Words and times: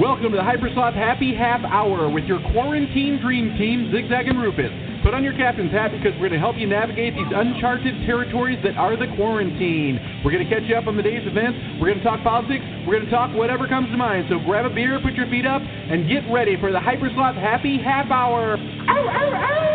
Welcome 0.00 0.32
to 0.32 0.38
the 0.38 0.42
Hypersloth 0.42 0.94
Happy 0.94 1.34
Half 1.36 1.68
Hour 1.68 2.08
with 2.08 2.24
your 2.24 2.40
quarantine 2.52 3.20
dream 3.20 3.52
team, 3.58 3.92
Zigzag 3.92 4.26
and 4.26 4.40
Rufus. 4.40 4.72
Put 5.04 5.12
on 5.12 5.22
your 5.22 5.36
captain's 5.36 5.70
hat 5.70 5.92
because 5.92 6.16
we're 6.16 6.32
going 6.32 6.32
to 6.32 6.38
help 6.40 6.56
you 6.56 6.66
navigate 6.66 7.12
these 7.12 7.28
uncharted 7.28 8.06
territories 8.06 8.58
that 8.64 8.78
are 8.78 8.96
the 8.96 9.12
quarantine. 9.16 10.00
We're 10.24 10.32
going 10.32 10.48
to 10.48 10.50
catch 10.50 10.64
you 10.64 10.76
up 10.76 10.86
on 10.86 10.96
the 10.96 11.02
day's 11.02 11.28
events. 11.28 11.58
We're 11.76 11.92
going 11.92 12.00
to 12.00 12.04
talk 12.04 12.24
politics. 12.24 12.64
We're 12.88 13.04
going 13.04 13.04
to 13.04 13.12
talk 13.12 13.36
whatever 13.36 13.68
comes 13.68 13.90
to 13.92 13.98
mind. 13.98 14.32
So 14.32 14.40
grab 14.40 14.64
a 14.64 14.72
beer, 14.72 14.98
put 15.04 15.12
your 15.12 15.28
feet 15.28 15.44
up, 15.44 15.60
and 15.60 16.08
get 16.08 16.24
ready 16.32 16.56
for 16.56 16.72
the 16.72 16.80
Hypersloth 16.80 17.36
Happy 17.36 17.76
Half 17.76 18.10
Hour. 18.10 18.56
Ow, 18.56 18.88
ow, 18.88 19.34
ow! 19.36 19.72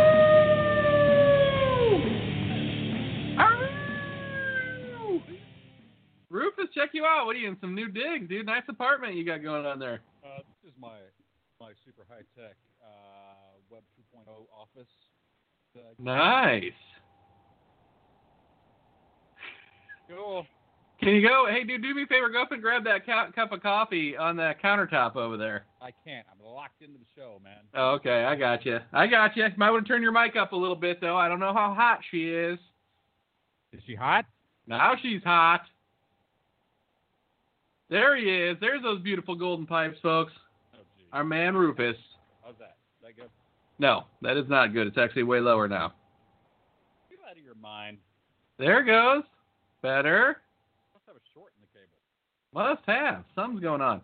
Rufus, 6.30 6.66
check 6.76 6.90
you 6.94 7.06
out. 7.06 7.26
What 7.26 7.36
are 7.36 7.40
you 7.40 7.48
in 7.48 7.58
some 7.62 7.74
new 7.74 7.88
digs, 7.88 8.28
dude? 8.30 8.46
Nice 8.46 8.64
apartment 8.68 9.16
you 9.16 9.26
got 9.26 9.42
going 9.42 9.66
on 9.66 9.80
there. 9.80 10.02
This 10.68 10.74
is 10.74 10.82
my 10.82 10.98
my 11.62 11.72
super 11.86 12.04
high 12.10 12.26
tech 12.36 12.58
uh, 12.84 13.56
Web 13.70 13.84
2.0 14.14 14.28
office. 14.54 14.92
Nice. 15.98 16.74
cool. 20.10 20.46
Can 21.00 21.10
you 21.16 21.26
go? 21.26 21.48
Hey, 21.50 21.64
dude, 21.64 21.82
do 21.82 21.96
me 21.96 22.04
a 22.04 22.08
favor. 22.08 22.28
Go 22.28 22.42
up 22.42 22.52
and 22.52 22.62
grab 22.62 22.84
that 22.84 23.06
cu- 23.06 23.32
cup 23.32 23.54
of 23.54 23.62
coffee 23.62 24.18
on 24.18 24.36
that 24.38 24.62
countertop 24.62 25.16
over 25.16 25.38
there. 25.38 25.64
I 25.82 25.92
can't. 26.06 26.28
I'm 26.30 26.46
locked 26.46 26.82
into 26.82 27.00
the 27.00 27.06
show, 27.16 27.40
man. 27.42 27.60
Oh, 27.74 27.92
okay, 27.92 28.26
I 28.26 28.36
got 28.36 28.66
you. 28.66 28.80
I 28.92 29.08
got 29.08 29.38
you. 29.38 29.48
Might 29.56 29.72
want 29.72 29.86
to 29.86 29.94
turn 29.94 30.02
your 30.02 30.12
mic 30.12 30.36
up 30.36 30.52
a 30.52 30.58
little 30.58 30.76
bit, 30.76 31.00
though. 31.00 31.16
I 31.16 31.30
don't 31.30 31.40
know 31.40 31.54
how 31.54 31.74
hot 31.74 32.00
she 32.12 32.30
is. 32.30 32.60
Is 33.72 33.80
she 33.88 33.96
hot? 33.96 34.26
Now 34.68 34.96
she's 35.02 35.24
hot. 35.24 35.62
There 37.90 38.18
he 38.18 38.26
is. 38.26 38.58
There's 38.60 38.84
those 38.84 39.02
beautiful 39.02 39.36
golden 39.36 39.66
pipes, 39.66 39.98
folks. 40.02 40.34
Our 41.14 41.24
man 41.24 41.56
Rufus. 41.56 41.96
How's 42.44 42.56
that? 42.60 42.78
Is 43.00 43.04
that 43.04 43.16
good? 43.16 43.30
No, 43.80 44.06
that 44.22 44.38
is 44.38 44.46
not 44.50 44.74
good. 44.74 44.88
It's 44.88 44.98
actually 44.98 45.24
way 45.24 45.40
lower 45.40 45.68
now. 45.68 45.94
Get 47.10 47.20
out 47.30 47.38
of 47.38 47.44
your 47.44 47.56
mind. 47.56 47.98
There 48.58 48.82
it 48.82 48.86
goes. 48.86 49.24
Better. 49.82 50.38
Must 50.94 51.06
have 51.08 51.16
a 51.16 51.26
short 51.34 51.52
in 51.56 51.62
the 51.62 51.80
cable. 51.80 52.00
Must 52.54 52.82
have. 52.88 53.24
Something's 53.36 53.62
going 53.62 53.82
on. 53.82 54.02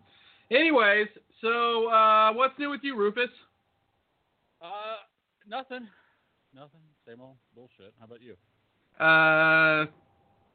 Anyways, 0.51 1.07
so 1.41 1.89
uh, 1.89 2.33
what's 2.33 2.57
new 2.59 2.69
with 2.69 2.81
you, 2.83 2.95
Rufus? 2.95 3.29
Uh, 4.61 4.97
nothing. 5.47 5.87
Nothing. 6.53 6.81
Same 7.07 7.19
old 7.19 7.35
bullshit. 7.55 7.93
How 7.99 8.05
about 8.05 8.21
you? 8.21 8.35
Uh, 9.03 9.87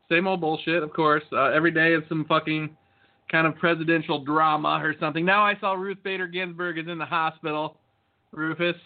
same 0.08 0.26
old 0.26 0.40
bullshit, 0.40 0.82
of 0.82 0.92
course. 0.92 1.24
Uh, 1.32 1.46
every 1.46 1.72
day 1.72 1.92
is 1.92 2.02
some 2.08 2.24
fucking 2.26 2.76
kind 3.30 3.46
of 3.46 3.56
presidential 3.56 4.24
drama 4.24 4.80
or 4.82 4.94
something. 5.00 5.24
Now 5.24 5.44
I 5.44 5.58
saw 5.60 5.72
Ruth 5.74 5.98
Bader 6.02 6.26
Ginsburg 6.26 6.78
is 6.78 6.88
in 6.88 6.98
the 6.98 7.04
hospital. 7.04 7.76
Rufus, 8.32 8.76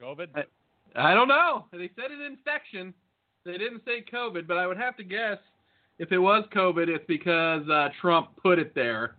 COVID? 0.00 0.28
I- 0.34 0.44
I 0.94 1.14
don't 1.14 1.28
know. 1.28 1.64
They 1.72 1.88
said 1.96 2.10
an 2.10 2.20
infection. 2.20 2.92
They 3.46 3.56
didn't 3.56 3.82
say 3.86 4.04
COVID, 4.12 4.46
but 4.46 4.58
I 4.58 4.66
would 4.66 4.76
have 4.76 4.94
to 4.98 5.02
guess 5.04 5.38
if 5.98 6.12
it 6.12 6.18
was 6.18 6.44
COVID, 6.54 6.88
it's 6.88 7.04
because 7.08 7.66
uh, 7.70 7.88
Trump 7.98 8.28
put 8.42 8.58
it 8.58 8.74
there. 8.74 9.14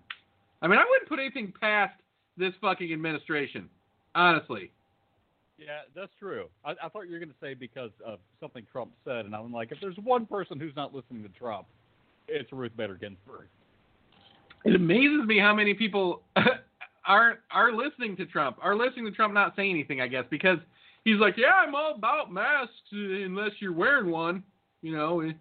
I 0.61 0.67
mean, 0.67 0.77
I 0.77 0.85
wouldn't 0.87 1.09
put 1.09 1.17
anything 1.17 1.51
past 1.59 1.93
this 2.37 2.53
fucking 2.61 2.93
administration, 2.93 3.67
honestly. 4.13 4.71
yeah, 5.57 5.79
that's 5.95 6.11
true. 6.19 6.45
I, 6.63 6.71
I 6.83 6.89
thought 6.89 7.07
you 7.07 7.13
were 7.13 7.19
going 7.19 7.29
to 7.29 7.35
say 7.41 7.55
because 7.55 7.91
of 8.05 8.19
something 8.39 8.65
Trump 8.71 8.91
said, 9.03 9.25
and 9.25 9.35
I'm 9.35 9.51
like, 9.51 9.71
if 9.71 9.79
there's 9.81 9.97
one 10.03 10.27
person 10.27 10.59
who's 10.59 10.75
not 10.75 10.93
listening 10.93 11.23
to 11.23 11.29
Trump, 11.29 11.65
it's 12.27 12.51
Ruth 12.53 12.71
Bader 12.77 12.95
Ginsburg. 12.95 13.47
It 14.65 14.75
amazes 14.75 15.25
me 15.25 15.39
how 15.39 15.53
many 15.53 15.73
people 15.73 16.21
aren't 17.05 17.39
are 17.51 17.71
listening 17.71 18.15
to 18.17 18.25
Trump, 18.25 18.57
are 18.61 18.75
listening 18.75 19.05
to 19.05 19.11
Trump 19.11 19.33
not 19.33 19.55
saying 19.55 19.71
anything, 19.71 20.01
I 20.01 20.07
guess, 20.07 20.23
because 20.29 20.57
he's 21.03 21.17
like, 21.17 21.35
yeah, 21.37 21.53
I'm 21.53 21.75
all 21.75 21.95
about 21.95 22.31
masks 22.31 22.71
unless 22.91 23.51
you're 23.59 23.73
wearing 23.73 24.09
one. 24.09 24.43
You 24.81 24.95
know, 24.95 25.31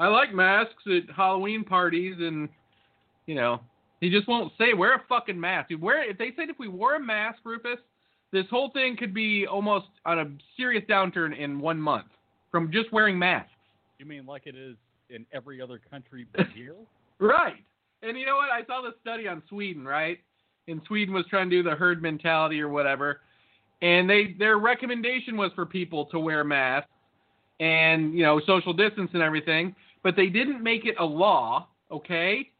I 0.00 0.08
like 0.08 0.34
masks 0.34 0.82
at 0.86 1.14
Halloween 1.14 1.64
parties, 1.64 2.16
and 2.18 2.48
you 3.26 3.34
know, 3.34 3.60
he 4.00 4.10
just 4.10 4.28
won't 4.28 4.52
say 4.58 4.74
wear 4.74 4.94
a 4.96 5.02
fucking 5.08 5.38
mask. 5.38 5.68
Dude, 5.68 5.80
wear 5.80 6.08
if 6.08 6.18
they 6.18 6.32
said 6.36 6.48
if 6.48 6.58
we 6.58 6.68
wore 6.68 6.96
a 6.96 7.00
mask, 7.00 7.38
Rufus, 7.44 7.78
this 8.32 8.46
whole 8.50 8.70
thing 8.70 8.96
could 8.96 9.14
be 9.14 9.46
almost 9.46 9.86
on 10.06 10.18
a 10.18 10.26
serious 10.56 10.84
downturn 10.88 11.38
in 11.38 11.60
one 11.60 11.80
month 11.80 12.06
from 12.50 12.72
just 12.72 12.92
wearing 12.92 13.18
masks. 13.18 13.50
You 13.98 14.06
mean 14.06 14.26
like 14.26 14.46
it 14.46 14.56
is 14.56 14.76
in 15.10 15.26
every 15.32 15.60
other 15.60 15.80
country 15.90 16.26
but 16.34 16.46
here? 16.54 16.74
Right. 17.18 17.64
And 18.02 18.18
you 18.18 18.26
know 18.26 18.36
what? 18.36 18.50
I 18.50 18.64
saw 18.66 18.82
this 18.82 18.94
study 19.00 19.28
on 19.28 19.42
Sweden, 19.48 19.84
right? 19.84 20.18
And 20.68 20.80
Sweden 20.86 21.14
was 21.14 21.24
trying 21.28 21.50
to 21.50 21.62
do 21.62 21.68
the 21.68 21.76
herd 21.76 22.02
mentality 22.02 22.60
or 22.60 22.68
whatever. 22.68 23.20
And 23.80 24.08
they 24.08 24.34
their 24.38 24.58
recommendation 24.58 25.36
was 25.36 25.50
for 25.54 25.66
people 25.66 26.06
to 26.06 26.18
wear 26.18 26.44
masks 26.44 26.88
and, 27.60 28.14
you 28.14 28.22
know, 28.22 28.40
social 28.46 28.72
distance 28.72 29.10
and 29.12 29.22
everything, 29.22 29.74
but 30.02 30.16
they 30.16 30.26
didn't 30.26 30.62
make 30.62 30.84
it 30.84 30.96
a 30.98 31.04
law, 31.04 31.68
okay? 31.90 32.50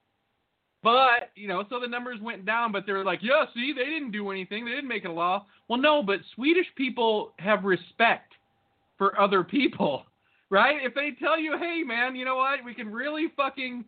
But, 0.82 1.30
you 1.36 1.46
know, 1.46 1.64
so 1.70 1.78
the 1.78 1.86
numbers 1.86 2.20
went 2.20 2.44
down, 2.44 2.72
but 2.72 2.86
they 2.86 2.92
were 2.92 3.04
like, 3.04 3.20
yeah, 3.22 3.44
see, 3.54 3.72
they 3.72 3.84
didn't 3.84 4.10
do 4.10 4.30
anything. 4.30 4.64
They 4.64 4.72
didn't 4.72 4.88
make 4.88 5.04
it 5.04 5.10
a 5.10 5.12
law. 5.12 5.46
Well, 5.68 5.78
no, 5.78 6.02
but 6.02 6.20
Swedish 6.34 6.66
people 6.76 7.34
have 7.38 7.64
respect 7.64 8.34
for 8.98 9.18
other 9.20 9.44
people, 9.44 10.04
right? 10.50 10.76
If 10.82 10.94
they 10.94 11.10
tell 11.20 11.38
you, 11.38 11.56
hey, 11.58 11.82
man, 11.84 12.16
you 12.16 12.24
know 12.24 12.36
what? 12.36 12.64
We 12.64 12.74
can 12.74 12.90
really 12.90 13.28
fucking 13.36 13.84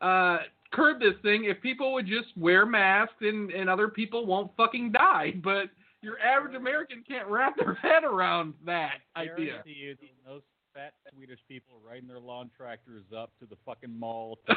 uh, 0.00 0.38
curb 0.72 1.00
this 1.00 1.14
thing 1.22 1.44
if 1.44 1.60
people 1.60 1.92
would 1.92 2.06
just 2.06 2.36
wear 2.36 2.66
masks 2.66 3.14
and, 3.20 3.50
and 3.50 3.68
other 3.70 3.88
people 3.88 4.26
won't 4.26 4.50
fucking 4.56 4.92
die. 4.92 5.34
But 5.42 5.70
your 6.00 6.18
average 6.18 6.56
American 6.56 7.04
can't 7.06 7.28
wrap 7.28 7.56
their 7.56 7.74
head 7.82 8.04
around 8.04 8.54
that 8.66 8.98
idea. 9.16 9.62
You, 9.64 9.96
those 10.26 10.42
fat 10.74 10.94
Swedish 11.14 11.38
people 11.48 11.76
riding 11.86 12.08
their 12.08 12.18
lawn 12.18 12.50
tractors 12.56 13.04
up 13.16 13.30
to 13.40 13.46
the 13.46 13.56
fucking 13.64 13.98
mall. 13.98 14.38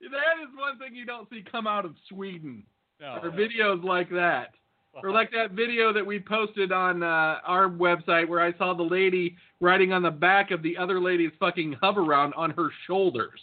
That 0.00 0.42
is 0.42 0.56
one 0.56 0.78
thing 0.78 0.94
you 0.94 1.04
don't 1.04 1.28
see 1.28 1.42
come 1.50 1.66
out 1.66 1.84
of 1.84 1.94
Sweden. 2.08 2.62
no, 3.00 3.18
Or 3.22 3.30
videos 3.30 3.82
like 3.82 4.08
that. 4.10 4.54
Or 5.02 5.10
like 5.12 5.30
that 5.32 5.52
video 5.52 5.92
that 5.92 6.04
we 6.04 6.18
posted 6.18 6.72
on 6.72 7.02
uh, 7.02 7.38
our 7.44 7.68
website 7.68 8.26
where 8.28 8.40
I 8.40 8.56
saw 8.58 8.74
the 8.74 8.82
lady 8.82 9.36
riding 9.60 9.92
on 9.92 10.02
the 10.02 10.10
back 10.10 10.50
of 10.50 10.62
the 10.62 10.76
other 10.76 11.00
lady's 11.00 11.30
fucking 11.38 11.76
Hoveround 11.82 12.32
on 12.36 12.50
her 12.50 12.70
shoulders. 12.86 13.40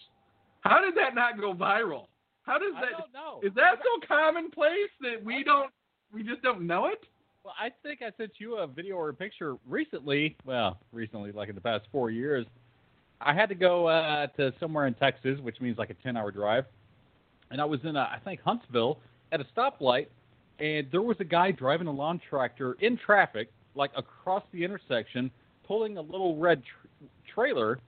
How 0.66 0.82
did 0.82 0.96
that 0.96 1.14
not 1.14 1.40
go 1.40 1.54
viral? 1.54 2.08
How 2.42 2.58
does 2.58 2.74
I 2.76 2.82
that 2.82 2.92
don't 2.98 3.14
know. 3.14 3.40
is 3.44 3.54
that 3.56 3.78
so 3.80 4.08
commonplace 4.08 4.90
that 5.02 5.24
we 5.24 5.44
don't 5.44 5.72
we 6.12 6.24
just 6.24 6.42
don't 6.42 6.66
know 6.66 6.88
it? 6.88 7.04
Well, 7.44 7.54
I 7.60 7.70
think 7.84 8.02
I 8.02 8.12
sent 8.18 8.34
you 8.40 8.58
a 8.58 8.66
video 8.68 8.96
or 8.96 9.10
a 9.10 9.14
picture 9.14 9.58
recently. 9.68 10.36
Well, 10.44 10.80
recently, 10.92 11.32
like 11.32 11.50
in 11.50 11.56
the 11.56 11.62
past 11.62 11.86
four 11.92 12.10
years. 12.10 12.46
I 13.22 13.34
had 13.34 13.48
to 13.50 13.56
go 13.56 13.88
uh, 13.88 14.28
to 14.38 14.54
somewhere 14.60 14.88
in 14.88 14.94
Texas, 14.96 15.40
which 15.40 15.62
means 15.62 15.78
like 15.78 15.90
a 15.90 15.94
ten-hour 15.94 16.32
drive, 16.32 16.66
and 17.50 17.62
I 17.62 17.66
was 17.66 17.80
in, 17.84 17.96
uh, 17.96 18.10
I 18.12 18.20
think 18.26 18.42
Huntsville, 18.44 19.00
at 19.32 19.40
a 19.40 19.46
stoplight, 19.56 20.08
and 20.60 20.88
there 20.92 21.02
was 21.02 21.16
a 21.20 21.24
guy 21.24 21.52
driving 21.52 21.88
a 21.88 21.92
lawn 21.92 22.20
tractor 22.30 22.76
in 22.82 22.98
traffic, 22.98 23.52
like 23.74 23.92
across 23.96 24.44
the 24.52 24.64
intersection, 24.64 25.32
pulling 25.66 25.98
a 25.98 26.02
little 26.02 26.36
red 26.38 26.62
tr- 26.64 27.06
trailer 27.34 27.80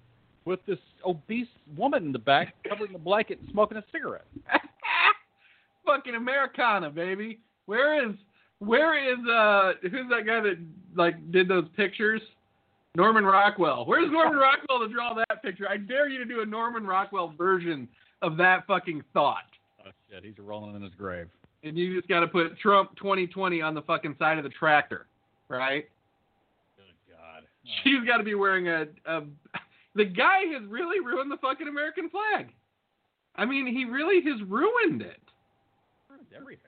with 0.47 0.65
this 0.65 0.79
obese 1.05 1.47
woman 1.75 2.05
in 2.05 2.11
the 2.13 2.19
back, 2.19 2.55
covering 2.67 2.93
the 2.93 2.97
blanket 2.97 3.39
and 3.39 3.49
smoking 3.51 3.77
a 3.77 3.83
cigarette. 3.91 4.25
fucking 5.85 6.15
Americana, 6.15 6.89
baby. 6.89 7.39
Where 7.65 8.07
is 8.07 8.15
where 8.59 8.97
is 8.97 9.19
uh 9.29 9.73
who's 9.83 10.09
that 10.09 10.25
guy 10.25 10.39
that 10.39 10.57
like 10.95 11.31
did 11.31 11.49
those 11.49 11.65
pictures? 11.75 12.21
Norman 12.95 13.25
Rockwell. 13.25 13.85
Where's 13.85 14.09
Norman 14.09 14.37
Rockwell 14.39 14.79
to 14.79 14.87
draw 14.91 15.13
that 15.13 15.43
picture? 15.43 15.67
I 15.69 15.77
dare 15.77 16.07
you 16.07 16.17
to 16.17 16.25
do 16.25 16.41
a 16.41 16.45
Norman 16.45 16.87
Rockwell 16.87 17.33
version 17.37 17.87
of 18.21 18.37
that 18.37 18.65
fucking 18.65 19.03
thought. 19.13 19.43
Oh 19.85 19.91
shit, 20.09 20.23
he's 20.23 20.33
rolling 20.39 20.75
in 20.75 20.81
his 20.81 20.93
grave. 20.97 21.27
And 21.63 21.77
you 21.77 21.95
just 21.95 22.07
got 22.07 22.21
to 22.21 22.27
put 22.27 22.57
Trump 22.59 22.95
2020 22.97 23.61
on 23.61 23.73
the 23.75 23.81
fucking 23.81 24.15
side 24.17 24.37
of 24.37 24.45
the 24.45 24.49
tractor, 24.49 25.07
right? 25.49 25.87
Good 26.77 27.13
God. 27.13 27.43
She's 27.83 28.07
got 28.07 28.17
to 28.17 28.23
be 28.23 28.35
wearing 28.35 28.69
a, 28.69 28.85
a. 29.05 29.23
The 29.97 30.05
guy 30.05 30.45
has 30.53 30.61
really 30.69 31.03
ruined 31.05 31.31
the 31.31 31.37
fucking 31.37 31.67
American 31.67 32.09
flag. 32.09 32.47
I 33.35 33.45
mean, 33.45 33.67
he 33.67 33.83
really 33.85 34.21
has 34.29 34.39
ruined 34.47 35.01
it. 35.01 35.19
ruined 36.09 36.27
everything. 36.35 36.61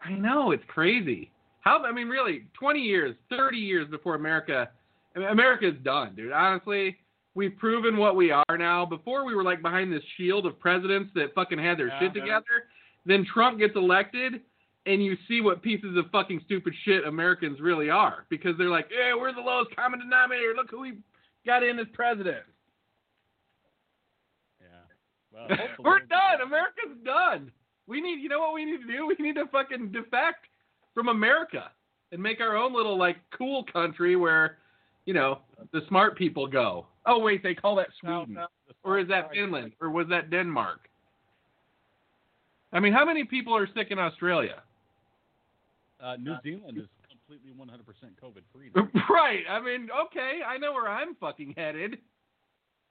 I 0.00 0.12
know 0.12 0.50
it's 0.50 0.64
crazy. 0.66 1.30
How? 1.60 1.84
I 1.84 1.92
mean, 1.92 2.08
really, 2.08 2.46
20 2.58 2.80
years, 2.80 3.14
30 3.30 3.56
years 3.58 3.88
before 3.90 4.14
America, 4.16 4.70
America's 5.14 5.76
done, 5.82 6.14
dude. 6.14 6.32
Honestly, 6.32 6.96
we've 7.34 7.56
proven 7.58 7.96
what 7.96 8.16
we 8.16 8.30
are 8.30 8.58
now. 8.58 8.84
Before 8.84 9.24
we 9.24 9.34
were 9.34 9.44
like 9.44 9.62
behind 9.62 9.92
this 9.92 10.02
shield 10.16 10.46
of 10.46 10.58
presidents 10.58 11.10
that 11.14 11.34
fucking 11.34 11.58
had 11.58 11.78
their 11.78 11.88
Yeah, 11.88 12.00
shit 12.00 12.12
yeah. 12.16 12.22
together. 12.22 12.64
Then 13.06 13.26
Trump 13.32 13.58
gets 13.58 13.76
elected, 13.76 14.40
and 14.86 15.04
you 15.04 15.16
see 15.28 15.40
what 15.42 15.62
pieces 15.62 15.96
of 15.98 16.10
fucking 16.10 16.40
stupid 16.46 16.74
shit 16.84 17.06
Americans 17.06 17.60
really 17.60 17.88
are 17.90 18.24
because 18.30 18.56
they're 18.58 18.68
like, 18.70 18.88
"Yeah, 18.90 19.14
we're 19.14 19.32
the 19.32 19.40
lowest 19.40 19.74
common 19.76 20.00
denominator. 20.00 20.54
Look 20.54 20.70
who 20.70 20.80
we 20.80 20.98
got 21.46 21.62
in 21.62 21.78
as 21.78 21.86
president." 21.92 22.44
Yeah. 25.34 25.56
Well, 25.56 25.68
we're 25.80 26.00
done. 26.00 26.40
America's 26.42 26.96
done. 27.04 27.50
We 27.86 28.00
need 28.00 28.16
need. 28.16 28.22
You 28.22 28.28
know 28.28 28.40
what 28.40 28.54
we 28.54 28.64
need 28.64 28.80
to 28.80 28.86
do? 28.86 29.06
We 29.06 29.16
need 29.18 29.34
to 29.34 29.46
fucking 29.46 29.92
defect 29.92 30.46
from 30.94 31.08
America 31.08 31.70
and 32.12 32.22
make 32.22 32.40
our 32.40 32.56
own 32.56 32.74
little 32.74 32.96
like 32.96 33.16
cool 33.36 33.64
country 33.64 34.16
where, 34.16 34.58
you 35.04 35.14
know, 35.14 35.40
the 35.72 35.80
smart 35.88 36.16
people 36.16 36.46
go. 36.46 36.86
Oh 37.06 37.18
wait, 37.18 37.42
they 37.42 37.54
call 37.54 37.74
that 37.76 37.88
Sweden, 38.00 38.34
no, 38.34 38.46
the 38.66 38.74
or 38.82 38.98
is 38.98 39.08
that 39.08 39.30
Finland, 39.32 39.72
or 39.80 39.90
was 39.90 40.06
that 40.08 40.30
Denmark? 40.30 40.88
I 42.72 42.80
mean, 42.80 42.92
how 42.92 43.04
many 43.04 43.24
people 43.24 43.54
are 43.54 43.68
sick 43.74 43.88
in 43.90 43.98
Australia? 43.98 44.62
Uh, 46.02 46.16
New 46.16 46.36
Zealand 46.42 46.78
is 46.78 46.86
completely 47.08 47.52
100% 47.52 47.70
COVID 48.22 48.42
free. 48.52 48.70
right. 49.10 49.44
I 49.48 49.60
mean, 49.60 49.88
okay, 50.06 50.40
I 50.46 50.58
know 50.58 50.72
where 50.72 50.88
I'm 50.88 51.14
fucking 51.14 51.54
headed. 51.56 51.98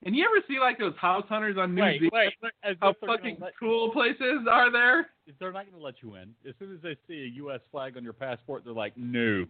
And 0.05 0.15
you 0.15 0.25
ever 0.25 0.43
see 0.47 0.59
like 0.59 0.77
those 0.79 0.95
house 0.99 1.25
hunters 1.29 1.57
on 1.57 1.73
New 1.75 1.81
Wait, 1.81 1.99
Zealand? 1.99 2.11
wait. 2.13 2.33
How 2.81 2.89
if 2.89 2.97
they're 2.99 3.07
gonna 3.07 3.17
fucking 3.17 3.37
cool 3.59 3.91
places 3.91 4.45
are 4.49 4.71
there? 4.71 5.09
They're 5.39 5.51
not 5.53 5.65
going 5.65 5.77
to 5.77 5.83
let 5.83 5.95
you 6.01 6.15
in. 6.15 6.33
As 6.47 6.53
soon 6.59 6.73
as 6.73 6.81
they 6.81 6.97
see 7.07 7.23
a 7.23 7.27
U.S. 7.37 7.61
flag 7.71 7.95
on 7.95 8.03
your 8.03 8.11
passport, 8.13 8.63
they're 8.65 8.73
like, 8.73 8.97
no. 8.97 9.45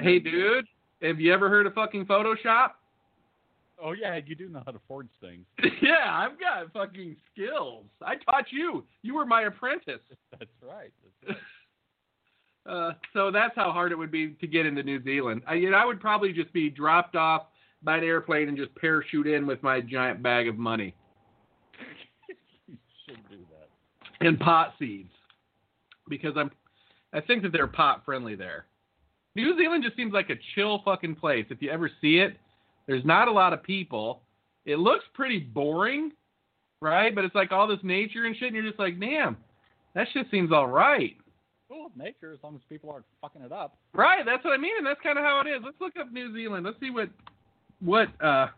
Hey, 0.00 0.18
No. 0.18 0.30
dude, 0.30 0.66
have 1.02 1.20
you 1.20 1.32
ever 1.32 1.48
heard 1.48 1.66
of 1.66 1.74
fucking 1.74 2.06
Photoshop? 2.06 2.70
Oh, 3.80 3.92
yeah, 3.92 4.18
you 4.24 4.34
do 4.34 4.48
know 4.48 4.62
how 4.64 4.72
to 4.72 4.80
forge 4.88 5.08
things. 5.20 5.44
yeah, 5.82 6.06
I've 6.08 6.38
got 6.40 6.72
fucking 6.72 7.16
skills. 7.32 7.84
I 8.04 8.14
taught 8.16 8.46
you. 8.50 8.84
You 9.02 9.14
were 9.14 9.26
my 9.26 9.42
apprentice. 9.42 10.00
That's 10.32 10.50
right. 10.62 10.90
That's 11.26 11.28
right. 11.30 11.36
Uh, 12.64 12.92
so 13.12 13.32
that's 13.32 13.56
how 13.56 13.72
hard 13.72 13.90
it 13.90 13.98
would 13.98 14.12
be 14.12 14.36
to 14.40 14.46
get 14.46 14.66
into 14.66 14.84
New 14.84 15.02
Zealand. 15.02 15.42
I, 15.48 15.54
you 15.54 15.68
know, 15.72 15.76
I 15.76 15.84
would 15.84 16.00
probably 16.00 16.32
just 16.32 16.52
be 16.52 16.70
dropped 16.70 17.16
off 17.16 17.46
by 17.84 17.98
an 17.98 18.04
airplane 18.04 18.48
and 18.48 18.56
just 18.56 18.74
parachute 18.76 19.26
in 19.26 19.46
with 19.46 19.62
my 19.62 19.80
giant 19.80 20.22
bag 20.22 20.48
of 20.48 20.56
money 20.56 20.94
you 22.68 22.76
should 23.06 23.18
do 23.28 23.38
that. 23.50 24.26
and 24.26 24.38
pot 24.38 24.74
seeds 24.78 25.10
because 26.08 26.34
I'm. 26.36 26.50
I 27.14 27.20
think 27.20 27.42
that 27.42 27.52
they're 27.52 27.66
pot 27.66 28.02
friendly 28.04 28.34
there. 28.36 28.66
New 29.34 29.56
Zealand 29.58 29.84
just 29.84 29.96
seems 29.96 30.12
like 30.12 30.30
a 30.30 30.34
chill 30.54 30.80
fucking 30.84 31.16
place. 31.16 31.46
If 31.50 31.60
you 31.60 31.70
ever 31.70 31.90
see 32.00 32.18
it, 32.18 32.38
there's 32.86 33.04
not 33.04 33.28
a 33.28 33.32
lot 33.32 33.52
of 33.52 33.62
people. 33.62 34.22
It 34.64 34.78
looks 34.78 35.04
pretty 35.14 35.38
boring, 35.38 36.12
right? 36.80 37.14
But 37.14 37.24
it's 37.24 37.34
like 37.34 37.52
all 37.52 37.66
this 37.66 37.78
nature 37.82 38.24
and 38.24 38.36
shit, 38.36 38.48
and 38.48 38.56
you're 38.56 38.66
just 38.66 38.78
like, 38.78 38.98
damn, 38.98 39.36
that 39.94 40.06
shit 40.12 40.26
seems 40.30 40.52
all 40.52 40.68
right. 40.68 41.16
Cool 41.68 41.84
with 41.84 41.96
nature 41.96 42.32
as 42.32 42.38
long 42.42 42.54
as 42.54 42.60
people 42.68 42.90
aren't 42.90 43.06
fucking 43.20 43.42
it 43.42 43.52
up. 43.52 43.76
Right, 43.94 44.24
that's 44.24 44.44
what 44.44 44.52
I 44.52 44.58
mean, 44.58 44.76
and 44.78 44.86
that's 44.86 45.00
kind 45.02 45.18
of 45.18 45.24
how 45.24 45.42
it 45.44 45.48
is. 45.50 45.62
Let's 45.64 45.80
look 45.80 45.96
up 45.98 46.12
New 46.12 46.34
Zealand. 46.34 46.64
Let's 46.66 46.78
see 46.80 46.90
what 46.90 47.08
what 47.84 48.08
uh 48.22 48.48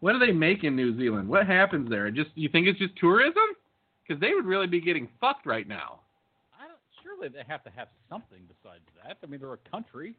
what 0.00 0.12
do 0.12 0.18
they 0.18 0.32
make 0.32 0.64
in 0.64 0.76
New 0.76 0.96
Zealand? 0.96 1.28
What 1.28 1.46
happens 1.46 1.90
there? 1.90 2.10
Just 2.10 2.30
you 2.34 2.48
think 2.48 2.66
it's 2.66 2.78
just 2.78 2.96
tourism? 2.96 3.42
Because 4.06 4.20
they 4.20 4.32
would 4.32 4.46
really 4.46 4.66
be 4.66 4.80
getting 4.80 5.08
fucked 5.20 5.44
right 5.44 5.66
now. 5.66 6.00
I 6.58 6.66
don't, 6.66 6.78
surely 7.02 7.28
they 7.28 7.42
have 7.46 7.64
to 7.64 7.70
have 7.70 7.88
something 8.08 8.38
besides 8.46 8.82
that. 9.04 9.18
I 9.22 9.26
mean, 9.26 9.40
they're 9.40 9.52
a 9.52 9.70
country. 9.70 10.14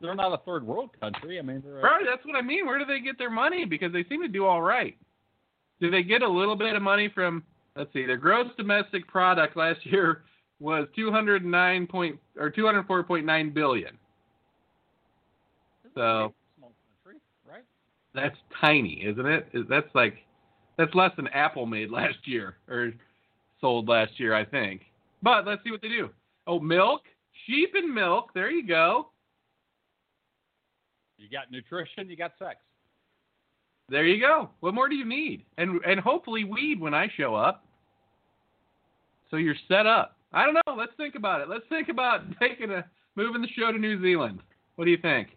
They're 0.00 0.14
not 0.16 0.32
a 0.32 0.38
third 0.38 0.66
world 0.66 0.90
country. 1.00 1.38
I 1.38 1.42
mean, 1.42 1.62
they're 1.64 1.78
a, 1.78 1.82
Right, 1.82 2.04
that's 2.04 2.26
what 2.26 2.34
I 2.36 2.42
mean. 2.42 2.66
Where 2.66 2.78
do 2.78 2.84
they 2.84 3.00
get 3.00 3.18
their 3.18 3.30
money? 3.30 3.64
Because 3.64 3.92
they 3.92 4.04
seem 4.08 4.20
to 4.22 4.28
do 4.28 4.44
all 4.44 4.60
right. 4.60 4.96
Do 5.80 5.90
they 5.90 6.02
get 6.02 6.22
a 6.22 6.28
little 6.28 6.56
bit 6.56 6.74
of 6.74 6.82
money 6.82 7.08
from? 7.14 7.44
Let's 7.76 7.92
see, 7.92 8.04
their 8.04 8.16
gross 8.18 8.48
domestic 8.56 9.06
product 9.06 9.56
last 9.56 9.78
year 9.86 10.24
was 10.60 10.86
209 10.96 11.86
point 11.86 12.18
or 12.36 12.50
204.9 12.50 13.54
billion. 13.54 13.96
So- 15.94 15.94
small 15.94 16.02
country, 16.04 16.32
right? 16.32 16.41
That's 18.14 18.36
tiny, 18.60 19.02
isn't 19.04 19.26
it? 19.26 19.48
That's 19.68 19.88
like 19.94 20.14
that's 20.76 20.94
less 20.94 21.12
than 21.16 21.28
Apple 21.28 21.66
made 21.66 21.90
last 21.90 22.18
year 22.24 22.56
or 22.68 22.92
sold 23.60 23.88
last 23.88 24.18
year, 24.18 24.34
I 24.34 24.44
think. 24.44 24.82
But 25.22 25.46
let's 25.46 25.62
see 25.64 25.70
what 25.70 25.82
they 25.82 25.88
do. 25.88 26.10
Oh, 26.46 26.58
milk, 26.58 27.02
sheep 27.46 27.70
and 27.74 27.94
milk. 27.94 28.30
There 28.34 28.50
you 28.50 28.66
go. 28.66 29.08
You 31.16 31.28
got 31.30 31.52
nutrition, 31.52 32.10
you 32.10 32.16
got 32.16 32.32
sex. 32.38 32.56
There 33.88 34.04
you 34.04 34.20
go. 34.20 34.50
What 34.60 34.74
more 34.74 34.88
do 34.88 34.96
you 34.96 35.04
need? 35.04 35.44
And 35.58 35.80
and 35.84 36.00
hopefully 36.00 36.44
weed 36.44 36.80
when 36.80 36.94
I 36.94 37.08
show 37.16 37.34
up. 37.34 37.64
So 39.30 39.36
you're 39.36 39.54
set 39.68 39.86
up. 39.86 40.16
I 40.32 40.44
don't 40.44 40.54
know. 40.54 40.74
Let's 40.76 40.92
think 40.96 41.14
about 41.14 41.40
it. 41.40 41.48
Let's 41.48 41.64
think 41.68 41.88
about 41.88 42.22
taking 42.40 42.70
a 42.70 42.84
moving 43.16 43.42
the 43.42 43.48
show 43.48 43.70
to 43.70 43.78
New 43.78 44.00
Zealand. 44.02 44.40
What 44.76 44.86
do 44.86 44.90
you 44.90 44.98
think? 44.98 45.28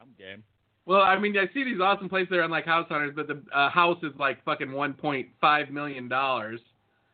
I'm 0.00 0.08
game. 0.18 0.42
Well, 0.86 1.00
I 1.00 1.18
mean, 1.18 1.36
I 1.38 1.52
see 1.54 1.64
these 1.64 1.80
awesome 1.80 2.08
places 2.08 2.28
there 2.30 2.42
on 2.42 2.50
like 2.50 2.66
House 2.66 2.86
Hunters, 2.88 3.14
but 3.16 3.26
the 3.26 3.42
uh, 3.54 3.70
house 3.70 3.98
is 4.02 4.12
like 4.18 4.44
fucking 4.44 4.68
1.5 4.68 5.70
million 5.70 6.08
dollars. 6.08 6.60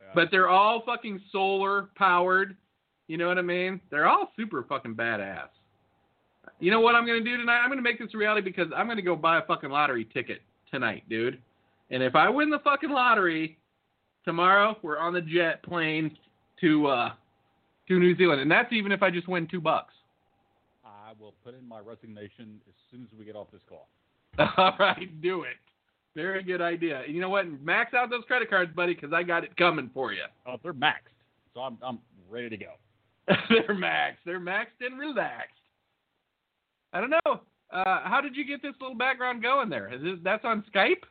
Yeah. 0.00 0.08
But 0.14 0.28
they're 0.30 0.48
all 0.48 0.82
fucking 0.84 1.20
solar 1.30 1.90
powered. 1.94 2.56
You 3.06 3.16
know 3.16 3.28
what 3.28 3.38
I 3.38 3.42
mean? 3.42 3.80
They're 3.90 4.08
all 4.08 4.32
super 4.36 4.64
fucking 4.68 4.94
badass. 4.94 5.48
You 6.58 6.70
know 6.70 6.80
what 6.80 6.94
I'm 6.94 7.06
gonna 7.06 7.20
do 7.22 7.36
tonight? 7.36 7.60
I'm 7.60 7.68
gonna 7.68 7.82
make 7.82 7.98
this 7.98 8.08
a 8.12 8.18
reality 8.18 8.42
because 8.42 8.68
I'm 8.74 8.88
gonna 8.88 9.02
go 9.02 9.16
buy 9.16 9.38
a 9.38 9.42
fucking 9.42 9.70
lottery 9.70 10.04
ticket 10.12 10.42
tonight, 10.70 11.04
dude. 11.08 11.38
And 11.90 12.02
if 12.02 12.14
I 12.14 12.28
win 12.28 12.50
the 12.50 12.58
fucking 12.60 12.90
lottery 12.90 13.58
tomorrow, 14.24 14.76
we're 14.82 14.98
on 14.98 15.12
the 15.12 15.20
jet 15.20 15.62
plane 15.62 16.16
to 16.60 16.86
uh 16.86 17.10
to 17.88 17.98
New 17.98 18.16
Zealand, 18.16 18.40
and 18.40 18.50
that's 18.50 18.72
even 18.72 18.92
if 18.92 19.02
I 19.02 19.10
just 19.10 19.28
win 19.28 19.46
two 19.48 19.60
bucks. 19.60 19.94
Will 21.20 21.34
put 21.44 21.54
in 21.54 21.68
my 21.68 21.80
resignation 21.80 22.60
as 22.66 22.74
soon 22.90 23.02
as 23.02 23.18
we 23.18 23.26
get 23.26 23.36
off 23.36 23.48
this 23.52 23.60
call. 23.68 23.88
All 24.56 24.74
right, 24.78 25.20
do 25.20 25.42
it. 25.42 25.56
Very 26.14 26.42
good 26.42 26.62
idea. 26.62 27.02
You 27.06 27.20
know 27.20 27.28
what? 27.28 27.46
Max 27.62 27.92
out 27.94 28.08
those 28.10 28.24
credit 28.26 28.48
cards, 28.48 28.72
buddy, 28.74 28.94
because 28.94 29.12
I 29.12 29.22
got 29.22 29.44
it 29.44 29.56
coming 29.56 29.90
for 29.92 30.12
you. 30.12 30.22
Oh, 30.46 30.56
they're 30.62 30.72
maxed, 30.72 31.12
so 31.54 31.60
I'm 31.60 31.78
I'm 31.82 31.98
ready 32.30 32.48
to 32.48 32.56
go. 32.56 32.72
They're 33.48 33.76
maxed. 33.76 34.16
They're 34.24 34.40
maxed 34.40 34.80
and 34.80 34.98
relaxed. 34.98 35.54
I 36.92 37.00
don't 37.00 37.10
know. 37.10 37.40
Uh, 37.72 38.00
how 38.02 38.20
did 38.20 38.34
you 38.34 38.44
get 38.44 38.62
this 38.62 38.74
little 38.80 38.96
background 38.96 39.42
going 39.42 39.68
there? 39.68 39.92
Is 39.92 40.02
this, 40.02 40.14
that's 40.24 40.44
on 40.44 40.64
Skype? 40.74 41.02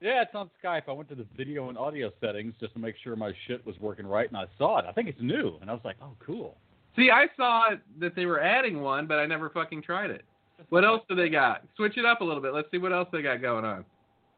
Yeah, 0.00 0.22
it's 0.22 0.34
on 0.34 0.50
Skype. 0.62 0.82
I 0.88 0.92
went 0.92 1.08
to 1.08 1.16
the 1.16 1.26
video 1.36 1.68
and 1.68 1.76
audio 1.76 2.12
settings 2.20 2.54
just 2.60 2.74
to 2.74 2.78
make 2.78 2.94
sure 3.02 3.16
my 3.16 3.32
shit 3.48 3.66
was 3.66 3.74
working 3.80 4.06
right, 4.06 4.28
and 4.28 4.36
I 4.36 4.44
saw 4.56 4.78
it. 4.78 4.84
I 4.88 4.92
think 4.92 5.08
it's 5.08 5.20
new, 5.20 5.56
and 5.60 5.68
I 5.68 5.72
was 5.72 5.82
like, 5.84 5.96
oh, 6.00 6.12
cool. 6.24 6.56
See, 6.98 7.10
I 7.12 7.26
saw 7.36 7.70
that 8.00 8.16
they 8.16 8.26
were 8.26 8.40
adding 8.40 8.80
one, 8.80 9.06
but 9.06 9.18
I 9.18 9.26
never 9.26 9.50
fucking 9.50 9.82
tried 9.82 10.10
it. 10.10 10.24
What 10.70 10.84
else 10.84 11.02
do 11.08 11.14
they 11.14 11.28
got? 11.28 11.62
Switch 11.76 11.96
it 11.96 12.04
up 12.04 12.20
a 12.20 12.24
little 12.24 12.42
bit. 12.42 12.52
Let's 12.52 12.68
see 12.72 12.78
what 12.78 12.92
else 12.92 13.08
they 13.12 13.22
got 13.22 13.40
going 13.40 13.64
on. 13.64 13.84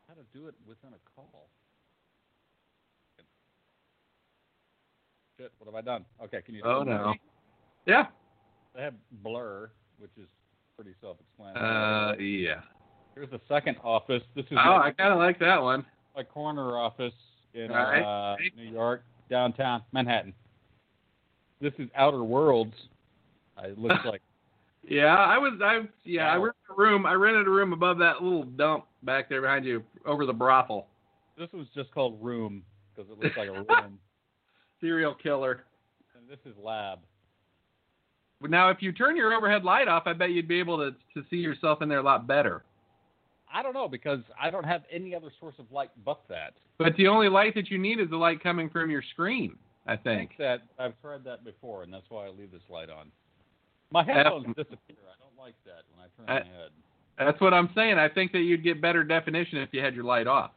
How 0.07 0.15
to 0.15 0.21
do 0.39 0.47
it 0.47 0.55
within 0.69 0.91
a 0.91 0.99
call? 1.17 1.49
Shit, 5.39 5.51
what 5.59 5.67
have 5.67 5.75
I 5.75 5.81
done? 5.81 6.05
Okay, 6.23 6.43
can 6.43 6.55
you? 6.55 6.61
Oh, 6.63 6.83
no. 6.83 7.13
me? 7.13 7.21
Yeah. 7.87 8.07
They 8.75 8.83
have 8.83 8.95
blur, 9.23 9.71
which 9.99 10.11
is 10.19 10.29
pretty 10.77 10.93
self-explanatory. 11.01 11.65
Uh, 11.67 12.17
yeah. 12.19 12.61
Here's 13.15 13.31
the 13.31 13.41
second 13.49 13.79
office. 13.83 14.23
This 14.37 14.45
is 14.51 14.59
Oh, 14.63 14.77
I 14.77 14.91
kind 14.91 15.15
of 15.15 15.19
like 15.19 15.39
that 15.39 15.63
one. 15.63 15.87
my 16.15 16.23
corner 16.25 16.77
office 16.77 17.15
in 17.55 17.71
right. 17.71 18.03
uh, 18.03 18.37
New 18.55 18.71
York, 18.71 19.03
downtown 19.31 19.83
Manhattan. 19.93 20.35
This 21.61 21.73
is 21.79 21.89
Outer 21.97 22.25
Worlds. 22.25 22.75
Uh, 23.59 23.69
It 23.69 23.79
looks 23.79 23.97
like 24.05 24.23
Yeah, 24.89 25.17
I 25.17 25.39
was. 25.39 25.59
I 25.63 25.81
yeah. 26.05 26.29
I 26.33 26.37
rented 26.37 26.55
a 26.71 26.75
room. 26.81 27.07
I 27.07 27.13
rented 27.15 27.47
a 27.47 27.51
room 27.51 27.73
above 27.73 27.99
that 27.99 28.23
little 28.23 28.45
dump 28.45 28.85
back 29.03 29.29
there 29.29 29.41
behind 29.43 29.65
you, 29.65 29.83
over 30.07 30.27
the 30.27 30.33
brothel. 30.33 30.87
this 31.39 31.49
was 31.53 31.67
just 31.75 31.91
called 31.93 32.19
Room 32.23 32.63
because 32.95 33.11
it 33.11 33.19
looks 33.23 33.37
like 33.37 33.49
a 33.49 33.53
room, 33.83 33.99
Serial 34.81 35.15
killer. 35.15 35.65
and 36.17 36.29
this 36.29 36.39
is 36.51 36.57
Lab. 36.63 36.99
Now, 38.43 38.71
if 38.71 38.79
you 38.81 38.91
turn 38.93 39.17
your 39.17 39.35
overhead 39.35 39.65
light 39.65 39.87
off, 39.87 40.05
I 40.07 40.15
bet 40.15 40.31
you'd 40.31 40.49
be 40.49 40.59
able 40.61 40.79
to 40.79 40.93
to 41.15 41.27
see 41.29 41.37
yourself 41.37 41.83
in 41.83 41.89
there 41.89 41.99
a 41.99 42.03
lot 42.03 42.27
better. 42.27 42.63
I 43.53 43.63
don't 43.63 43.75
know 43.75 43.89
because 43.89 44.21
I 44.41 44.49
don't 44.49 44.65
have 44.65 44.83
any 44.93 45.15
other 45.15 45.31
source 45.41 45.57
of 45.59 45.67
light 45.73 45.91
but 46.05 46.21
that. 46.29 46.55
But 46.79 46.95
the 46.97 47.09
only 47.09 47.29
light 47.29 47.55
that 47.57 47.69
you 47.71 47.79
need 47.79 47.99
is 48.01 48.09
the 48.09 48.17
light 48.17 48.41
coming 48.43 48.71
from 48.71 48.91
your 48.91 49.03
screen. 49.13 49.57
I 49.87 49.93
I 49.95 49.97
think. 49.97 50.33
that 50.39 50.63
I've 50.79 51.01
tried 51.01 51.25
that 51.25 51.45
before, 51.45 51.83
and 51.83 51.93
that's 51.93 52.09
why 52.11 52.27
I 52.27 52.29
leave 52.31 52.51
this 52.53 52.63
light 52.69 52.91
on. 52.91 53.11
My 53.91 54.05
headphones 54.05 54.47
disappear. 54.57 54.77
I 54.89 55.17
don't 55.19 55.37
like 55.39 55.55
that 55.65 55.83
when 55.95 56.05
I 56.05 56.09
turn 56.17 56.27
I- 56.29 56.49
my 56.49 56.57
head. 56.57 56.71
That's 57.19 57.41
what 57.41 57.53
I'm 57.53 57.69
saying. 57.75 57.99
I 57.99 58.09
think 58.09 58.33
that 58.33 58.39
you'd 58.41 58.63
get 58.65 58.81
better 58.81 59.05
definition 59.05 59.59
if 59.59 59.69
you 59.73 59.83
had 59.83 59.95
your 59.95 60.05
light 60.05 60.27
off. 60.27 60.53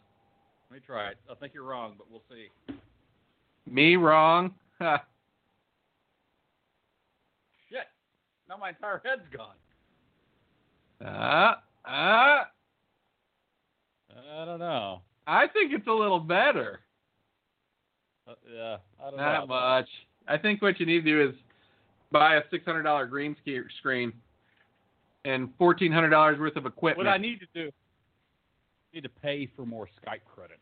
Let 0.70 0.76
me 0.80 0.86
try 0.86 1.10
it. 1.10 1.18
I 1.30 1.36
think 1.36 1.54
you're 1.54 1.64
wrong, 1.64 1.96
but 1.98 2.10
we'll 2.10 2.24
see. 2.30 2.48
Me 3.70 3.96
wrong. 3.98 4.54
Shit! 7.70 7.88
Now 8.48 8.58
my 8.58 8.70
entire 8.70 9.02
head's 9.04 9.28
gone. 9.36 9.56
Ah, 11.06 11.64
ah. 11.86 12.48
I 14.40 14.46
don't 14.46 14.60
know. 14.60 15.02
I 15.28 15.48
think 15.48 15.74
it's 15.74 15.88
a 15.88 15.92
little 15.92 16.20
better. 16.20 16.80
Uh, 18.28 18.34
yeah, 18.54 18.78
I 19.02 19.10
don't 19.10 19.18
Not 19.18 19.42
know. 19.42 19.56
much. 19.56 19.88
I 20.28 20.38
think 20.38 20.62
what 20.62 20.80
you 20.80 20.86
need 20.86 21.04
to 21.04 21.12
do 21.12 21.30
is 21.30 21.36
buy 22.12 22.36
a 22.36 22.42
six 22.52 22.64
hundred 22.66 22.84
dollar 22.84 23.06
green 23.06 23.36
screen 23.80 24.14
and 25.26 25.50
fourteen 25.58 25.92
hundred 25.92 26.10
dollars 26.10 26.40
worth 26.40 26.56
of 26.56 26.66
equipment. 26.66 27.06
What 27.06 27.14
I 27.14 27.18
need 27.18 27.40
to 27.42 27.48
do, 27.54 27.68
I 27.70 28.96
need 28.96 29.02
to 29.04 29.10
pay 29.10 29.50
for 29.56 29.66
more 29.66 29.88
Skype 29.88 30.22
credits. 30.34 30.62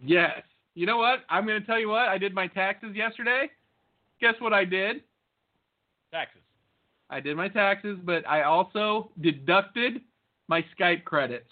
yes, 0.00 0.42
you 0.74 0.86
know 0.86 0.98
what? 0.98 1.20
I'm 1.28 1.46
going 1.46 1.60
to 1.60 1.66
tell 1.66 1.80
you 1.80 1.88
what. 1.88 2.08
I 2.08 2.18
did 2.18 2.34
my 2.34 2.46
taxes 2.46 2.94
yesterday. 2.94 3.50
Guess 4.20 4.34
what 4.38 4.52
I 4.52 4.64
did? 4.64 5.02
Taxes. 6.12 6.42
I 7.08 7.18
did 7.18 7.36
my 7.36 7.48
taxes, 7.48 7.98
but 8.04 8.26
I 8.28 8.42
also 8.42 9.10
deducted 9.20 10.00
my 10.46 10.64
Skype 10.78 11.02
credits. 11.04 11.50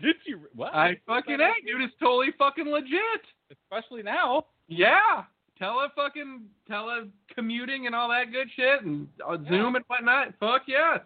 Did 0.00 0.16
you? 0.26 0.40
What? 0.56 0.74
I 0.74 0.96
fucking 1.06 1.34
ain't, 1.40 1.64
dude. 1.66 1.82
It's 1.82 1.94
totally 2.00 2.32
fucking 2.36 2.66
legit. 2.66 3.22
Especially 3.70 4.02
now. 4.02 4.46
Yeah. 4.68 5.24
Tele 5.58 5.86
fucking 5.94 6.42
telecommuting 6.68 7.86
and 7.86 7.94
all 7.94 8.08
that 8.08 8.32
good 8.32 8.48
shit 8.56 8.82
and 8.82 9.06
uh, 9.26 9.36
Zoom 9.48 9.76
and 9.76 9.84
whatnot. 9.86 10.34
Fuck 10.40 10.62
yes. 10.66 11.00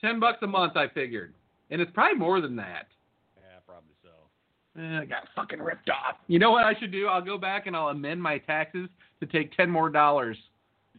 Ten 0.00 0.18
bucks 0.18 0.38
a 0.42 0.46
month, 0.46 0.76
I 0.76 0.88
figured, 0.88 1.34
and 1.70 1.80
it's 1.82 1.90
probably 1.92 2.18
more 2.18 2.40
than 2.40 2.56
that. 2.56 2.88
Yeah, 3.36 3.58
probably 3.66 3.92
so. 4.02 4.80
Eh, 4.80 5.02
I 5.02 5.04
got 5.04 5.24
fucking 5.36 5.60
ripped 5.60 5.90
off. 5.90 6.16
You 6.26 6.38
know 6.38 6.50
what 6.50 6.64
I 6.64 6.72
should 6.80 6.90
do? 6.92 7.06
I'll 7.06 7.20
go 7.20 7.36
back 7.36 7.66
and 7.66 7.76
I'll 7.76 7.88
amend 7.88 8.22
my 8.22 8.38
taxes 8.38 8.88
to 9.20 9.26
take 9.26 9.54
ten 9.54 9.68
more 9.68 9.90
dollars 9.90 10.38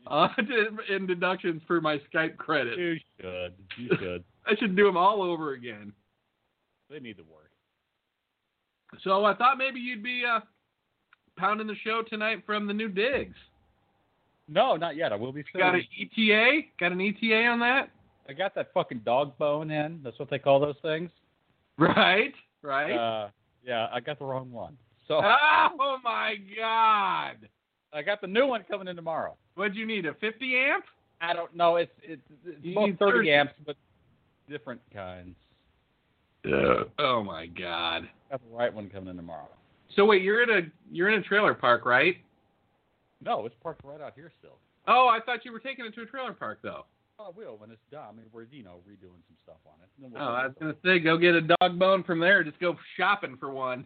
uh, 0.05 0.27
to, 0.37 0.95
in 0.95 1.07
deductions 1.07 1.63
for 1.65 1.81
my 1.81 1.99
Skype 2.13 2.37
credit. 2.37 2.77
You 2.77 2.95
should. 3.19 3.53
You 3.77 3.89
should. 3.99 4.23
I 4.45 4.55
should 4.59 4.75
do 4.75 4.85
them 4.85 4.97
all 4.97 5.21
over 5.23 5.53
again. 5.53 5.93
they 6.89 6.99
need 6.99 7.17
to 7.17 7.23
work. 7.23 7.50
So 9.03 9.25
I 9.25 9.33
thought 9.35 9.57
maybe 9.57 9.79
you'd 9.79 10.03
be 10.03 10.23
uh, 10.25 10.41
pounding 11.37 11.67
the 11.67 11.75
show 11.83 12.03
tonight 12.07 12.43
from 12.45 12.67
the 12.67 12.73
new 12.73 12.89
digs. 12.89 13.35
No, 14.47 14.75
not 14.75 14.95
yet. 14.95 15.13
I 15.13 15.15
will 15.15 15.31
be 15.31 15.43
soon. 15.51 15.61
Got 15.61 15.75
an 15.75 15.85
ETA? 15.99 16.61
Got 16.79 16.91
an 16.91 17.01
ETA 17.01 17.45
on 17.45 17.59
that? 17.61 17.89
I 18.27 18.33
got 18.33 18.53
that 18.55 18.73
fucking 18.73 19.01
dog 19.05 19.37
bone 19.37 19.71
in. 19.71 20.01
That's 20.03 20.19
what 20.19 20.29
they 20.29 20.39
call 20.39 20.59
those 20.59 20.75
things. 20.81 21.09
Right, 21.77 22.33
right. 22.61 22.91
Uh, 22.91 23.29
yeah, 23.65 23.87
I 23.91 23.99
got 23.99 24.19
the 24.19 24.25
wrong 24.25 24.51
one. 24.51 24.77
So 25.07 25.19
oh 25.23 25.97
my 26.03 26.35
god! 26.57 27.49
I 27.93 28.01
got 28.01 28.21
the 28.21 28.27
new 28.27 28.45
one 28.45 28.63
coming 28.69 28.87
in 28.87 28.95
tomorrow. 28.95 29.35
What'd 29.55 29.75
you 29.75 29.85
need? 29.85 30.05
A 30.05 30.13
50 30.13 30.55
amp? 30.55 30.85
I 31.19 31.33
don't 31.33 31.53
know. 31.55 31.77
It's 31.77 31.91
it's, 32.01 32.21
it's 32.45 32.75
both 32.75 32.97
30 32.99 33.17
30. 33.17 33.31
amps, 33.31 33.53
but 33.65 33.75
different 34.49 34.81
kinds. 34.93 35.35
Yeah. 36.43 36.83
Oh 36.99 37.23
my 37.23 37.45
god. 37.47 38.09
Got 38.29 38.41
the 38.41 38.55
right 38.55 38.73
one 38.73 38.89
coming 38.89 39.09
in 39.09 39.15
tomorrow. 39.15 39.49
So 39.95 40.05
wait, 40.05 40.21
you're 40.23 40.41
in 40.43 40.49
a 40.49 40.61
you're 40.91 41.09
in 41.09 41.19
a 41.19 41.23
trailer 41.23 41.53
park, 41.53 41.85
right? 41.85 42.17
No, 43.23 43.45
it's 43.45 43.55
parked 43.61 43.83
right 43.83 44.01
out 44.01 44.13
here 44.15 44.31
still. 44.39 44.57
Oh, 44.87 45.07
I 45.07 45.19
thought 45.23 45.45
you 45.45 45.51
were 45.51 45.59
taking 45.59 45.85
it 45.85 45.93
to 45.95 46.01
a 46.01 46.05
trailer 46.05 46.33
park 46.33 46.59
though. 46.63 46.85
Oh, 47.19 47.25
I 47.25 47.37
will 47.37 47.57
when 47.57 47.69
it's 47.69 47.81
done. 47.91 48.05
I 48.09 48.11
mean, 48.13 48.25
we're 48.33 48.45
you 48.51 48.63
know 48.63 48.79
redoing 48.89 49.21
some 49.27 49.37
stuff 49.43 49.57
on 49.67 49.73
it. 49.83 49.89
We'll 49.99 50.21
Oh, 50.21 50.33
I 50.33 50.47
was 50.47 50.55
gonna 50.59 50.75
say, 50.83 50.99
go 50.99 51.17
get 51.17 51.35
a 51.35 51.41
dog 51.41 51.77
bone 51.77 52.03
from 52.03 52.19
there. 52.19 52.43
Just 52.43 52.59
go 52.59 52.75
shopping 52.97 53.37
for 53.39 53.51
one. 53.51 53.85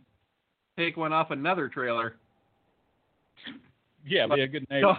Take 0.77 0.95
one 0.95 1.11
off 1.11 1.31
another 1.31 1.67
trailer. 1.67 2.15
yeah, 4.05 4.27
be 4.27 4.41
a 4.41 4.47
good 4.47 4.65
neighbor. 4.69 4.81
Dog, 4.81 4.97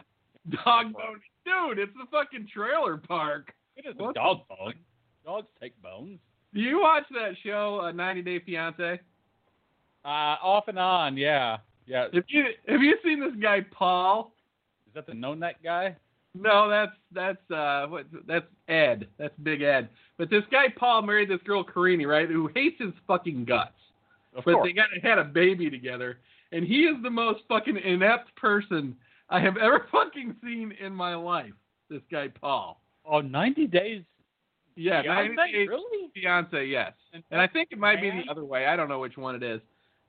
dog 0.64 0.92
bone, 0.92 1.20
dude. 1.44 1.78
It's 1.78 1.92
the 1.94 2.06
fucking 2.10 2.48
trailer 2.52 2.96
park. 2.98 3.52
It 3.76 3.86
is 3.86 3.94
What 3.96 4.14
the 4.14 4.20
dog 4.20 4.40
bone. 4.48 4.74
Dogs 5.24 5.48
take 5.60 5.80
bones. 5.82 6.18
Do 6.56 6.62
you 6.62 6.80
watch 6.80 7.04
that 7.10 7.32
show, 7.44 7.82
uh, 7.84 7.92
90 7.92 8.22
Day 8.22 8.40
Fiance? 8.40 8.98
Uh, 10.02 10.08
off 10.08 10.68
and 10.68 10.78
on, 10.78 11.14
yeah, 11.18 11.58
yeah. 11.86 12.06
Have 12.14 12.24
you 12.28 12.44
have 12.66 12.80
you 12.80 12.96
seen 13.04 13.20
this 13.20 13.34
guy 13.42 13.60
Paul? 13.70 14.32
Is 14.86 14.94
that 14.94 15.06
the 15.06 15.12
no 15.12 15.34
neck 15.34 15.56
guy? 15.62 15.96
No, 16.34 16.70
that's 16.70 16.92
that's 17.12 17.50
uh 17.50 17.86
what 17.88 18.06
that's 18.26 18.46
Ed. 18.68 19.06
That's 19.18 19.34
Big 19.42 19.60
Ed. 19.60 19.90
But 20.16 20.30
this 20.30 20.44
guy 20.50 20.66
Paul 20.74 21.02
married 21.02 21.28
this 21.28 21.42
girl 21.44 21.62
Karine, 21.62 22.06
right? 22.06 22.28
Who 22.28 22.48
hates 22.54 22.76
his 22.78 22.92
fucking 23.06 23.44
guts. 23.44 23.72
Of 24.34 24.44
but 24.44 24.54
course. 24.54 24.66
they 24.66 24.72
got 24.72 24.86
had 25.02 25.18
a 25.18 25.24
baby 25.24 25.68
together, 25.68 26.20
and 26.52 26.64
he 26.64 26.84
is 26.84 26.96
the 27.02 27.10
most 27.10 27.40
fucking 27.48 27.76
inept 27.76 28.34
person 28.36 28.96
I 29.28 29.40
have 29.40 29.58
ever 29.58 29.88
fucking 29.92 30.36
seen 30.42 30.72
in 30.80 30.94
my 30.94 31.16
life. 31.16 31.52
This 31.90 32.02
guy 32.10 32.28
Paul. 32.28 32.80
Oh, 33.04 33.20
90 33.20 33.66
days. 33.66 34.02
Yeah, 34.76 35.02
Fiance? 35.02 35.34
90 35.34 35.52
Day 35.52 35.66
Really? 35.66 36.10
Fiance, 36.14 36.66
yes. 36.66 36.92
And 37.30 37.40
I 37.40 37.46
think 37.46 37.68
it 37.72 37.78
might 37.78 38.00
be 38.00 38.10
the 38.10 38.30
other 38.30 38.44
way. 38.44 38.66
I 38.66 38.76
don't 38.76 38.88
know 38.88 39.00
which 39.00 39.16
one 39.16 39.34
it 39.34 39.42
is. 39.42 39.60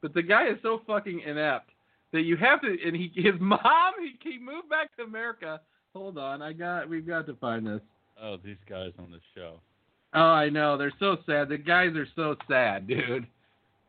But 0.02 0.14
the 0.14 0.22
guy 0.22 0.50
is 0.50 0.58
so 0.62 0.82
fucking 0.86 1.22
inept 1.22 1.72
that 2.14 2.22
you 2.22 2.38
have 2.38 2.62
to. 2.62 2.78
And 2.86 2.96
he, 2.96 3.12
his 3.16 3.34
mom, 3.40 3.94
he, 4.00 4.30
he 4.30 4.38
moved 4.38 4.70
back 4.70 4.96
to 4.98 5.04
America. 5.04 5.62
Hold 5.96 6.18
on, 6.18 6.42
I 6.42 6.54
got. 6.54 6.88
We've 6.88 7.08
got 7.08 7.26
to 7.28 7.36
find 7.36 7.66
this. 7.66 7.82
Oh, 8.22 8.38
these 8.44 8.58
guys 8.70 8.92
on 9.00 9.12
the 9.12 9.20
show. 9.36 9.60
Oh, 10.14 10.20
I 10.20 10.50
know. 10.50 10.78
They're 10.78 10.94
so 11.00 11.18
sad. 11.26 11.50
The 11.50 11.58
guys 11.58 11.96
are 11.96 12.08
so 12.16 12.36
sad, 12.48 12.88
dude. 12.88 13.28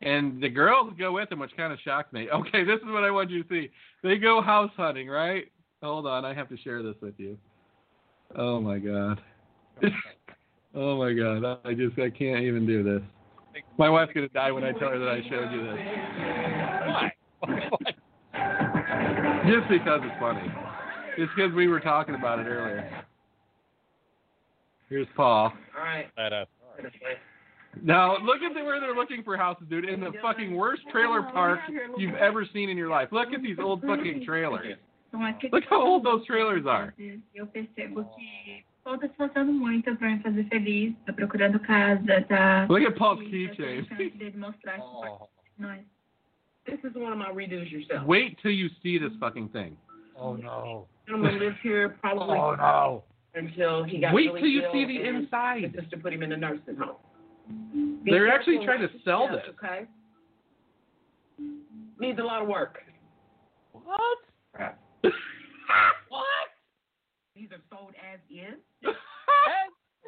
And 0.00 0.40
the 0.40 0.48
girls 0.48 0.92
go 0.98 1.12
with 1.12 1.28
them, 1.28 1.40
which 1.40 1.56
kind 1.56 1.72
of 1.72 1.78
shocked 1.80 2.12
me. 2.12 2.28
Okay, 2.32 2.64
this 2.64 2.76
is 2.76 2.86
what 2.86 3.04
I 3.04 3.10
want 3.10 3.30
you 3.30 3.42
to 3.42 3.48
see. 3.48 3.70
They 4.02 4.16
go 4.16 4.40
house 4.40 4.70
hunting, 4.76 5.08
right? 5.08 5.50
Hold 5.82 6.06
on, 6.06 6.24
I 6.24 6.34
have 6.34 6.48
to 6.48 6.56
share 6.58 6.82
this 6.82 6.96
with 7.00 7.14
you. 7.18 7.36
Oh 8.36 8.60
my 8.60 8.78
god. 8.78 9.20
Oh 10.74 10.98
my 10.98 11.12
god. 11.12 11.60
I 11.64 11.74
just 11.74 11.98
I 11.98 12.10
can't 12.10 12.42
even 12.44 12.66
do 12.66 12.82
this. 12.82 13.02
My 13.78 13.88
wife's 13.88 14.12
gonna 14.12 14.28
die 14.28 14.50
when 14.52 14.64
I 14.64 14.72
tell 14.72 14.90
her 14.90 14.98
that 14.98 15.08
I 15.08 15.22
showed 15.28 15.52
you 15.52 15.62
this. 15.62 15.78
Why? 16.86 17.12
Just 19.48 19.68
because 19.68 20.00
it's 20.02 20.20
funny. 20.20 20.42
It's 21.16 21.30
because 21.34 21.52
we 21.54 21.68
were 21.68 21.80
talking 21.80 22.14
about 22.14 22.38
it 22.38 22.46
earlier. 22.46 23.04
Here's 24.88 25.06
Paul. 25.16 25.52
All 25.76 25.84
right. 25.84 26.06
that, 26.16 26.32
uh, 26.32 26.44
Now 27.82 28.16
look 28.18 28.42
at 28.42 28.54
the, 28.54 28.64
where 28.64 28.80
they're 28.80 28.94
looking 28.94 29.22
for 29.22 29.36
houses, 29.36 29.64
dude. 29.68 29.88
In 29.88 30.00
the 30.00 30.12
fucking 30.22 30.54
worst 30.54 30.82
trailer 30.90 31.22
park 31.22 31.60
you've 31.96 32.14
ever 32.14 32.46
seen 32.52 32.68
in 32.68 32.76
your 32.76 32.88
life. 32.88 33.08
Look 33.12 33.32
at 33.32 33.42
these 33.42 33.58
old 33.60 33.82
fucking 33.82 34.24
trailers. 34.24 34.76
Então, 35.08 35.26
é 35.26 35.32
que 35.32 35.48
Look 35.50 35.64
how 35.70 35.82
old 35.82 36.04
those 36.04 36.26
trailers 36.26 36.66
are. 36.66 36.94
Eu 38.88 38.98
percebo 38.98 38.98
que 38.98 38.98
Paul 38.98 38.98
tá 38.98 39.06
se 39.06 39.12
esforçando 39.12 39.52
muito 39.52 39.96
pra 39.96 40.08
me 40.08 40.22
fazer 40.22 40.44
feliz, 40.44 40.94
tá 41.04 41.12
procurando 41.12 41.60
casa, 41.60 42.22
tá. 42.22 42.66
Look 42.68 42.86
at 42.86 42.96
Paul's 42.96 43.18
feliz, 43.18 43.50
tá 43.50 43.56
keychain. 43.56 43.84
chance 43.84 44.18
dele 44.18 44.36
mostrar 44.36 44.78
isso 44.78 45.00
pra 45.00 45.10
oh, 45.10 45.28
nós. 45.58 45.84
This 46.64 46.84
is 46.84 46.94
one 46.94 47.12
of 47.12 47.18
my 47.18 47.30
redos 47.32 47.70
yourself. 47.70 48.06
Wait 48.06 48.38
till 48.40 48.50
you 48.50 48.68
see 48.82 48.98
this 48.98 49.14
fucking 49.18 49.48
thing. 49.48 49.76
oh 50.16 50.36
no. 50.36 50.88
Gentleman 51.06 51.38
lived 51.38 51.58
here 51.62 51.96
probably 52.00 52.38
Oh 52.38 52.54
no. 52.56 53.04
until 53.34 53.84
he 53.84 54.00
got 54.00 54.14
Wait 54.14 54.32
really 54.32 54.40
till 54.40 54.50
you 54.50 54.62
see 54.72 54.84
the 54.84 55.06
inside. 55.06 55.64
His 55.64 55.72
sister 55.82 55.98
put 55.98 56.12
him 56.12 56.22
in 56.22 56.32
a 56.32 56.36
nursing 56.36 56.76
home. 56.76 56.96
Be 58.04 58.10
They're 58.10 58.28
actually 58.28 58.64
trying 58.64 58.80
to 58.80 58.90
sell 59.04 59.28
this. 59.28 59.42
Okay. 59.50 59.86
Needs 61.98 62.18
a 62.18 62.22
lot 62.22 62.42
of 62.42 62.48
work. 62.48 62.78
What? 63.72 64.18
What? 66.08 66.24
These 67.36 67.48
are 67.52 67.60
sold 67.70 67.92
as 68.00 68.18
is. 68.30 68.58
Yes. 68.82 68.94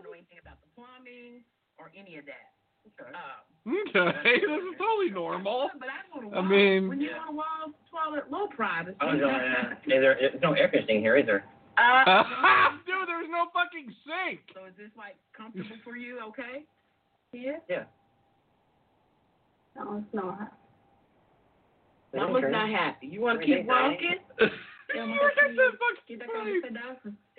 know 0.02 0.12
anything 0.12 0.38
about 0.40 0.58
the 0.62 0.68
plumbing 0.74 1.42
or 1.78 1.90
any 1.96 2.16
of 2.18 2.24
that. 2.26 2.52
Okay. 2.86 3.10
Um, 3.12 3.46
Okay, 3.92 4.40
this 4.40 4.62
is 4.64 4.74
totally 4.78 5.10
normal. 5.10 5.68
But 5.78 5.88
I 5.90 6.00
go 6.18 6.30
to 6.30 6.36
I 6.36 6.40
mean- 6.40 6.88
when 6.88 7.00
you 7.00 7.10
go 7.10 7.26
to 7.26 7.32
Walmart, 7.32 7.74
toilet 7.92 8.30
low 8.30 8.46
privacy. 8.48 8.96
Oh, 9.02 9.12
no, 9.12 9.28
is 9.28 9.76
there, 9.86 10.16
there's 10.18 10.40
no 10.42 10.52
air 10.54 10.68
conditioning 10.68 11.02
here, 11.02 11.16
is 11.16 11.26
there? 11.26 11.44
Uh, 11.76 12.24
Dude, 12.86 13.06
there's 13.06 13.28
no 13.30 13.48
fucking 13.52 13.92
sink. 14.06 14.40
so 14.54 14.64
is 14.64 14.72
this 14.78 14.90
like 14.96 15.16
comfortable 15.36 15.76
for 15.84 15.96
you? 15.96 16.20
Okay. 16.28 16.64
Here? 17.32 17.60
Yeah. 17.68 17.84
Não, 19.76 20.04
não. 20.12 20.48
Mama's 22.14 22.44
not 22.50 22.68
happy. 22.70 23.06
You 23.06 23.20
want 23.20 23.40
to 23.44 23.46
keep 23.46 23.66
walking? 23.66 24.16
Eu 24.92 25.06
Look 25.06 25.20
nunca 26.08 26.70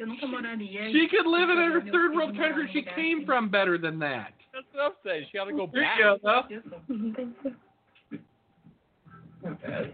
at 0.02 0.08
fui 0.08 0.18
that 0.18 0.18
aqui 0.18 0.32
fucking 0.32 0.42
daquele 0.42 0.58
place. 0.58 0.68
pedaço. 0.68 0.68
Eu 0.68 0.68
nunca 0.68 0.82
moraria. 0.82 0.92
She 0.92 1.08
could 1.08 1.28
live 1.28 1.50
in 1.50 1.60
a 1.60 1.92
third 1.92 2.14
world 2.16 2.36
country 2.38 2.70
she 2.74 2.82
came 2.82 3.20
assim. 3.22 3.26
from 3.26 3.50
better 3.50 3.78
than 3.78 4.00
that. 4.00 4.34
That's 4.54 4.66
what 4.74 4.84
I'm 4.86 4.92
saying. 5.06 5.26
She 5.32 5.38
got 5.38 5.46
to 5.46 5.54
go 5.54 5.68
There 5.72 5.82
back. 5.84 5.98
you 6.00 6.04
go, 6.04 6.18
though. 6.24 6.44
Não 6.90 7.14
tem 7.14 7.34
Okay. 9.44 9.92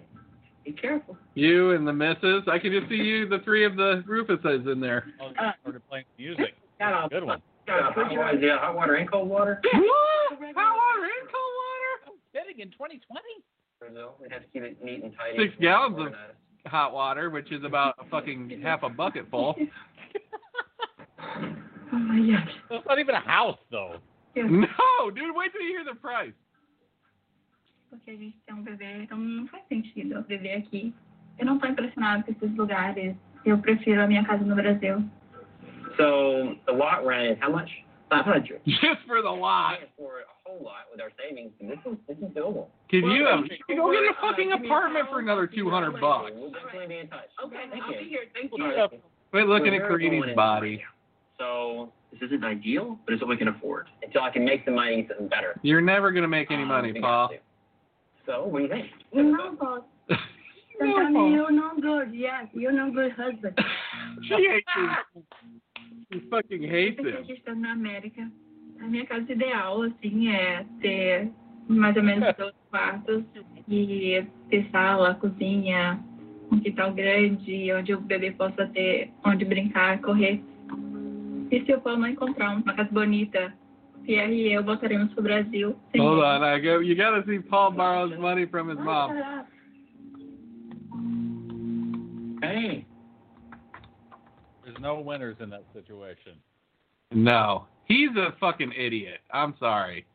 Be 0.65 0.71
careful. 0.73 1.15
You 1.35 1.71
and 1.71 1.87
the 1.87 1.93
missus. 1.93 2.43
I 2.51 2.59
can 2.59 2.71
just 2.73 2.89
see 2.89 2.95
you, 2.95 3.27
the 3.29 3.39
three 3.45 3.63
of 3.63 3.77
the 3.77 4.03
Rufuses 4.07 4.69
in 4.69 4.79
there. 4.81 5.05
Oh, 5.21 5.29
they 5.29 5.35
started 5.61 5.87
playing 5.87 6.05
music. 6.17 6.55
Got 6.79 6.93
all 6.93 7.07
Good 7.09 7.23
one. 7.23 7.41
Got 7.65 7.79
Uh, 7.83 7.89
a 7.89 7.93
hot 7.93 8.11
water, 8.17 8.37
yeah, 8.39 8.57
hot 8.59 8.75
water 8.75 8.95
and 8.95 9.09
cold 9.09 9.29
water? 9.29 9.61
What? 9.63 9.73
Hot 10.55 10.75
water 10.75 11.05
and 11.05 11.29
cold 11.31 11.53
water? 11.61 11.93
I'm 12.07 12.13
Kidding 12.33 12.59
in 12.61 12.71
2020? 12.71 13.21
Brazil, 13.79 14.15
we 14.21 14.27
have 14.29 14.41
to 14.41 14.47
keep 14.51 14.63
it 14.63 14.83
neat 14.83 15.03
and 15.03 15.13
tidy. 15.15 15.37
Six 15.37 15.53
gallons 15.61 15.97
of- 15.99 16.13
Hot 16.71 16.91
water, 16.93 17.29
which 17.29 17.49
is 17.53 17.63
about 17.63 17.95
a 17.99 18.03
fucking 18.09 18.59
half 18.63 18.83
a 18.83 18.89
bucket 18.89 19.29
full. 19.31 19.55
Oh 21.93 21.99
my 21.99 22.19
God. 22.19 22.49
That's 22.69 22.85
not 22.85 22.99
even 22.99 23.15
a 23.15 23.19
house, 23.19 23.57
though. 23.71 23.95
No, 24.35 25.09
dude, 25.09 25.35
wait 25.35 25.51
till 25.51 25.61
you 25.61 25.69
hear 25.69 25.83
the 25.83 25.99
price. 25.99 26.33
Porque 27.89 28.11
a 28.11 28.15
gente 28.15 28.37
tem 28.45 28.55
um 28.55 28.63
bebê, 28.63 29.03
então 29.03 29.17
não 29.17 29.47
faz 29.47 29.63
sentido 29.67 30.15
eu 30.15 30.23
viver 30.23 30.55
aqui. 30.55 30.93
Eu 31.39 31.45
não 31.45 31.57
tô 31.57 31.67
impressionada 31.67 32.23
com 32.23 32.31
esses 32.31 32.55
lugares. 32.57 33.15
Eu 33.45 33.57
prefiro 33.59 34.01
a 34.01 34.07
minha 34.07 34.23
casa 34.25 34.43
no 34.43 34.55
Brasil. 34.55 35.01
So 35.95 36.57
the 36.65 36.73
lot 36.73 37.05
rent 37.05 37.39
how 37.41 37.49
much? 37.49 37.71
Five 38.09 38.25
hundred. 38.25 38.61
Just 38.67 39.01
for 39.07 39.21
the 39.21 39.29
lot. 39.31 39.79
For 39.97 40.19
a 40.19 40.25
whole 40.43 40.57
whole 40.57 40.63
lot 40.63 40.87
with 40.91 41.01
our 41.01 41.11
savings. 41.17 41.51
and 41.59 41.69
This 41.69 41.79
is 41.85 41.97
this 42.07 42.17
is 42.17 42.33
doable. 42.35 42.67
Could 42.89 43.03
you, 43.05 43.27
um, 43.27 43.47
you 43.49 43.57
could 43.67 43.77
go 43.77 43.91
get 43.91 44.03
a 44.03 44.13
fucking 44.21 44.51
apartment 44.51 45.07
for 45.09 45.19
another 45.19 45.47
two 45.47 45.69
hundred 45.69 45.99
bucks? 45.99 46.31
We'll 46.35 46.51
definitely 46.51 46.87
be 46.87 46.99
in 46.99 47.07
touch. 47.09 47.29
Okay, 47.45 47.55
Thank 47.69 47.83
I'll 47.83 47.93
you. 47.93 47.99
be 47.99 48.09
here. 48.09 48.21
Thank 48.33 48.51
you. 48.55 48.63
All 48.63 48.69
right. 48.69 49.01
Quit 49.31 49.47
looking 49.47 49.75
at 49.75 49.81
We're 49.81 49.97
very 49.97 50.09
Karine's 50.09 50.25
going 50.25 50.35
body. 50.35 50.83
So 51.39 51.91
this 52.11 52.21
isn't 52.23 52.43
ideal, 52.43 52.97
but 53.05 53.13
it's 53.13 53.21
what 53.21 53.29
we 53.29 53.37
can 53.37 53.47
afford 53.49 53.87
until 54.03 54.23
I 54.23 54.31
can 54.31 54.43
make 54.43 54.67
money 54.67 54.95
and 54.95 55.07
something 55.07 55.27
better. 55.27 55.59
You're 55.61 55.81
never 55.81 56.11
gonna 56.11 56.27
make 56.27 56.49
any 56.51 56.65
money, 56.65 56.93
We 56.93 56.99
Paul. 57.01 57.29
to. 57.29 57.35
So 58.25 58.45
what 58.45 58.59
do 58.59 58.63
you 58.65 58.69
think? 58.69 58.87
You 59.13 59.23
know, 59.23 59.55
boss. 59.59 59.83
Sometimes 60.79 61.15
you're 61.33 61.51
no 61.51 61.71
good. 61.79 62.13
Yes, 62.13 62.47
you're 62.53 62.71
no 62.71 62.91
good 62.91 63.11
husband. 63.13 63.57
she 64.27 64.33
hates 64.33 64.67
him. 64.75 65.23
She 66.11 66.19
fucking 66.29 66.63
hates 66.63 66.97
Porque 66.97 67.11
him. 67.11 67.23
aqui 67.23 67.33
estando 67.33 67.61
na 67.61 67.71
América, 67.73 68.31
a 68.79 68.87
minha 68.87 69.05
casa 69.05 69.31
ideal, 69.31 69.81
assim, 69.83 70.29
é 70.31 70.65
ter 70.81 71.29
mais 71.67 71.95
ou 71.97 72.03
menos 72.03 72.33
dois 72.37 72.53
quartos 72.69 73.23
e 73.67 74.23
ter 74.49 74.69
sala, 74.71 75.15
cozinha, 75.15 75.99
um 76.51 76.59
quintal 76.59 76.93
grande, 76.93 77.73
onde 77.73 77.93
o 77.93 77.99
bebê 78.01 78.31
possa 78.31 78.67
ter 78.67 79.11
onde 79.25 79.45
brincar, 79.45 79.99
correr. 80.01 80.41
E 81.51 81.63
se 81.65 81.71
eu 81.71 81.81
for 81.81 81.97
não 81.97 82.07
encontrar 82.07 82.51
uma 82.55 82.73
casa 82.75 82.89
bonita, 82.91 83.53
Pierre 84.03 84.33
e 84.33 84.53
eu 84.53 84.63
voltaremos 84.63 85.13
pro 85.13 85.23
Brasil. 85.23 85.75
sem 85.91 86.01
Hold 86.01 86.19
on, 86.23 86.43
I 86.43 86.59
go. 86.59 86.81
You 86.81 86.95
gotta 86.95 87.23
see 87.25 87.39
Paul 87.39 87.71
borrows 87.71 88.17
money 88.19 88.45
from 88.45 88.69
his 88.69 88.77
mom. 88.79 89.13
Hey, 92.41 92.85
There's 94.63 94.77
no 94.79 94.99
winners 94.99 95.37
in 95.39 95.49
that 95.49 95.63
situation. 95.73 96.33
No, 97.11 97.65
he's 97.85 98.09
a 98.17 98.35
fucking 98.39 98.73
idiot. 98.77 99.19
I'm 99.31 99.55
sorry. 99.59 100.05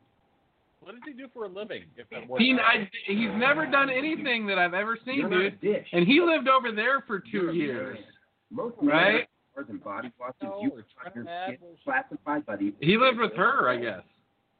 What 0.79 0.93
does 0.93 1.01
he 1.05 1.13
do 1.13 1.27
for 1.33 1.45
a 1.45 1.47
living? 1.47 1.83
If 1.97 2.09
that 2.11 2.27
works 2.27 2.43
He. 2.43 2.53
I, 2.59 2.89
he's 3.07 3.29
never 3.37 3.65
done 3.65 3.89
anything 3.89 4.45
that 4.47 4.57
I've 4.57 4.73
ever 4.73 4.97
seen, 5.05 5.15
You're 5.19 5.29
not 5.29 5.41
a 5.41 5.49
dude. 5.51 5.61
dish. 5.61 5.87
And 5.93 6.05
he 6.07 6.19
lived 6.21 6.47
over 6.47 6.71
there 6.71 7.01
for 7.07 7.23
You're 7.25 7.43
two 7.45 7.49
a 7.49 7.53
years, 7.53 7.95
man. 7.95 8.03
Most 8.51 8.75
right? 8.81 9.27
Men 9.55 9.65
and 9.69 9.83
body 9.83 10.11
washes, 10.19 10.35
No, 10.41 10.59
you 10.61 10.71
we're 10.73 10.85
trying 11.11 11.25
to 11.25 11.31
add 11.31 11.55
skin 11.57 11.67
classified 11.83 12.45
by 12.45 12.55
the. 12.55 12.73
He 12.79 12.97
lived 12.97 13.19
with 13.19 13.33
her, 13.35 13.69
I 13.69 13.77
guess. 13.77 14.01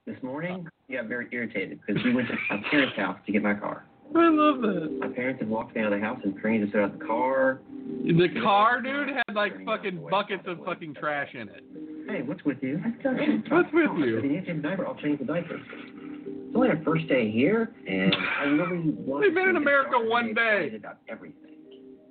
this 0.06 0.22
morning 0.24 0.68
I 0.90 0.94
got 0.94 1.06
very 1.08 1.28
irritated 1.32 1.80
because 1.86 2.04
we 2.04 2.14
went 2.14 2.28
to 2.30 2.36
my 2.50 2.62
parents' 2.70 2.96
house 2.98 3.18
to 3.26 3.32
get 3.32 3.42
my 3.44 3.54
car. 3.54 3.86
I 4.16 4.30
love 4.30 4.62
that. 4.62 4.98
My 5.00 5.08
parents 5.08 5.40
had 5.40 5.50
walked 5.50 5.76
me 5.76 5.82
out 5.82 5.92
of 5.92 6.00
the 6.00 6.06
house 6.06 6.20
and 6.24 6.40
Karina 6.40 6.66
just 6.66 6.74
set 6.74 6.82
out 6.84 7.00
the 7.00 7.06
car. 7.06 7.62
The 8.06 8.28
car, 8.42 8.82
dude, 8.82 9.10
had 9.10 9.36
like 9.36 9.54
fucking 9.66 10.08
buckets 10.10 10.44
of 10.46 10.64
fucking 10.66 10.96
trash 10.96 11.30
in 11.34 11.50
it. 11.50 11.64
Hey, 12.08 12.22
what's 12.22 12.44
with 12.44 12.58
you? 12.62 12.80
What's 12.84 13.04
with 13.04 13.20
I 13.20 13.26
said, 13.26 14.06
you? 14.06 14.06
"You 14.06 14.22
need 14.22 14.40
to 14.42 14.46
change 14.46 14.62
diaper. 14.64 14.86
I'll 14.86 14.96
change 14.96 15.20
the 15.20 15.26
diaper. 15.26 15.56
It's 15.56 16.56
only 16.56 16.70
our 16.70 16.80
first 16.84 17.08
day 17.08 17.32
here, 17.32 17.72
and 17.88 18.16
I 18.40 18.44
really 18.44 18.92
want. 18.92 19.24
We've 19.24 19.34
been 19.34 19.50
in 19.50 19.56
America 19.56 19.98
one 19.98 20.34
day. 20.36 20.66
excited 20.66 20.76
About 20.76 20.98
everything, 21.10 21.56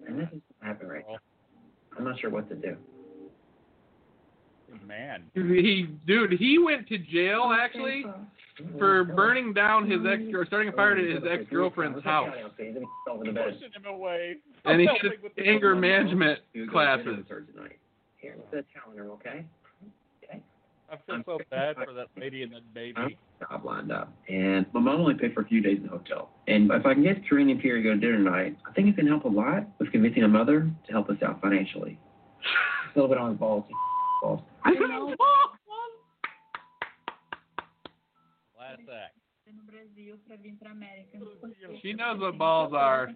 and 0.08 0.18
this 0.18 0.28
is 0.32 0.40
what 0.58 0.66
happened 0.66 0.90
right 0.90 1.04
now. 1.08 1.18
I'm 1.98 2.04
not 2.04 2.18
sure 2.20 2.30
what 2.30 2.48
to 2.48 2.54
do. 2.54 2.76
Man. 4.86 5.24
He, 5.34 5.86
dude, 6.06 6.32
he 6.32 6.58
went 6.58 6.88
to 6.88 6.98
jail 6.98 7.54
actually 7.58 8.04
for 8.78 9.04
burning 9.04 9.52
down 9.52 9.88
his 9.90 10.00
ex 10.10 10.22
or 10.34 10.46
starting 10.46 10.70
a 10.70 10.72
fire 10.72 10.92
at 10.92 10.98
his 11.04 11.22
ex 11.30 11.44
girlfriend's 11.50 12.02
house, 12.04 12.30
Over 13.10 13.24
the 13.24 13.32
bed. 13.32 13.44
Pushing 13.54 13.72
him 13.72 13.84
away. 13.86 14.36
and 14.64 14.80
he 14.80 14.86
Helping 14.86 15.10
had 15.12 15.22
with 15.22 15.34
the 15.36 15.46
anger 15.46 15.74
management 15.76 16.40
You 16.54 16.66
go 16.66 16.72
to 16.80 16.86
dinner 16.86 17.02
classes. 17.02 17.16
with 17.18 17.28
her 17.28 17.40
tonight. 17.52 17.78
Here, 18.16 18.34
look 18.36 18.46
at 18.46 18.50
the 18.52 18.64
calendar, 18.80 19.10
okay? 19.12 19.44
I 20.92 20.96
feel 21.06 21.22
so 21.24 21.38
bad 21.50 21.76
for 21.76 21.94
that 21.94 22.08
lady 22.20 22.42
and 22.42 22.52
that 22.52 22.74
baby. 22.74 23.16
job 23.40 23.64
lined 23.64 23.90
up, 23.90 24.12
and 24.28 24.66
my 24.74 24.80
mom 24.80 25.00
only 25.00 25.14
paid 25.14 25.32
for 25.32 25.40
a 25.40 25.46
few 25.46 25.62
days 25.62 25.78
in 25.78 25.84
the 25.84 25.88
hotel. 25.88 26.28
And 26.48 26.70
if 26.70 26.84
I 26.84 26.92
can 26.92 27.02
get 27.02 27.26
Karina 27.26 27.52
and 27.52 27.60
Pierre 27.62 27.78
to 27.78 27.82
go 27.82 27.94
to 27.94 27.96
dinner 27.96 28.18
tonight, 28.18 28.58
I 28.68 28.72
think 28.74 28.88
it 28.88 28.96
can 28.96 29.06
help 29.06 29.24
a 29.24 29.28
lot 29.28 29.66
with 29.78 29.90
convincing 29.90 30.22
a 30.22 30.28
mother 30.28 30.70
to 30.86 30.92
help 30.92 31.08
us 31.08 31.16
out 31.24 31.40
financially. 31.40 31.98
Just 32.42 32.96
a 32.96 33.00
little 33.00 33.08
bit 33.08 33.16
on 33.16 33.30
his 33.30 33.38
balls. 33.38 33.64
balls. 34.22 34.40
I. 34.64 34.70
Last 38.58 38.80
act. 38.92 39.21
No 39.50 39.62
Brasil 39.64 40.16
para 40.26 40.36
vir 40.36 40.54
para 40.58 40.70
América. 40.70 41.18
She 41.82 41.92
knows 41.92 42.20
what 42.20 42.38
balls 42.38 42.72
are. 42.72 43.10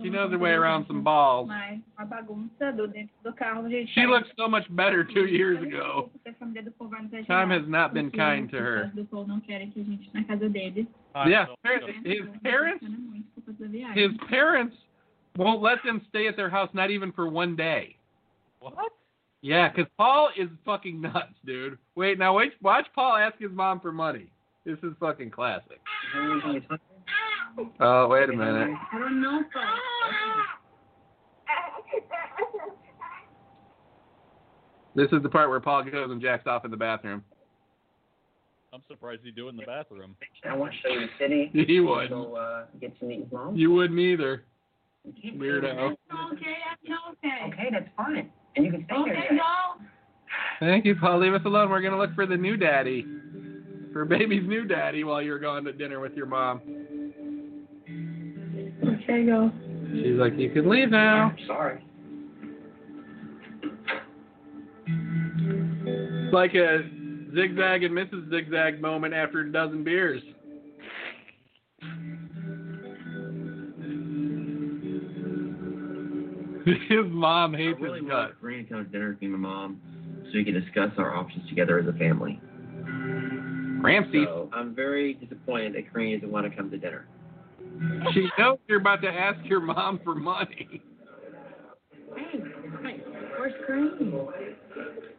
She 0.00 0.10
knows 0.10 0.30
her 0.32 0.38
way 0.38 0.50
around 0.52 0.86
some 0.86 1.02
balls. 1.02 1.46
Mas 1.48 1.80
a 1.96 2.04
bagunça 2.04 2.72
do 2.76 2.86
dentro 2.88 3.14
do 3.22 3.32
carro. 3.32 3.68
She 3.94 4.06
looks 4.06 4.28
so 4.36 4.48
much 4.48 4.66
better 4.74 5.04
two 5.04 5.26
years 5.26 5.62
ago. 5.62 6.10
Time 7.26 7.50
has 7.50 7.66
not 7.68 7.94
been 7.94 8.10
kind 8.10 8.50
to 8.50 8.56
her. 8.58 8.90
do 8.94 9.04
povo 9.04 9.26
não 9.28 9.40
querem 9.40 9.70
que 9.70 9.80
a 9.80 9.84
gente 9.84 10.10
na 10.12 10.24
casa 10.24 10.48
deles. 10.48 10.86
Ah, 11.14 11.26
yeah, 11.28 11.46
his 12.04 12.26
parents, 12.42 12.82
Muito 12.82 13.26
por 13.34 13.42
causa 13.44 13.62
da 13.64 13.68
viagem. 13.68 14.02
his 14.08 14.16
parents 14.28 14.76
won't 15.36 15.60
let 15.62 15.82
them 15.84 16.00
stay 16.08 16.26
at 16.26 16.36
their 16.36 16.48
house, 16.50 16.70
not 16.72 16.90
even 16.90 17.12
for 17.12 17.28
one 17.28 17.54
day. 17.54 17.96
What? 18.60 18.92
Yeah, 19.42 19.68
'cause 19.70 19.86
Paul 19.98 20.30
is 20.36 20.48
fucking 20.64 21.00
nuts, 21.00 21.34
dude. 21.44 21.76
Wait, 21.96 22.18
now 22.18 22.34
wait, 22.36 22.54
watch 22.62 22.86
Paul 22.94 23.16
ask 23.16 23.36
his 23.38 23.50
mom 23.50 23.80
for 23.80 23.92
money. 23.92 24.28
This 24.64 24.78
is 24.82 24.92
fucking 25.00 25.30
classic. 25.30 25.80
Oh, 27.80 28.08
wait 28.08 28.28
a 28.28 28.32
minute. 28.32 28.70
I 28.92 28.98
don't 28.98 29.20
know, 29.20 29.40
This 34.94 35.08
is 35.10 35.22
the 35.22 35.28
part 35.28 35.48
where 35.48 35.60
Paul 35.60 35.84
goes 35.84 36.10
and 36.10 36.20
jacks 36.20 36.46
off 36.46 36.64
in 36.64 36.70
the 36.70 36.76
bathroom. 36.76 37.24
I'm 38.74 38.82
surprised 38.88 39.22
he 39.24 39.30
do 39.30 39.48
it 39.48 39.50
in 39.50 39.56
the 39.56 39.66
bathroom. 39.66 40.16
I 40.48 40.56
want 40.56 40.72
to 40.72 40.78
show 40.78 40.88
you 40.88 41.00
the 41.00 41.08
city. 41.18 41.50
He 41.66 41.80
would. 41.80 42.10
Go 42.10 42.36
uh, 42.36 42.64
get 42.80 42.98
to 43.00 43.04
meet 43.04 43.20
his 43.20 43.32
mom. 43.32 43.56
You 43.56 43.70
wouldn't 43.70 43.98
either, 43.98 44.44
weirdo. 45.06 45.64
Okay, 45.64 45.96
I'm 46.10 46.32
okay. 46.32 46.54
Okay, 47.48 47.68
that's 47.70 47.88
fine. 47.96 48.30
And 48.56 48.64
you 48.64 48.72
can 48.72 48.84
stay 48.84 48.94
there. 49.06 49.16
Okay, 49.16 49.34
no. 49.34 49.84
Thank 50.60 50.84
you, 50.84 50.94
Paul. 50.94 51.20
Leave 51.20 51.34
us 51.34 51.42
alone. 51.44 51.70
We're 51.70 51.82
gonna 51.82 51.98
look 51.98 52.14
for 52.14 52.26
the 52.26 52.36
new 52.36 52.56
daddy, 52.56 53.04
for 53.92 54.04
baby's 54.04 54.46
new 54.48 54.64
daddy, 54.64 55.04
while 55.04 55.22
you're 55.22 55.38
going 55.38 55.64
to 55.64 55.72
dinner 55.72 56.00
with 56.00 56.14
your 56.14 56.26
mom. 56.26 56.60
Okay, 58.84 59.24
go. 59.26 59.50
She's 59.92 60.18
like, 60.18 60.38
you 60.38 60.50
can 60.50 60.68
leave 60.68 60.90
now. 60.90 61.34
I'm 61.38 61.46
sorry. 61.46 61.84
It's 65.84 66.34
like 66.34 66.54
a 66.54 66.82
zigzag 67.34 67.84
and 67.84 67.94
Mrs. 67.94 68.30
Zigzag 68.30 68.80
moment 68.80 69.12
after 69.14 69.40
a 69.40 69.52
dozen 69.52 69.84
beers. 69.84 70.22
His 76.88 77.04
mom 77.06 77.54
I 77.54 77.58
hates 77.58 77.80
really 77.80 78.00
his 78.00 78.08
want 78.08 78.28
guts. 78.28 78.40
Karina 78.40 78.62
to 78.62 78.68
come 78.68 78.84
to 78.84 78.90
dinner 78.90 79.10
with 79.10 79.20
me 79.20 79.28
my 79.28 79.38
mom 79.38 79.80
so 80.26 80.30
we 80.34 80.44
can 80.44 80.54
discuss 80.54 80.90
our 80.96 81.14
options 81.14 81.48
together 81.48 81.78
as 81.78 81.86
a 81.88 81.92
family. 81.98 82.40
Ramsey, 83.82 84.24
So 84.24 84.48
I'm 84.52 84.74
very 84.74 85.14
disappointed 85.14 85.74
that 85.74 85.92
Karina 85.92 86.18
doesn't 86.18 86.32
want 86.32 86.50
to 86.50 86.56
come 86.56 86.70
to 86.70 86.78
dinner. 86.78 87.06
she 88.12 88.28
knows 88.38 88.58
you're 88.68 88.80
about 88.80 89.02
to 89.02 89.08
ask 89.08 89.38
your 89.44 89.60
mom 89.60 90.00
for 90.04 90.14
money. 90.14 90.82
Hey, 92.16 92.40
hey, 92.82 93.02
where's 93.36 93.52
Green? 93.66 94.18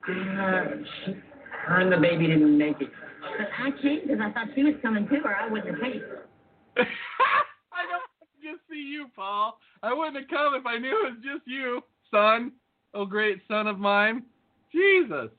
Uh, 0.07 0.63
she, 1.05 1.15
her 1.65 1.79
and 1.79 1.91
the 1.91 1.97
baby 1.97 2.27
didn't 2.27 2.57
make 2.57 2.81
it. 2.81 2.89
But 3.21 3.47
I 3.57 3.71
came 3.81 4.01
because 4.01 4.19
I 4.21 4.31
thought 4.31 4.47
she 4.55 4.63
was 4.63 4.75
coming 4.81 5.07
too, 5.07 5.21
or 5.23 5.35
I 5.35 5.49
wouldn't 5.49 5.69
have 5.69 5.81
paid. 5.81 6.01
I 6.77 7.83
don't 7.89 8.03
just 8.41 8.61
see 8.69 8.81
you, 8.81 9.07
Paul. 9.15 9.57
I 9.81 9.93
wouldn't 9.93 10.17
have 10.17 10.29
come 10.29 10.55
if 10.55 10.65
I 10.65 10.77
knew 10.77 11.07
it 11.07 11.13
was 11.13 11.23
just 11.23 11.47
you, 11.47 11.81
son. 12.11 12.51
Oh, 12.93 13.05
great 13.05 13.39
son 13.47 13.67
of 13.67 13.79
mine. 13.79 14.23
Jesus. 14.71 15.29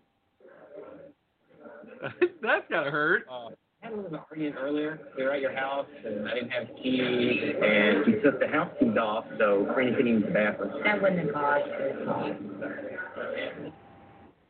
That's 2.42 2.64
gotta 2.70 2.90
hurt. 2.90 3.26
Uh, 3.30 3.48
I 3.82 3.88
had 3.88 3.92
a 3.92 3.96
little 3.96 4.18
argument 4.30 4.56
earlier. 4.58 4.98
We 5.16 5.24
were 5.24 5.32
at 5.32 5.40
your 5.40 5.54
house, 5.54 5.86
and 6.06 6.28
I 6.28 6.34
didn't 6.34 6.50
have 6.50 6.68
keys, 6.82 7.54
and 7.62 8.06
you 8.06 8.20
took 8.22 8.40
the 8.40 8.48
house 8.48 8.70
keys 8.80 8.96
off, 9.00 9.26
so 9.38 9.66
Karina 9.74 9.96
couldn't 9.96 10.12
use 10.12 10.24
the 10.24 10.30
bathroom. 10.30 10.72
That 10.84 11.02
wouldn't 11.02 11.26
have 11.26 11.34
cost. 11.34 11.64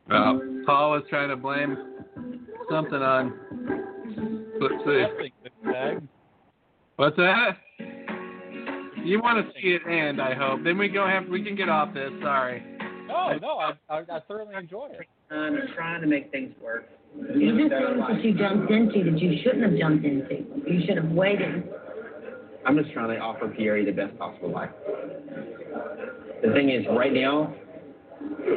Well, 0.09 0.41
Paul 0.67 0.91
was 0.93 1.03
trying 1.09 1.31
to 1.31 1.37
blame 1.37 1.77
something 2.71 2.95
on. 2.95 3.35
Let's 4.61 4.75
see. 4.85 5.33
What's 6.97 7.17
that? 7.17 7.57
You 9.05 9.21
want 9.21 9.45
to 9.45 9.53
see 9.61 9.69
it 9.69 9.83
end, 9.91 10.21
I 10.21 10.35
hope. 10.35 10.63
Then 10.63 10.79
we 10.79 10.89
go 10.89 11.07
have 11.07 11.29
we 11.29 11.43
can 11.43 11.57
get 11.57 11.69
off 11.69 11.93
this. 11.93 12.11
Sorry. 12.23 12.63
No, 13.09 13.37
no, 13.37 13.59
I, 13.59 13.73
I, 13.91 13.99
I 13.99 14.21
thoroughly 14.27 14.55
enjoy 14.55 14.89
it. 14.93 15.07
I'm 15.31 15.57
trying 15.75 16.01
to 16.01 16.07
make 16.07 16.31
things 16.31 16.55
work. 16.63 16.89
You 17.17 17.57
do 17.57 17.69
things 17.69 18.01
that 18.09 18.25
you 18.25 18.35
jumped 18.37 18.71
into 18.71 19.11
that 19.11 19.19
you 19.19 19.39
shouldn't 19.43 19.63
have 19.63 19.79
jumped 19.79 20.05
into. 20.05 20.45
You 20.67 20.81
should 20.87 20.97
have 20.97 21.11
waited. 21.11 21.69
I'm 22.67 22.77
just 22.77 22.93
trying 22.93 23.15
to 23.15 23.19
offer 23.19 23.49
Pierre 23.49 23.85
the 23.85 23.93
best 23.93 24.19
possible 24.19 24.51
life. 24.51 24.71
The 26.43 26.53
thing 26.53 26.71
is, 26.71 26.85
right 26.91 27.13
now, 27.13 27.55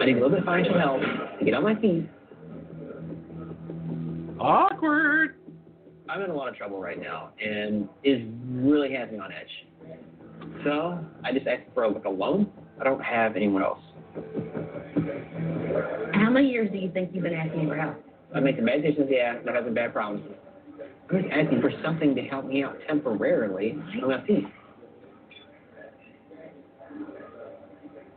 I 0.01 0.05
need 0.05 0.13
a 0.13 0.15
little 0.15 0.29
bit 0.29 0.39
of 0.39 0.45
financial 0.45 0.79
help 0.79 1.01
to 1.01 1.45
get 1.45 1.53
on 1.53 1.63
my 1.63 1.75
feet. 1.75 2.09
Awkward. 4.39 5.35
I'm 6.09 6.21
in 6.21 6.29
a 6.29 6.33
lot 6.33 6.47
of 6.47 6.55
trouble 6.55 6.79
right 6.79 7.01
now, 7.01 7.31
and 7.43 7.89
it 8.03 8.27
really 8.49 8.93
has 8.93 9.11
me 9.11 9.19
on 9.19 9.31
edge. 9.31 9.67
So 10.63 10.99
I 11.23 11.33
just 11.33 11.47
asked 11.47 11.63
for 11.73 11.87
like 11.87 12.05
a 12.05 12.09
loan. 12.09 12.49
I 12.79 12.83
don't 12.83 13.03
have 13.03 13.35
anyone 13.35 13.63
else. 13.63 13.79
How 16.13 16.29
many 16.29 16.49
years 16.49 16.71
do 16.71 16.77
you 16.77 16.91
think 16.91 17.11
you've 17.13 17.23
been 17.23 17.33
asking 17.33 17.67
for 17.67 17.75
help? 17.75 18.06
I 18.33 18.39
make 18.39 18.57
some 18.57 18.65
bad 18.65 18.81
decisions, 18.81 19.07
yeah, 19.09 19.37
and 19.37 19.49
I'm 19.49 19.55
having 19.55 19.73
bad 19.73 19.93
problems. 19.93 20.25
I'm 21.09 21.21
just 21.21 21.33
asking 21.33 21.61
for 21.61 21.71
something 21.83 22.15
to 22.15 22.21
help 22.23 22.45
me 22.45 22.63
out 22.63 22.77
temporarily. 22.87 23.77
I'm 24.01 24.09
not 24.09 24.23
seeing. 24.27 24.51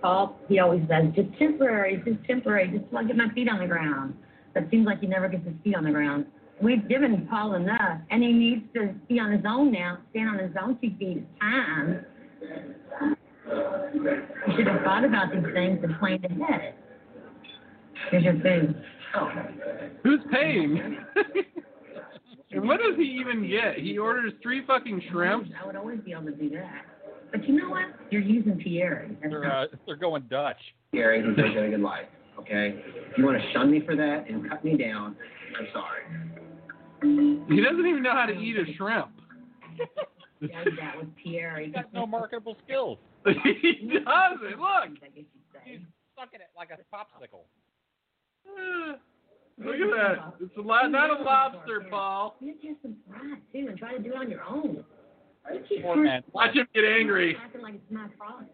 Paul, 0.02 0.38
he 0.48 0.58
always 0.58 0.82
says, 0.88 1.06
just 1.14 1.28
temporary, 1.38 2.02
just 2.04 2.24
temporary, 2.26 2.68
just 2.68 2.88
till 2.88 2.98
I 2.98 3.04
get 3.04 3.16
my 3.16 3.28
feet 3.34 3.48
on 3.48 3.60
the 3.60 3.66
ground. 3.66 4.16
But 4.54 4.64
seems 4.70 4.86
like 4.86 5.00
he 5.00 5.06
never 5.06 5.28
gets 5.28 5.44
his 5.44 5.54
feet 5.62 5.76
on 5.76 5.84
the 5.84 5.90
ground. 5.90 6.26
We've 6.60 6.86
given 6.88 7.26
Paul 7.30 7.54
enough, 7.54 8.00
and 8.10 8.22
he 8.22 8.32
needs 8.32 8.62
to 8.74 8.94
be 9.08 9.20
on 9.20 9.30
his 9.32 9.44
own 9.48 9.72
now, 9.72 9.98
stand 10.10 10.28
on 10.28 10.38
his 10.38 10.52
own 10.60 10.78
two 10.80 10.90
feet. 10.98 11.18
It's 11.18 11.40
time. 11.40 12.04
You 13.94 14.56
should 14.56 14.66
have 14.66 14.82
thought 14.82 15.04
about 15.04 15.32
these 15.32 15.44
things 15.54 15.78
and 15.82 15.98
planned 15.98 16.24
ahead. 16.24 16.74
Here's 18.10 18.24
your 18.24 18.34
food. 18.40 18.82
Oh, 19.16 19.28
Who's 20.04 20.20
paying? 20.32 20.98
and 22.52 22.68
what 22.68 22.78
does 22.78 22.96
he 22.96 23.18
even 23.20 23.48
get? 23.48 23.78
He 23.78 23.98
orders 23.98 24.32
three 24.42 24.64
fucking 24.66 25.02
shrimps. 25.10 25.50
I 25.60 25.66
would 25.66 25.76
always 25.76 26.00
be 26.00 26.12
able 26.12 26.24
to 26.26 26.32
do 26.32 26.50
that. 26.50 26.84
But 27.32 27.48
you 27.48 27.56
know 27.60 27.70
what? 27.70 27.86
You're 28.10 28.22
using 28.22 28.56
Pierre. 28.56 29.08
They're 29.20 29.42
not- 29.42 29.72
uh, 29.72 29.76
they're 29.86 29.96
going 29.96 30.24
Dutch. 30.30 30.56
Gary, 30.92 31.22
he's 31.24 31.36
got 31.36 31.64
a 31.64 31.70
good 31.70 31.80
life. 31.80 32.06
Okay, 32.38 32.82
if 33.10 33.18
you 33.18 33.24
want 33.24 33.40
to 33.40 33.52
shun 33.52 33.70
me 33.70 33.80
for 33.84 33.94
that 33.94 34.24
and 34.28 34.48
cut 34.48 34.64
me 34.64 34.76
down, 34.76 35.14
I'm 35.58 35.66
sorry. 35.72 36.02
He 37.54 37.60
doesn't 37.62 37.86
even 37.86 38.02
know 38.02 38.12
how 38.12 38.26
to 38.26 38.32
eat 38.32 38.56
a 38.56 38.64
shrimp. 38.76 39.08
does 40.40 40.50
that 40.78 40.98
with 40.98 41.14
Pierre. 41.16 41.58
He 41.58 41.66
He's 41.66 41.74
got 41.74 41.92
no 41.92 42.06
marketable 42.06 42.56
skills. 42.64 42.98
he 43.26 44.00
doesn't. 44.04 44.58
Look. 44.58 44.60
I 44.60 44.88
guess 45.14 45.14
you'd 45.14 45.48
say. 45.52 45.60
He's 45.64 45.80
sucking 46.18 46.40
it 46.40 46.48
like 46.56 46.70
a 46.70 46.78
popsicle. 46.94 47.44
Look 49.58 49.74
at 49.74 49.90
that. 49.94 50.34
It's 50.40 50.56
a 50.56 50.60
lo- 50.60 50.86
not 50.88 51.20
a 51.20 51.22
lobster, 51.22 51.86
Paul. 51.90 52.36
You 52.40 52.48
have 52.52 52.60
to 52.62 52.66
have 52.68 52.76
some 52.82 52.96
pride 53.10 53.42
too, 53.52 53.66
and 53.68 53.78
try 53.78 53.92
to 53.96 54.02
do 54.02 54.10
it 54.12 54.16
on 54.16 54.30
your 54.30 54.42
own. 54.44 54.84
You 55.52 55.60
keep 55.68 55.82
Poor. 55.82 55.96
Watch 56.32 56.54
him 56.54 56.66
get 56.74 56.84
angry. 56.84 57.36
acting 57.42 57.60
like 57.62 57.74
it's 57.74 57.90
my 57.90 58.06
problem. 58.18 58.46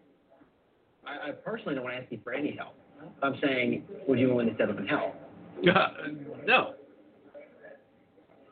I, 1.05 1.29
I 1.29 1.31
personally 1.31 1.75
don't 1.75 1.83
want 1.85 1.95
to 1.95 2.01
ask 2.01 2.11
you 2.11 2.19
for 2.23 2.33
any 2.33 2.55
help. 2.57 2.75
I'm 3.23 3.35
saying, 3.41 3.83
would 4.07 4.19
you 4.19 4.27
be 4.27 4.31
willing 4.33 4.49
to 4.49 4.55
step 4.55 4.69
up 4.69 4.77
and 4.77 4.89
help? 4.89 5.15
Uh, 5.59 5.87
no. 6.45 6.73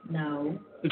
No, 0.09 0.59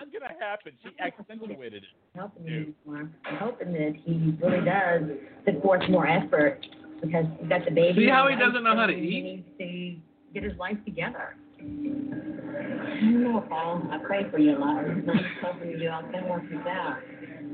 Not 0.00 0.12
gonna 0.12 0.34
happen. 0.38 0.72
She 0.82 0.90
accentuated 1.00 1.82
it. 1.82 1.88
Helping 2.14 2.46
you, 2.46 2.74
Mark. 2.86 3.06
I'm 3.24 3.36
hoping 3.36 3.72
that 3.72 3.94
he 4.04 4.34
really 4.40 4.64
does 4.64 5.02
put 5.44 5.62
forth 5.62 5.82
more 5.90 6.06
effort 6.06 6.64
because 7.00 7.24
he's 7.40 7.48
got 7.48 7.64
the 7.64 7.70
baby. 7.70 8.04
See 8.04 8.08
how 8.08 8.28
he 8.28 8.36
doesn't 8.36 8.62
know 8.62 8.76
how 8.76 8.86
to 8.86 8.92
eat? 8.92 9.10
He 9.10 9.22
needs 9.22 9.46
to 9.58 10.34
get 10.34 10.48
his 10.48 10.58
life 10.58 10.76
together. 10.84 11.34
I 11.58 11.62
don't 11.62 13.24
know, 13.24 13.44
Paul. 13.48 13.82
I 13.90 13.98
pray 13.98 14.30
for 14.30 14.38
you 14.38 14.56
a 14.56 14.58
lot. 14.58 14.84
I'm 14.84 15.04
not 15.04 15.16
hoping 15.42 15.70
you 15.70 15.78
do. 15.78 15.88
I'm 15.88 16.12
gonna 16.12 16.28
work 16.28 16.44
this 16.48 16.60
out. 16.68 16.98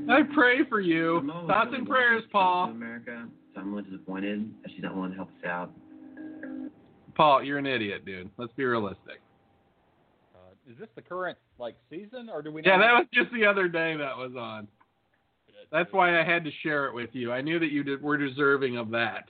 I 0.09 0.21
pray 0.33 0.59
for 0.69 0.79
you. 0.79 1.17
I'm 1.17 1.47
Thoughts 1.47 1.71
and 1.73 1.87
prayers, 1.87 2.23
Paul. 2.31 2.69
America, 2.69 3.27
so 3.53 3.61
I'm 3.61 3.73
a 3.73 3.75
little 3.75 3.89
disappointed 3.91 4.53
that 4.61 4.71
she's 4.71 4.83
not 4.83 4.95
willing 4.95 5.11
to 5.11 5.15
help 5.15 5.29
us 5.29 5.45
out. 5.49 5.71
Paul, 7.15 7.43
you're 7.43 7.57
an 7.57 7.65
idiot, 7.65 8.05
dude. 8.05 8.29
Let's 8.37 8.53
be 8.53 8.65
realistic. 8.65 9.21
Uh, 10.35 10.71
is 10.71 10.77
this 10.77 10.89
the 10.95 11.01
current 11.01 11.37
like 11.59 11.75
season, 11.89 12.29
or 12.31 12.41
do 12.41 12.51
we? 12.51 12.61
Yeah, 12.63 12.77
that 12.77 12.91
was 12.93 13.05
just 13.13 13.31
the 13.33 13.45
other 13.45 13.67
day 13.67 13.95
that 13.97 14.17
was 14.17 14.31
on. 14.37 14.67
That's 15.71 15.91
why 15.91 16.19
I 16.19 16.23
had 16.23 16.43
to 16.45 16.51
share 16.63 16.85
it 16.87 16.93
with 16.93 17.09
you. 17.13 17.31
I 17.31 17.41
knew 17.41 17.59
that 17.59 17.71
you 17.71 17.83
did, 17.83 18.01
were 18.01 18.17
deserving 18.17 18.77
of 18.77 18.89
that. 18.91 19.25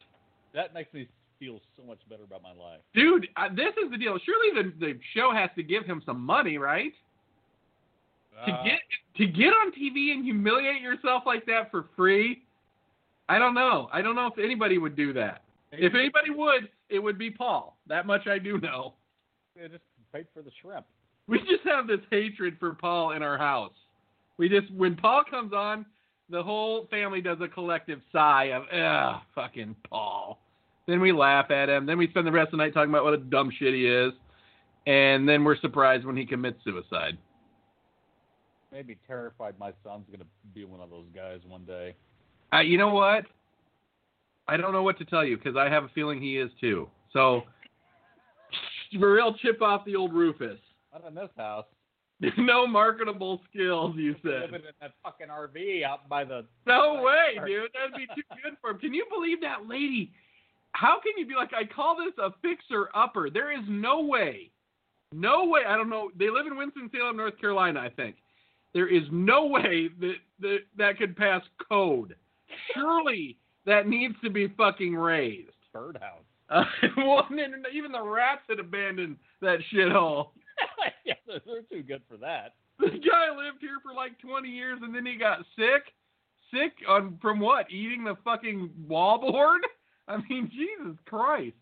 that 0.53 0.73
makes 0.73 0.93
me 0.93 1.07
feel 1.39 1.59
so 1.77 1.83
much 1.83 1.99
better 2.09 2.23
about 2.23 2.41
my 2.43 2.51
life. 2.51 2.79
Dude, 2.93 3.27
uh, 3.37 3.49
this 3.49 3.73
is 3.83 3.89
the 3.91 3.97
deal. 3.97 4.17
Surely 4.25 4.63
the, 4.63 4.73
the 4.85 4.99
show 5.13 5.31
has 5.33 5.49
to 5.55 5.63
give 5.63 5.85
him 5.85 6.01
some 6.05 6.19
money, 6.19 6.57
right? 6.57 6.93
to 8.45 8.51
Uh, 8.51 8.63
get 8.63 8.79
to 9.17 9.25
get 9.27 9.47
on 9.47 9.71
TV 9.71 10.11
and 10.11 10.25
humiliate 10.25 10.81
yourself 10.81 11.23
like 11.25 11.45
that 11.45 11.71
for 11.71 11.85
free, 11.95 12.43
I 13.29 13.39
don't 13.39 13.53
know. 13.53 13.87
I 13.93 14.01
don't 14.01 14.15
know 14.15 14.27
if 14.27 14.37
anybody 14.37 14.77
would 14.77 14.95
do 14.95 15.13
that. 15.13 15.41
If 15.71 15.93
anybody 15.93 16.31
would, 16.31 16.69
it 16.89 16.99
would 16.99 17.17
be 17.17 17.29
Paul. 17.31 17.77
That 17.87 18.05
much 18.05 18.27
I 18.27 18.39
do 18.39 18.57
know. 18.59 18.93
they 19.55 19.67
just 19.69 19.83
paid 20.13 20.25
for 20.33 20.41
the 20.41 20.51
shrimp. 20.61 20.85
We 21.27 21.39
just 21.39 21.63
have 21.65 21.87
this 21.87 22.01
hatred 22.11 22.57
for 22.59 22.73
Paul 22.73 23.11
in 23.11 23.23
our 23.23 23.37
house. 23.37 23.73
We 24.37 24.49
just 24.49 24.71
when 24.73 24.95
Paul 24.95 25.23
comes 25.29 25.53
on, 25.53 25.85
the 26.29 26.43
whole 26.43 26.87
family 26.89 27.21
does 27.21 27.37
a 27.41 27.47
collective 27.47 27.99
sigh 28.11 28.51
of 28.51 28.63
ugh, 28.71 29.21
fucking 29.33 29.75
Paul. 29.89 30.39
Then 30.87 31.01
we 31.01 31.11
laugh 31.11 31.49
at 31.49 31.69
him. 31.69 31.85
Then 31.85 31.97
we 31.97 32.07
spend 32.09 32.27
the 32.27 32.31
rest 32.31 32.47
of 32.47 32.51
the 32.51 32.57
night 32.57 32.73
talking 32.73 32.89
about 32.89 33.03
what 33.03 33.13
a 33.13 33.17
dumb 33.17 33.51
shit 33.57 33.73
he 33.73 33.87
is. 33.87 34.13
And 34.85 35.27
then 35.27 35.43
we're 35.43 35.57
surprised 35.57 36.05
when 36.05 36.15
he 36.15 36.25
commits 36.25 36.57
suicide. 36.63 37.17
Maybe 38.71 38.97
terrified 39.07 39.55
my 39.57 39.71
son's 39.83 40.05
gonna 40.11 40.25
be 40.53 40.65
one 40.65 40.81
of 40.81 40.89
those 40.89 41.05
guys 41.15 41.39
one 41.47 41.63
day. 41.65 41.95
Uh, 42.53 42.59
you 42.59 42.77
know 42.77 42.93
what? 42.93 43.25
I 44.47 44.57
don't 44.57 44.73
know 44.73 44.83
what 44.83 44.99
to 44.99 45.05
tell 45.05 45.25
you 45.25 45.37
because 45.37 45.55
I 45.55 45.69
have 45.69 45.85
a 45.85 45.89
feeling 45.89 46.21
he 46.21 46.37
is 46.37 46.51
too. 46.61 46.87
So, 47.13 47.43
for 48.99 49.13
real, 49.13 49.33
chip 49.41 49.61
off 49.61 49.85
the 49.85 49.95
old 49.95 50.13
Rufus. 50.13 50.59
Not 50.95 51.07
in 51.09 51.15
this 51.15 51.29
house. 51.37 51.65
no 52.37 52.65
marketable 52.65 53.41
skills, 53.49 53.95
you 53.97 54.15
said. 54.23 54.51
Living 54.51 54.61
in 54.61 54.73
that 54.79 54.93
fucking 55.03 55.27
RV 55.27 55.83
out 55.83 56.07
by 56.07 56.23
the. 56.23 56.45
No 56.65 57.01
way, 57.03 57.45
dude. 57.45 57.69
That'd 57.73 57.95
be 57.95 58.07
too 58.15 58.21
good 58.43 58.53
for 58.61 58.71
him. 58.71 58.79
Can 58.79 58.93
you 58.93 59.05
believe 59.09 59.41
that 59.41 59.67
lady? 59.67 60.11
How 60.71 60.99
can 61.01 61.13
you 61.17 61.25
be 61.25 61.35
like, 61.35 61.51
I 61.53 61.65
call 61.65 61.97
this 61.97 62.13
a 62.17 62.31
fixer 62.41 62.89
upper? 62.93 63.29
There 63.29 63.51
is 63.51 63.65
no 63.67 64.01
way. 64.01 64.51
No 65.11 65.45
way. 65.45 65.61
I 65.67 65.75
don't 65.75 65.89
know. 65.89 66.11
They 66.17 66.29
live 66.29 66.47
in 66.47 66.57
Winston-Salem, 66.57 67.17
North 67.17 67.39
Carolina, 67.39 67.79
I 67.79 67.89
think. 67.89 68.15
There 68.73 68.87
is 68.87 69.03
no 69.11 69.45
way 69.45 69.89
that 69.99 70.15
that, 70.41 70.57
that 70.77 70.97
could 70.97 71.15
pass 71.15 71.41
code. 71.69 72.15
Surely 72.73 73.37
that 73.65 73.87
needs 73.87 74.15
to 74.23 74.29
be 74.29 74.47
fucking 74.57 74.95
raised. 74.95 75.51
birdhouse. 75.73 76.23
Uh, 76.49 76.63
well, 76.97 77.27
even 77.73 77.91
the 77.91 78.01
rats 78.01 78.41
had 78.49 78.59
abandoned 78.59 79.17
that 79.41 79.59
shithole. 79.73 80.29
yeah, 81.05 81.13
they're, 81.27 81.61
too 81.71 81.83
good 81.83 82.01
for 82.09 82.17
that. 82.17 82.55
This 82.79 82.91
guy 82.91 83.29
lived 83.35 83.61
here 83.61 83.79
for 83.83 83.93
like 83.93 84.19
20 84.19 84.49
years 84.49 84.79
and 84.81 84.93
then 84.93 85.05
he 85.05 85.15
got 85.15 85.39
sick. 85.55 85.93
Sick 86.51 86.73
on 86.87 87.17
from 87.21 87.39
what? 87.39 87.71
Eating 87.71 88.03
the 88.03 88.15
fucking 88.23 88.69
wallboard? 88.89 89.59
I 90.07 90.17
mean, 90.29 90.51
Jesus 90.51 90.97
Christ. 91.05 91.55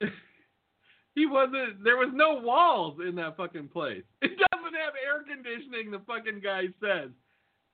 he 1.14 1.26
wasn't. 1.26 1.84
There 1.84 1.98
was 1.98 2.10
no 2.14 2.40
walls 2.40 2.98
in 3.06 3.14
that 3.16 3.36
fucking 3.36 3.68
place. 3.68 4.04
It 4.22 4.30
doesn't 4.30 4.74
have 4.74 4.94
air 5.04 5.22
conditioning. 5.28 5.90
The 5.90 6.00
fucking 6.06 6.40
guy 6.42 6.68
says. 6.80 7.10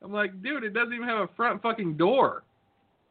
I'm 0.03 0.12
like, 0.12 0.42
dude, 0.42 0.64
it 0.64 0.74
doesn't 0.74 0.92
even 0.92 1.07
have 1.07 1.31
a 1.31 1.35
front 1.35 1.62
fucking 1.62 1.96
door. 1.96 2.42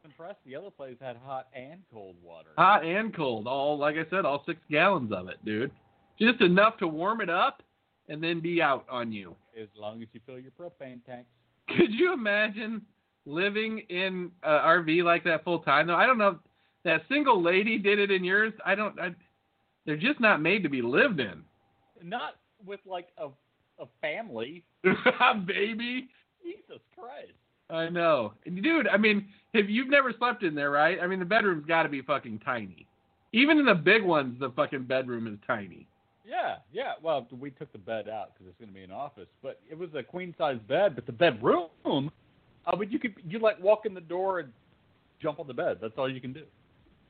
Impressed. 0.04 0.38
The 0.46 0.54
other 0.54 0.70
place 0.70 0.96
had 1.00 1.16
hot 1.16 1.48
and 1.54 1.80
cold 1.92 2.16
water. 2.22 2.50
Hot 2.58 2.84
and 2.84 3.14
cold. 3.14 3.46
All 3.46 3.78
like 3.78 3.96
I 3.96 4.08
said, 4.10 4.26
all 4.26 4.42
six 4.46 4.60
gallons 4.70 5.12
of 5.12 5.28
it, 5.28 5.42
dude. 5.44 5.72
Just 6.18 6.40
enough 6.40 6.78
to 6.78 6.88
warm 6.88 7.20
it 7.20 7.30
up 7.30 7.62
and 8.08 8.22
then 8.22 8.40
be 8.40 8.62
out 8.62 8.86
on 8.90 9.12
you. 9.12 9.34
As 9.60 9.68
long 9.76 10.02
as 10.02 10.08
you 10.12 10.20
fill 10.26 10.38
your 10.38 10.52
propane 10.52 11.04
tanks. 11.04 11.28
Could 11.68 11.92
you 11.92 12.12
imagine 12.12 12.82
living 13.26 13.80
in 13.88 14.30
an 14.42 14.60
RV 14.60 15.02
like 15.02 15.24
that 15.24 15.44
full 15.44 15.60
time? 15.60 15.86
Though 15.86 15.96
I 15.96 16.06
don't 16.06 16.18
know. 16.18 16.28
if 16.28 16.36
That 16.84 17.02
single 17.08 17.42
lady 17.42 17.78
did 17.78 17.98
it 17.98 18.10
in 18.10 18.24
yours. 18.24 18.52
I 18.64 18.74
don't. 18.74 18.98
I, 19.00 19.14
they're 19.86 19.96
just 19.96 20.20
not 20.20 20.42
made 20.42 20.62
to 20.62 20.68
be 20.68 20.82
lived 20.82 21.20
in. 21.20 21.42
Not 22.02 22.36
with 22.64 22.80
like 22.86 23.08
a 23.18 23.28
a 23.80 23.86
family. 24.00 24.64
Baby. 25.46 26.08
Jesus 26.42 26.82
Christ. 26.96 27.32
I 27.70 27.88
know, 27.88 28.34
dude. 28.44 28.88
I 28.88 28.98
mean, 28.98 29.26
if 29.54 29.70
you've 29.70 29.88
never 29.88 30.12
slept 30.18 30.42
in 30.42 30.54
there, 30.54 30.70
right? 30.70 30.98
I 31.02 31.06
mean, 31.06 31.18
the 31.18 31.24
bedroom's 31.24 31.64
got 31.64 31.84
to 31.84 31.88
be 31.88 32.02
fucking 32.02 32.40
tiny. 32.40 32.86
Even 33.32 33.58
in 33.58 33.64
the 33.64 33.74
big 33.74 34.04
ones, 34.04 34.38
the 34.38 34.50
fucking 34.50 34.84
bedroom 34.84 35.26
is 35.26 35.38
tiny. 35.46 35.88
Yeah, 36.26 36.56
yeah. 36.72 36.92
Well, 37.02 37.26
we 37.38 37.50
took 37.50 37.70
the 37.72 37.78
bed 37.78 38.08
out 38.08 38.32
because 38.32 38.48
it's 38.48 38.58
going 38.58 38.70
to 38.70 38.74
be 38.74 38.82
an 38.82 38.90
office, 38.90 39.28
but 39.42 39.60
it 39.70 39.78
was 39.78 39.90
a 39.94 40.02
queen 40.02 40.34
size 40.38 40.58
bed. 40.66 40.94
But 40.94 41.06
the 41.06 41.12
bedroom, 41.12 41.68
uh, 41.84 42.76
but 42.76 42.90
you 42.90 42.98
could 42.98 43.14
you 43.28 43.38
like 43.38 43.62
walk 43.62 43.84
in 43.84 43.92
the 43.92 44.00
door 44.00 44.40
and 44.40 44.50
jump 45.20 45.38
on 45.38 45.46
the 45.46 45.54
bed. 45.54 45.78
That's 45.80 45.94
all 45.98 46.10
you 46.10 46.20
can 46.20 46.32
do. 46.32 46.44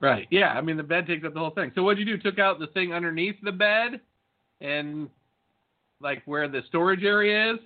Right. 0.00 0.26
Yeah. 0.30 0.48
I 0.48 0.60
mean, 0.60 0.76
the 0.76 0.82
bed 0.82 1.06
takes 1.06 1.24
up 1.24 1.32
the 1.32 1.38
whole 1.38 1.50
thing. 1.50 1.70
So 1.74 1.82
what'd 1.82 1.98
you 1.98 2.16
do? 2.16 2.20
Took 2.20 2.38
out 2.38 2.58
the 2.58 2.66
thing 2.68 2.92
underneath 2.92 3.36
the 3.42 3.52
bed, 3.52 4.00
and 4.60 5.08
like 6.00 6.22
where 6.26 6.48
the 6.48 6.62
storage 6.68 7.04
area 7.04 7.54
is. 7.54 7.60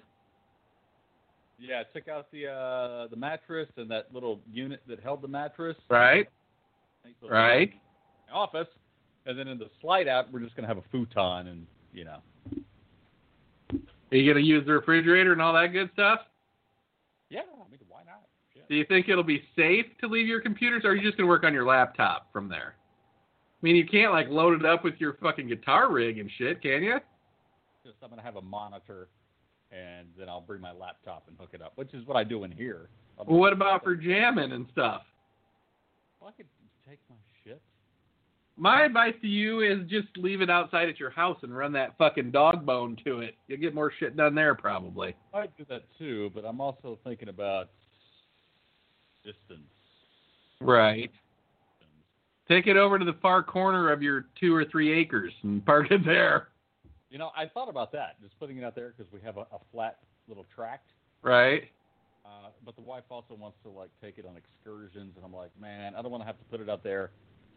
Yeah, 1.58 1.82
took 1.94 2.08
out 2.08 2.30
the 2.30 2.46
uh 2.46 3.08
the 3.08 3.16
mattress 3.16 3.68
and 3.76 3.90
that 3.90 4.08
little 4.12 4.40
unit 4.52 4.82
that 4.86 5.00
held 5.00 5.22
the 5.22 5.28
mattress. 5.28 5.76
Right. 5.88 6.28
Right. 7.22 7.72
Office. 8.32 8.68
And 9.26 9.38
then 9.38 9.48
in 9.48 9.58
the 9.58 9.68
slide 9.80 10.08
out, 10.08 10.32
we're 10.32 10.40
just 10.40 10.56
gonna 10.56 10.68
have 10.68 10.78
a 10.78 10.84
futon, 10.90 11.48
and 11.48 11.66
you 11.92 12.04
know. 12.04 12.18
Are 14.10 14.16
you 14.16 14.32
gonna 14.32 14.44
use 14.44 14.64
the 14.66 14.72
refrigerator 14.72 15.32
and 15.32 15.42
all 15.42 15.52
that 15.52 15.68
good 15.68 15.90
stuff? 15.92 16.20
Yeah, 17.28 17.40
I 17.40 17.70
mean, 17.70 17.80
why 17.88 18.00
not? 18.06 18.22
Shit. 18.54 18.68
Do 18.68 18.74
you 18.74 18.86
think 18.86 19.08
it'll 19.08 19.22
be 19.22 19.42
safe 19.54 19.86
to 20.00 20.08
leave 20.08 20.26
your 20.26 20.40
computers, 20.40 20.82
or 20.84 20.90
are 20.90 20.94
you 20.94 21.02
just 21.02 21.18
gonna 21.18 21.28
work 21.28 21.44
on 21.44 21.52
your 21.52 21.66
laptop 21.66 22.32
from 22.32 22.48
there? 22.48 22.74
I 22.76 23.66
mean, 23.66 23.76
you 23.76 23.86
can't 23.86 24.12
like 24.12 24.28
load 24.28 24.58
it 24.58 24.64
up 24.64 24.84
with 24.84 24.94
your 24.98 25.14
fucking 25.14 25.48
guitar 25.48 25.90
rig 25.92 26.18
and 26.18 26.30
shit, 26.38 26.62
can 26.62 26.82
you? 26.82 26.98
Just 27.84 27.96
I'm 28.02 28.10
gonna 28.10 28.22
have 28.22 28.36
a 28.36 28.42
monitor, 28.42 29.08
and 29.72 30.06
then 30.18 30.28
I'll 30.28 30.40
bring 30.40 30.60
my 30.60 30.72
laptop 30.72 31.24
and 31.28 31.36
hook 31.38 31.50
it 31.52 31.60
up, 31.60 31.72
which 31.76 31.92
is 31.92 32.06
what 32.06 32.16
I 32.16 32.24
do 32.24 32.44
in 32.44 32.52
here. 32.52 32.88
Well, 33.18 33.38
what 33.38 33.52
about 33.52 33.82
for 33.82 33.94
jamming 33.94 34.52
and 34.52 34.66
stuff? 34.72 35.02
Well, 36.20 36.30
I 36.30 36.32
could 36.32 36.46
take 36.88 37.00
my. 37.10 37.16
My 38.58 38.82
advice 38.82 39.14
to 39.22 39.28
you 39.28 39.60
is 39.60 39.88
just 39.88 40.08
leave 40.16 40.40
it 40.40 40.50
outside 40.50 40.88
at 40.88 40.98
your 40.98 41.10
house 41.10 41.38
and 41.42 41.56
run 41.56 41.72
that 41.72 41.96
fucking 41.96 42.32
dog 42.32 42.66
bone 42.66 42.96
to 43.04 43.20
it. 43.20 43.36
You'll 43.46 43.60
get 43.60 43.72
more 43.72 43.92
shit 44.00 44.16
done 44.16 44.34
there 44.34 44.56
probably. 44.56 45.14
I 45.32 45.46
do 45.56 45.64
that 45.68 45.82
too, 45.96 46.32
but 46.34 46.44
I'm 46.44 46.60
also 46.60 46.98
thinking 47.04 47.28
about 47.28 47.70
distance. 49.24 49.70
Right. 50.60 51.12
Take 52.48 52.66
it 52.66 52.76
over 52.76 52.98
to 52.98 53.04
the 53.04 53.16
far 53.22 53.44
corner 53.44 53.92
of 53.92 54.02
your 54.02 54.26
two 54.40 54.56
or 54.56 54.64
three 54.64 54.92
acres 54.92 55.32
and 55.44 55.64
park 55.64 55.92
it 55.92 56.04
there. 56.04 56.48
You 57.10 57.18
know, 57.18 57.30
I 57.36 57.46
thought 57.46 57.68
about 57.68 57.92
that, 57.92 58.20
just 58.20 58.36
putting 58.40 58.58
it 58.58 58.64
out 58.64 58.74
there 58.74 58.92
because 58.96 59.10
we 59.12 59.20
have 59.20 59.36
a, 59.36 59.42
a 59.52 59.60
flat 59.70 59.98
little 60.26 60.46
tract. 60.52 60.90
Right. 61.22 61.64
Uh, 62.24 62.48
but 62.64 62.74
the 62.74 62.82
wife 62.82 63.04
also 63.08 63.34
wants 63.34 63.56
to 63.62 63.70
like 63.70 63.90
take 64.02 64.18
it 64.18 64.26
on 64.26 64.36
excursions, 64.36 65.12
and 65.14 65.24
I'm 65.24 65.32
like, 65.32 65.50
man, 65.60 65.94
I 65.94 66.02
don't 66.02 66.10
want 66.10 66.22
to 66.22 66.26
have 66.26 66.38
to 66.38 66.44
put 66.46 66.60
it 66.60 66.68
out 66.68 66.82
there 66.82 67.10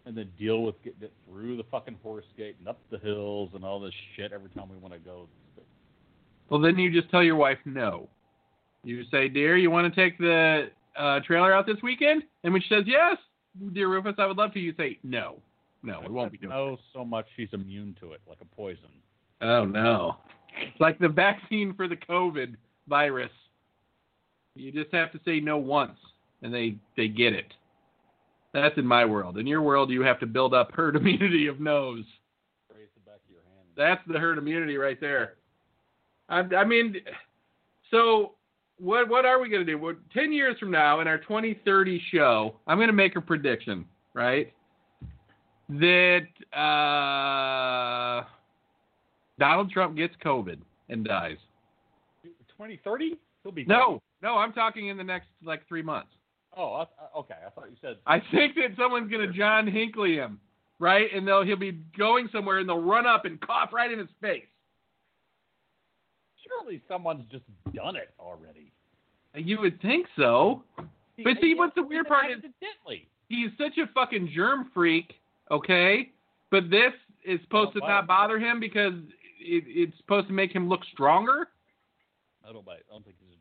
and 0.06 0.18
then 0.18 0.30
deal 0.38 0.64
with 0.64 0.82
getting 0.84 1.04
it 1.04 1.14
through 1.28 1.58
the 1.58 1.64
fucking 1.72 1.98
horse 2.02 2.26
gate 2.38 2.56
and 2.60 2.68
up 2.68 2.80
the 2.90 2.98
hills 3.00 3.50
and 3.54 3.64
all 3.64 3.80
this 3.80 3.94
shit 4.16 4.32
every 4.32 4.50
time 4.50 4.70
we 4.70 4.78
want 4.78 4.94
to 4.94 5.00
go. 5.00 5.28
Well, 6.50 6.60
then 6.60 6.78
you 6.78 6.92
just 6.92 7.10
tell 7.12 7.24
your 7.24 7.36
wife 7.38 7.60
no. 7.66 8.10
You 8.84 9.04
say, 9.12 9.30
"Dear, 9.30 9.58
you 9.58 9.70
want 9.70 9.94
to 9.94 10.02
take 10.02 10.18
the 10.18 10.70
uh, 10.98 11.20
trailer 11.26 11.54
out 11.54 11.66
this 11.66 11.82
weekend?" 11.82 12.24
And 12.44 12.52
when 12.52 12.62
she 12.62 12.68
says 12.68 12.84
yes, 12.86 13.18
dear 13.74 13.88
Rufus, 13.88 14.16
I 14.18 14.26
would 14.26 14.38
love 14.38 14.54
to. 14.54 14.60
You 14.60 14.74
say, 14.76 14.98
"No, 15.04 15.38
no, 15.84 16.02
we 16.06 16.14
won't 16.14 16.32
be 16.32 16.38
doing." 16.38 16.50
No, 16.50 16.78
so 16.94 17.06
much 17.06 17.28
she's 17.36 17.50
immune 17.54 17.96
to 18.02 18.14
it, 18.14 18.22
like 18.28 18.40
a 18.42 18.56
poison. 18.56 18.90
Oh 19.42 19.66
no, 19.66 20.18
it's 20.60 20.80
like 20.82 21.00
the 21.00 21.08
vaccine 21.08 21.74
for 21.76 21.88
the 21.88 21.96
COVID 21.96 22.56
virus. 22.88 23.32
You 24.56 24.72
just 24.72 24.94
have 24.94 25.12
to 25.14 25.20
say 25.24 25.40
no 25.40 25.58
once, 25.58 25.98
and 26.42 26.54
they 26.54 26.76
they 26.98 27.08
get 27.08 27.34
it. 27.34 27.54
That's 28.54 28.78
in 28.78 28.86
my 28.86 29.06
world. 29.06 29.38
In 29.38 29.48
your 29.48 29.62
world, 29.62 29.90
you 29.90 30.02
have 30.02 30.20
to 30.20 30.26
build 30.26 30.54
up 30.54 30.72
herd 30.74 30.96
immunity 30.98 31.48
of 31.48 31.60
no's. 31.60 32.04
Raise 32.74 32.88
the 32.96 33.02
back 33.10 33.20
of 33.26 33.32
your 33.32 33.42
hand. 33.44 33.68
That's 33.76 34.02
the 34.08 34.20
herd 34.20 34.38
immunity 34.38 34.78
right 34.78 35.00
there. 35.00 35.36
I, 36.30 36.40
I 36.56 36.66
mean, 36.66 36.96
so 37.90 38.34
what 38.78 39.08
what 39.10 39.26
are 39.26 39.40
we 39.40 39.50
going 39.50 39.66
to 39.66 39.72
do? 39.72 39.78
Well, 39.78 39.96
Ten 40.14 40.34
years 40.34 40.58
from 40.60 40.72
now, 40.72 41.00
in 41.02 41.08
our 41.08 41.20
2030 41.20 42.02
show, 42.12 42.56
I'm 42.68 42.78
going 42.78 42.88
to 42.88 42.94
make 42.94 43.16
a 43.16 43.22
prediction, 43.22 43.86
right? 44.14 44.52
That 45.70 46.28
uh, 46.54 48.26
Donald 49.40 49.72
Trump 49.72 49.96
gets 49.96 50.14
COVID 50.24 50.58
and 50.90 51.06
dies. 51.06 51.38
2030? 52.62 53.18
He'll 53.44 53.52
be 53.52 53.66
No, 53.66 54.02
no, 54.22 54.36
I'm 54.36 54.54
talking 54.54 54.88
in 54.88 54.98
the 54.98 55.04
next 55.04 55.28
like 55.44 55.68
three 55.68 55.82
months. 55.82 56.12
Oh, 56.56 56.74
I, 56.74 56.82
I- 56.82 57.20
okay. 57.20 57.36
I 57.46 57.50
thought 57.50 57.70
you 57.70 57.78
said. 57.82 57.98
I 58.06 58.20
think 58.32 58.56
that 58.56 58.76
someone's 58.78 59.10
going 59.10 59.26
to 59.26 59.34
John 59.34 59.68
Hinckley 59.68 60.16
him, 60.16 60.40
right? 60.80 61.08
And 61.14 61.28
they'll 61.28 61.44
he'll 61.44 61.56
be 61.56 61.80
going 61.98 62.30
somewhere 62.32 62.60
and 62.60 62.68
they'll 62.68 62.82
run 62.82 63.06
up 63.06 63.26
and 63.26 63.40
cough 63.42 63.72
right 63.74 63.92
in 63.92 64.00
his 64.00 64.10
face. 64.22 64.44
Surely 66.46 66.82
someone's 66.88 67.26
just 67.32 67.46
done 67.74 67.96
it 67.96 68.10
already. 68.20 68.72
You 69.36 69.62
would 69.62 69.82
think 69.82 70.08
so. 70.18 70.64
But 71.24 71.38
see, 71.42 71.54
what's 71.56 71.76
the 71.76 71.84
weird 71.84 72.08
part 72.08 72.32
is- 72.32 72.44
he's 73.30 73.50
such 73.58 73.78
a 73.78 73.88
fucking 73.94 74.32
germ 74.36 74.70
freak, 74.74 75.14
okay? 75.50 76.10
But 76.50 76.70
this 76.70 76.92
is 77.24 77.40
supposed 77.42 77.72
oh, 77.78 77.80
to 77.80 77.88
not 77.88 78.08
bother 78.08 78.40
him 78.40 78.60
because 78.60 78.94
it, 79.40 79.64
it's 79.68 79.96
supposed 79.98 80.28
to 80.28 80.34
make 80.34 80.52
him 80.54 80.68
look 80.68 80.82
stronger. 80.92 81.48
I 82.48 82.52
don't 82.52 82.66
buy 82.66 82.76
it. 82.76 82.86
I 82.90 82.94
don't 82.94 83.06
think 83.06 83.16
he's 83.20 83.38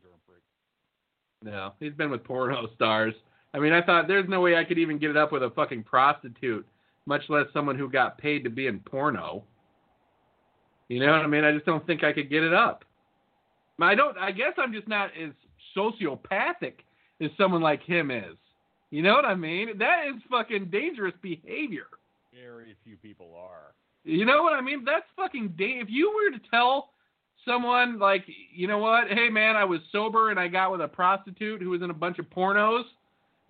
No, 1.43 1.73
he's 1.79 1.93
been 1.93 2.11
with 2.11 2.23
porno 2.23 2.67
stars. 2.75 3.13
I 3.53 3.59
mean, 3.59 3.73
I 3.73 3.81
thought 3.81 4.07
there's 4.07 4.29
no 4.29 4.41
way 4.41 4.55
I 4.55 4.63
could 4.63 4.77
even 4.77 4.97
get 4.97 5.09
it 5.09 5.17
up 5.17 5.31
with 5.31 5.43
a 5.43 5.49
fucking 5.51 5.83
prostitute, 5.83 6.65
much 7.05 7.23
less 7.29 7.47
someone 7.53 7.77
who 7.77 7.89
got 7.89 8.17
paid 8.17 8.43
to 8.43 8.49
be 8.49 8.67
in 8.67 8.79
porno. 8.79 9.43
You 10.87 10.99
know 10.99 11.11
what 11.11 11.21
I 11.21 11.27
mean? 11.27 11.43
I 11.43 11.51
just 11.51 11.65
don't 11.65 11.85
think 11.85 12.03
I 12.03 12.13
could 12.13 12.29
get 12.29 12.43
it 12.43 12.53
up. 12.53 12.85
I 13.79 13.95
don't. 13.95 14.17
I 14.17 14.31
guess 14.31 14.53
I'm 14.57 14.73
just 14.73 14.87
not 14.87 15.09
as 15.21 15.31
sociopathic 15.75 16.73
as 17.21 17.31
someone 17.37 17.61
like 17.61 17.81
him 17.83 18.11
is. 18.11 18.35
You 18.91 19.01
know 19.01 19.13
what 19.13 19.25
I 19.25 19.35
mean? 19.35 19.77
That 19.77 20.03
is 20.13 20.21
fucking 20.29 20.65
dangerous 20.65 21.13
behavior. 21.21 21.87
Very 22.33 22.75
few 22.83 22.97
people 22.97 23.33
are. 23.37 23.73
You 24.03 24.25
know 24.25 24.43
what 24.43 24.53
I 24.53 24.61
mean? 24.61 24.83
That's 24.85 25.05
fucking 25.15 25.55
da- 25.57 25.79
if 25.81 25.87
you 25.89 26.11
were 26.11 26.37
to 26.37 26.43
tell 26.49 26.89
someone 27.45 27.99
like, 27.99 28.25
you 28.53 28.67
know 28.67 28.77
what? 28.77 29.09
Hey 29.09 29.29
man, 29.29 29.55
I 29.55 29.63
was 29.65 29.79
sober 29.91 30.29
and 30.29 30.39
I 30.39 30.47
got 30.47 30.71
with 30.71 30.81
a 30.81 30.87
prostitute 30.87 31.61
who 31.61 31.69
was 31.69 31.81
in 31.81 31.89
a 31.89 31.93
bunch 31.93 32.19
of 32.19 32.29
pornos 32.29 32.83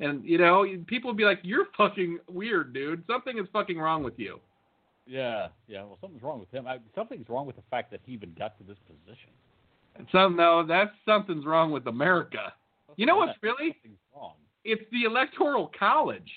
and 0.01 0.25
you 0.25 0.37
know, 0.37 0.65
people 0.87 1.09
would 1.11 1.17
be 1.17 1.23
like, 1.23 1.39
"You're 1.43 1.67
fucking 1.77 2.19
weird, 2.27 2.73
dude. 2.73 3.03
Something 3.07 3.37
is 3.37 3.45
fucking 3.53 3.79
wrong 3.79 4.03
with 4.03 4.17
you." 4.17 4.39
Yeah, 5.05 5.47
yeah. 5.67 5.83
Well, 5.83 5.97
something's 6.01 6.23
wrong 6.23 6.39
with 6.39 6.51
him. 6.51 6.67
I, 6.67 6.79
something's 6.95 7.29
wrong 7.29 7.45
with 7.45 7.55
the 7.55 7.63
fact 7.69 7.91
that 7.91 8.01
he 8.05 8.13
even 8.13 8.33
got 8.37 8.57
to 8.57 8.63
this 8.63 8.77
position. 8.87 9.29
And 9.95 10.07
some 10.11 10.35
no, 10.35 10.65
that's 10.65 10.91
something's 11.05 11.45
wrong 11.45 11.71
with 11.71 11.85
America. 11.87 12.53
You 12.97 13.05
know 13.05 13.17
what's 13.17 13.37
really? 13.41 13.77
Wrong. 14.15 14.33
It's 14.65 14.81
the 14.91 15.03
electoral 15.03 15.71
college 15.77 16.29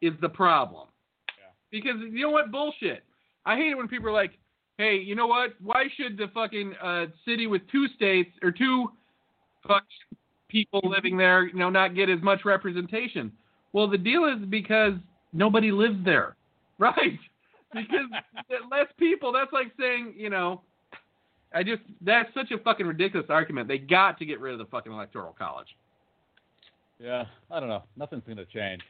is 0.00 0.12
the 0.20 0.28
problem. 0.28 0.88
Yeah. 1.28 1.44
Because 1.70 2.00
you 2.10 2.22
know 2.22 2.30
what 2.30 2.50
bullshit. 2.50 3.04
I 3.44 3.56
hate 3.56 3.70
it 3.70 3.76
when 3.76 3.86
people 3.86 4.08
are 4.08 4.12
like, 4.12 4.32
"Hey, 4.78 4.96
you 4.96 5.14
know 5.14 5.26
what? 5.26 5.54
Why 5.62 5.84
should 5.96 6.16
the 6.16 6.28
fucking 6.34 6.74
uh, 6.82 7.06
city 7.24 7.46
with 7.46 7.62
two 7.70 7.88
states 7.88 8.30
or 8.42 8.50
two 8.50 8.92
fuck 9.66 9.84
people 10.48 10.80
living 10.84 11.16
there, 11.16 11.46
you 11.46 11.58
know, 11.58 11.70
not 11.70 11.94
get 11.94 12.08
as 12.08 12.20
much 12.22 12.44
representation?" 12.44 13.32
Well, 13.72 13.88
the 13.88 13.98
deal 13.98 14.24
is 14.24 14.44
because 14.48 14.94
nobody 15.32 15.70
lives 15.70 15.98
there, 16.04 16.36
right? 16.78 17.18
Because 17.74 18.06
less 18.70 18.86
people. 18.98 19.32
That's 19.32 19.52
like 19.52 19.72
saying, 19.78 20.14
you 20.16 20.30
know, 20.30 20.62
I 21.52 21.62
just 21.62 21.82
that's 22.00 22.32
such 22.34 22.50
a 22.50 22.58
fucking 22.58 22.86
ridiculous 22.86 23.26
argument. 23.30 23.68
They 23.68 23.78
got 23.78 24.18
to 24.18 24.26
get 24.26 24.40
rid 24.40 24.52
of 24.52 24.58
the 24.58 24.66
fucking 24.66 24.92
electoral 24.92 25.34
college. 25.38 25.68
Yeah, 26.98 27.24
I 27.50 27.60
don't 27.60 27.68
know. 27.68 27.82
Nothing's 27.96 28.24
going 28.24 28.38
to 28.38 28.46
change. 28.46 28.82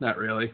Not 0.00 0.16
really. 0.16 0.52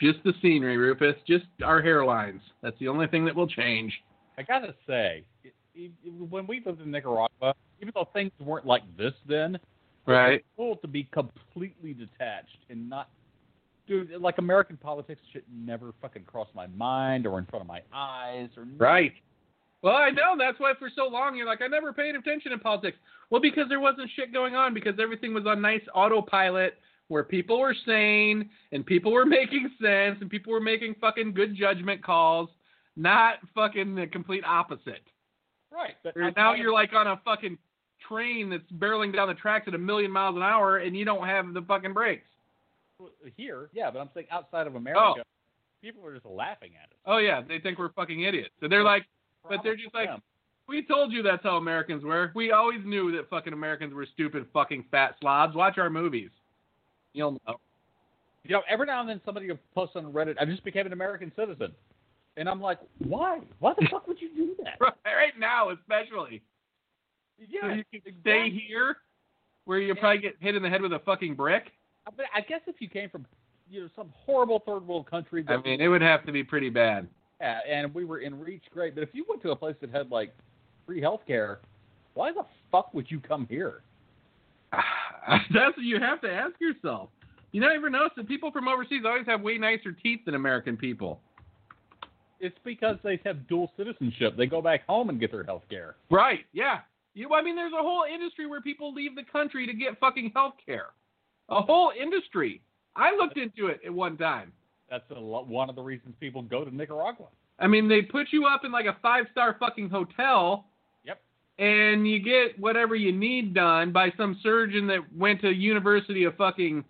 Just 0.00 0.18
the 0.24 0.32
scenery, 0.42 0.76
Rufus. 0.76 1.14
Just 1.26 1.46
our 1.64 1.82
hairlines. 1.82 2.40
That's 2.62 2.78
the 2.78 2.88
only 2.88 3.06
thing 3.06 3.24
that 3.24 3.34
will 3.34 3.48
change. 3.48 3.92
I 4.36 4.42
gotta 4.42 4.74
say, 4.86 5.24
it, 5.42 5.52
it, 5.74 5.92
when 6.30 6.46
we 6.46 6.62
lived 6.64 6.80
in 6.80 6.90
Nicaragua, 6.90 7.54
even 7.80 7.92
though 7.94 8.08
things 8.12 8.32
weren't 8.40 8.66
like 8.66 8.82
this 8.96 9.12
then, 9.28 9.58
Right. 10.06 10.34
it's 10.34 10.44
cool 10.56 10.76
to 10.76 10.88
be 10.88 11.04
completely 11.12 11.92
detached 11.92 12.58
and 12.70 12.88
not, 12.88 13.10
dude. 13.86 14.10
Like 14.20 14.38
American 14.38 14.76
politics 14.78 15.20
should 15.32 15.42
never 15.52 15.92
fucking 16.00 16.24
cross 16.24 16.48
my 16.54 16.66
mind 16.68 17.26
or 17.26 17.38
in 17.38 17.44
front 17.46 17.62
of 17.62 17.66
my 17.66 17.82
eyes 17.92 18.48
or 18.56 18.66
Right. 18.78 19.12
Well, 19.82 19.94
I 19.94 20.10
know. 20.10 20.34
That's 20.38 20.58
why 20.58 20.72
for 20.78 20.88
so 20.96 21.06
long 21.08 21.36
you're 21.36 21.46
like, 21.46 21.60
I 21.62 21.66
never 21.68 21.92
paid 21.92 22.14
attention 22.16 22.52
in 22.52 22.58
politics. 22.58 22.96
Well, 23.30 23.40
because 23.40 23.68
there 23.68 23.80
wasn't 23.80 24.10
shit 24.16 24.32
going 24.32 24.54
on, 24.56 24.72
because 24.74 24.94
everything 25.00 25.34
was 25.34 25.46
on 25.46 25.60
nice 25.60 25.82
autopilot 25.94 26.74
where 27.08 27.24
people 27.24 27.58
were 27.60 27.74
sane 27.86 28.48
and 28.72 28.84
people 28.86 29.12
were 29.12 29.26
making 29.40 29.70
sense 29.80 30.18
and 30.20 30.30
people 30.30 30.52
were 30.52 30.60
making 30.60 30.94
fucking 31.00 31.32
good 31.34 31.56
judgment 31.56 32.02
calls, 32.04 32.48
not 32.96 33.34
fucking 33.54 33.94
the 33.94 34.06
complete 34.06 34.44
opposite. 34.44 35.02
Right. 35.72 35.94
But 36.02 36.14
now 36.36 36.54
you're 36.54 36.72
like 36.72 36.92
on 36.94 37.06
a 37.06 37.20
fucking 37.24 37.58
train 38.08 38.48
that's 38.50 38.70
barreling 38.80 39.12
down 39.14 39.28
the 39.28 39.34
tracks 39.34 39.66
at 39.68 39.74
a 39.74 39.78
million 39.78 40.10
miles 40.10 40.36
an 40.36 40.42
hour 40.42 40.78
and 40.78 40.96
you 40.96 41.04
don't 41.04 41.26
have 41.26 41.52
the 41.52 41.62
fucking 41.62 41.92
brakes. 41.92 42.26
here, 43.36 43.68
yeah, 43.72 43.90
but 43.90 44.00
I'm 44.00 44.08
saying 44.14 44.26
outside 44.30 44.66
of 44.66 44.74
America, 44.74 45.00
Oh. 45.20 45.22
people 45.82 46.04
are 46.06 46.12
just 46.14 46.26
laughing 46.26 46.72
at 46.82 46.90
us. 46.90 46.98
Oh 47.06 47.18
yeah, 47.18 47.40
they 47.46 47.58
think 47.60 47.78
we're 47.78 47.92
fucking 47.92 48.22
idiots. 48.22 48.50
So 48.60 48.68
they're 48.68 48.82
like, 48.84 49.04
but 49.48 49.60
they're 49.62 49.76
just 49.76 49.94
like, 49.94 50.08
we 50.68 50.84
told 50.84 51.12
you 51.12 51.22
that's 51.22 51.42
how 51.42 51.56
Americans 51.56 52.04
were. 52.04 52.32
We 52.34 52.50
always 52.52 52.80
knew 52.84 53.12
that 53.16 53.30
fucking 53.30 53.52
Americans 53.52 53.94
were 53.94 54.06
stupid 54.12 54.46
fucking 54.52 54.84
fat 54.90 55.14
slobs. 55.20 55.54
Watch 55.54 55.78
our 55.78 55.88
movies. 55.90 56.30
You'll 57.12 57.40
know. 57.46 57.60
You 58.44 58.54
know, 58.54 58.62
every 58.68 58.86
now 58.86 59.00
and 59.00 59.08
then 59.08 59.20
somebody 59.24 59.48
will 59.48 59.58
post 59.74 59.92
on 59.96 60.12
Reddit, 60.12 60.36
I 60.40 60.44
just 60.44 60.64
became 60.64 60.86
an 60.86 60.92
American 60.92 61.32
citizen. 61.36 61.72
And 62.36 62.48
I'm 62.48 62.60
like, 62.60 62.78
why? 62.98 63.40
Why 63.58 63.74
the 63.78 63.86
fuck 63.90 64.06
would 64.06 64.20
you 64.20 64.30
do 64.34 64.54
that? 64.64 64.78
Right 65.04 65.38
now, 65.38 65.70
especially. 65.70 66.40
So 67.38 67.46
Yeah, 67.50 67.74
you 67.74 68.00
can 68.00 68.14
stay 68.20 68.50
here 68.50 68.98
where 69.64 69.80
you 69.80 69.94
probably 69.96 70.18
get 70.18 70.36
hit 70.38 70.54
in 70.54 70.62
the 70.62 70.68
head 70.68 70.80
with 70.80 70.92
a 70.92 71.00
fucking 71.00 71.34
brick. 71.34 71.72
But 72.16 72.26
I 72.34 72.40
guess 72.40 72.60
if 72.66 72.76
you 72.78 72.88
came 72.88 73.10
from 73.10 73.26
you 73.68 73.82
know 73.82 73.88
some 73.96 74.12
horrible 74.14 74.62
third 74.64 74.86
world 74.86 75.10
country. 75.10 75.44
I 75.48 75.56
mean, 75.56 75.80
it 75.80 75.88
would 75.88 76.02
have 76.02 76.24
to 76.26 76.32
be 76.32 76.44
pretty 76.44 76.70
bad. 76.70 77.08
Yeah, 77.40 77.58
and 77.68 77.92
we 77.94 78.04
were 78.04 78.18
in 78.20 78.38
reach, 78.38 78.62
great. 78.72 78.94
But 78.94 79.02
if 79.02 79.10
you 79.12 79.24
went 79.28 79.42
to 79.42 79.50
a 79.50 79.56
place 79.56 79.76
that 79.80 79.90
had 79.90 80.10
like 80.10 80.32
free 80.86 81.00
health 81.00 81.22
care, 81.26 81.58
why 82.14 82.32
the 82.32 82.44
fuck 82.70 82.94
would 82.94 83.10
you 83.10 83.20
come 83.20 83.46
here? 83.50 83.82
That's 85.52 85.76
what 85.76 85.84
you 85.84 86.00
have 86.00 86.20
to 86.22 86.30
ask 86.30 86.54
yourself. 86.60 87.10
You 87.52 87.60
never 87.60 87.74
ever 87.74 87.90
notice 87.90 88.12
that 88.16 88.28
people 88.28 88.50
from 88.50 88.68
overseas 88.68 89.02
always 89.06 89.26
have 89.26 89.40
way 89.40 89.58
nicer 89.58 89.92
teeth 89.92 90.20
than 90.26 90.34
American 90.34 90.76
people. 90.76 91.20
It's 92.40 92.56
because 92.64 92.96
they 93.02 93.20
have 93.24 93.48
dual 93.48 93.72
citizenship. 93.76 94.36
They 94.36 94.46
go 94.46 94.62
back 94.62 94.86
home 94.86 95.08
and 95.08 95.18
get 95.18 95.32
their 95.32 95.44
health 95.44 95.64
care. 95.68 95.96
Right? 96.10 96.40
Yeah. 96.52 96.80
You, 97.14 97.34
I 97.34 97.42
mean, 97.42 97.56
there's 97.56 97.72
a 97.72 97.82
whole 97.82 98.04
industry 98.12 98.46
where 98.46 98.60
people 98.60 98.94
leave 98.94 99.16
the 99.16 99.24
country 99.24 99.66
to 99.66 99.72
get 99.72 99.98
fucking 99.98 100.32
health 100.34 100.54
care. 100.64 100.90
A 101.48 101.60
whole 101.60 101.90
industry. 102.00 102.60
I 102.94 103.14
looked 103.16 103.38
into 103.38 103.66
it 103.68 103.80
at 103.84 103.92
one 103.92 104.16
time. 104.16 104.52
That's 104.90 105.04
a 105.10 105.18
lo- 105.18 105.44
one 105.48 105.68
of 105.68 105.76
the 105.76 105.82
reasons 105.82 106.14
people 106.20 106.42
go 106.42 106.64
to 106.64 106.74
Nicaragua. 106.74 107.26
I 107.58 107.66
mean, 107.66 107.88
they 107.88 108.02
put 108.02 108.28
you 108.30 108.46
up 108.46 108.64
in 108.64 108.70
like 108.70 108.86
a 108.86 108.96
five 109.02 109.24
star 109.32 109.56
fucking 109.58 109.90
hotel. 109.90 110.66
Yep. 111.58 111.66
And 111.66 112.08
you 112.08 112.20
get 112.20 112.58
whatever 112.58 112.94
you 112.94 113.12
need 113.12 113.54
done 113.54 113.92
by 113.92 114.12
some 114.16 114.38
surgeon 114.42 114.86
that 114.88 115.00
went 115.16 115.40
to 115.42 115.50
University 115.50 116.24
of 116.24 116.36
fucking 116.36 116.84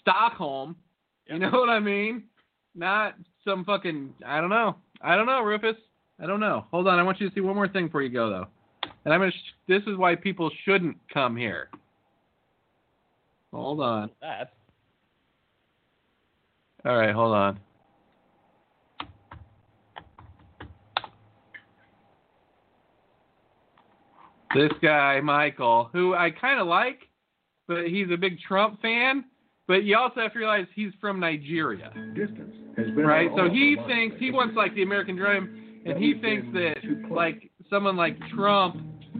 Stockholm. 0.00 0.76
You 1.26 1.38
know 1.38 1.50
what 1.52 1.68
I 1.68 1.80
mean? 1.80 2.24
Not 2.74 3.14
some 3.44 3.64
fucking 3.64 4.14
I 4.26 4.40
don't 4.40 4.50
know. 4.50 4.76
I 5.00 5.16
don't 5.16 5.26
know, 5.26 5.42
Rufus. 5.42 5.76
I 6.20 6.26
don't 6.26 6.40
know. 6.40 6.66
Hold 6.70 6.88
on, 6.88 6.98
I 6.98 7.02
want 7.02 7.20
you 7.20 7.28
to 7.28 7.34
see 7.34 7.40
one 7.40 7.54
more 7.54 7.68
thing 7.68 7.86
before 7.86 8.02
you 8.02 8.08
go 8.08 8.28
though. 8.30 8.46
And 9.04 9.14
I'm 9.14 9.20
gonna. 9.20 9.30
Sh- 9.30 9.54
this 9.68 9.82
is 9.86 9.96
why 9.96 10.14
people 10.16 10.50
shouldn't 10.64 10.96
come 11.12 11.36
here. 11.36 11.68
Hold 13.52 13.80
on. 13.80 14.10
That 14.20 14.52
All 16.84 16.96
right, 16.96 17.14
hold 17.14 17.34
on. 17.34 17.60
This 24.54 24.72
guy, 24.82 25.20
Michael, 25.20 25.90
who 25.92 26.14
I 26.14 26.30
kind 26.30 26.60
of 26.60 26.66
like, 26.66 27.00
but 27.66 27.86
he's 27.86 28.06
a 28.12 28.16
big 28.16 28.38
Trump 28.40 28.80
fan. 28.80 29.24
But 29.66 29.84
you 29.84 29.98
also 29.98 30.20
have 30.20 30.32
to 30.32 30.38
realize 30.38 30.66
he's 30.74 30.92
from 30.98 31.20
Nigeria, 31.20 31.92
Distance 32.14 32.54
has 32.78 32.86
been 32.86 33.04
right? 33.04 33.30
So 33.36 33.50
he 33.50 33.76
thinks 33.86 34.16
he 34.18 34.30
wants 34.30 34.56
like 34.56 34.74
the 34.74 34.82
American 34.82 35.14
dream, 35.14 35.82
and 35.84 36.02
he 36.02 36.14
thinks 36.20 36.46
that 36.54 36.76
like 37.10 37.50
someone 37.68 37.94
like 37.94 38.16
Trump 38.34 38.76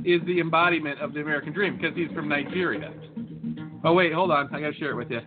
is 0.07 0.23
the 0.27 0.41
embodiment 0.41 1.01
of 1.01 1.13
the 1.13 1.21
American 1.21 1.53
dream 1.53 1.77
because 1.77 1.95
he's 1.95 2.11
from 2.13 2.29
Nigeria. 2.29 2.95
Oh 3.85 3.93
wait, 3.93 4.15
hold 4.15 4.31
on, 4.31 4.49
I 4.55 4.61
gotta 4.61 4.75
share 4.75 4.93
it 4.93 4.97
with 4.97 5.11
you. 5.11 5.21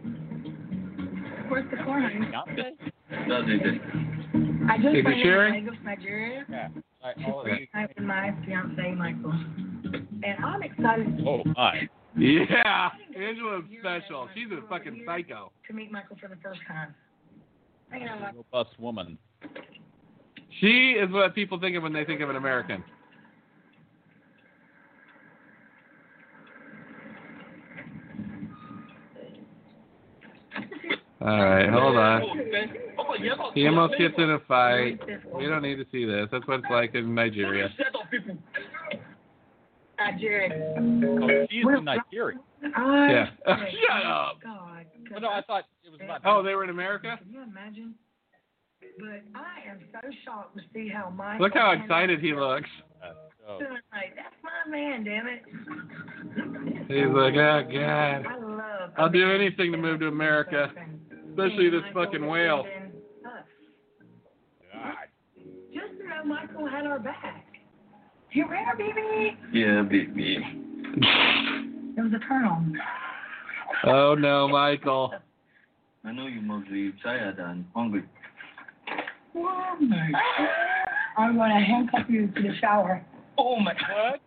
Where's 1.50 1.70
the 1.70 1.78
corn? 1.84 2.04
Beyonce? 2.04 2.56
Does 3.28 3.44
it? 3.48 3.82
I 4.70 4.78
just 4.78 4.88
Is 4.88 5.00
it 5.00 5.06
went 5.06 5.18
in 5.18 5.24
sharing? 5.24 5.66
Lagos, 5.66 5.80
Nigeria. 5.84 6.46
Yeah. 6.50 6.70
All 7.04 7.12
right, 7.16 7.26
all 7.28 7.42
of 7.42 7.48
you. 7.48 7.68
I 7.74 7.88
with 7.88 7.98
my 8.06 8.32
fiance 8.46 8.94
Michael, 8.94 9.34
and 9.34 10.46
I'm 10.46 10.62
excited 10.62 11.08
Oh 11.26 11.42
my. 11.58 11.90
Yeah, 12.16 12.90
Angela's 13.18 13.64
special. 13.80 14.28
She's 14.36 14.52
a 14.52 14.62
fucking 14.68 15.04
psycho. 15.06 15.52
to 15.68 15.74
meet 15.74 15.92
Michael 15.92 16.18
for 16.22 16.28
the 16.28 16.36
first 16.44 16.60
time. 16.68 16.94
You 17.94 18.06
know, 18.06 18.18
like, 18.22 18.36
Robust 18.36 18.80
woman. 18.80 19.18
She 20.60 20.92
is 20.92 21.10
what 21.12 21.34
people 21.34 21.60
think 21.60 21.76
of 21.76 21.84
when 21.84 21.94
they 21.94 22.06
think 22.06 22.22
of 22.22 22.30
an 22.30 22.36
American. 22.36 22.84
All 31.22 31.44
right, 31.44 31.70
hold 31.70 31.98
on. 31.98 32.22
He 33.54 33.68
almost 33.68 33.98
gets 33.98 34.14
in 34.18 34.32
a 34.32 34.40
fight. 34.48 35.00
We 35.36 35.46
don't 35.46 35.62
need 35.62 35.76
to 35.76 35.86
see 35.92 36.06
this. 36.06 36.28
That's 36.32 36.48
what 36.48 36.60
it's 36.60 36.68
like 36.70 36.96
in 36.96 37.14
Nigeria. 37.14 37.70
Nigeria. 40.00 40.76
Oh, 40.78 41.46
she's 41.50 41.66
in 41.78 41.86
Nigeria. 41.86 42.40
I, 42.76 43.12
Yeah. 43.12 43.30
Oh, 43.48 43.56
Shut 43.88 44.06
up. 44.06 44.40
God. 44.44 44.86
Oh, 45.16 45.20
no, 45.20 45.30
I 45.30 45.42
thought 45.42 45.66
it 45.84 45.92
was 45.92 46.00
about. 46.04 46.22
Oh, 46.26 46.44
they 46.44 46.56
were 46.56 46.64
in 46.64 46.70
America? 46.70 47.20
Can 47.22 47.32
you 47.32 47.44
imagine? 47.44 47.96
But 49.00 49.22
I 49.36 49.70
am 49.70 49.80
so 49.92 50.00
shocked 50.26 50.58
to 50.58 50.64
see 50.74 50.90
how 50.90 51.10
Michael. 51.10 51.46
Look 51.46 51.54
how 51.54 51.72
excited 51.72 52.20
he 52.20 52.34
looks. 52.34 52.70
Oh. 53.48 53.58
Like, 53.92 54.16
that's 54.16 54.36
my 54.44 54.70
man, 54.70 55.04
damn 55.04 55.28
it. 55.28 55.42
He's 56.88 57.06
oh, 57.08 57.18
like, 57.18 57.34
oh, 57.34 57.64
God. 57.72 58.26
I 58.26 58.38
love. 58.40 58.92
I'll 58.98 59.10
do 59.10 59.32
anything 59.32 59.72
to 59.72 59.78
move 59.78 60.00
to 60.00 60.08
America, 60.08 60.72
especially 61.30 61.70
this 61.70 61.82
fucking 61.94 62.22
was 62.22 62.32
whale. 62.32 62.66
Michael 66.92 67.04
had 67.14 67.26
our 67.26 67.32
back. 67.32 67.46
You 68.32 68.50
rare, 68.50 68.76
baby. 68.78 69.38
Yeah, 69.54 69.82
baby. 69.84 70.40
It 71.98 72.02
was 72.02 72.12
a 72.14 72.20
turn 72.28 72.46
on. 72.46 72.78
Oh, 73.86 74.16
no, 74.16 74.48
Michael. 74.48 75.14
I 76.04 76.12
know 76.12 76.28
you 76.28 76.42
must 76.42 76.70
be 76.70 76.92
tired 77.04 77.40
and 77.40 77.66
hungry. 77.74 78.04
Oh 79.36 79.78
my 79.80 80.10
I'm 81.18 81.36
going 81.36 81.52
to 81.52 81.66
handcuff 81.66 82.10
you 82.10 82.28
to 82.28 82.42
the 82.42 82.50
shower. 82.60 83.06
Oh 83.38 83.60
my 83.60 83.74
God. 83.74 84.20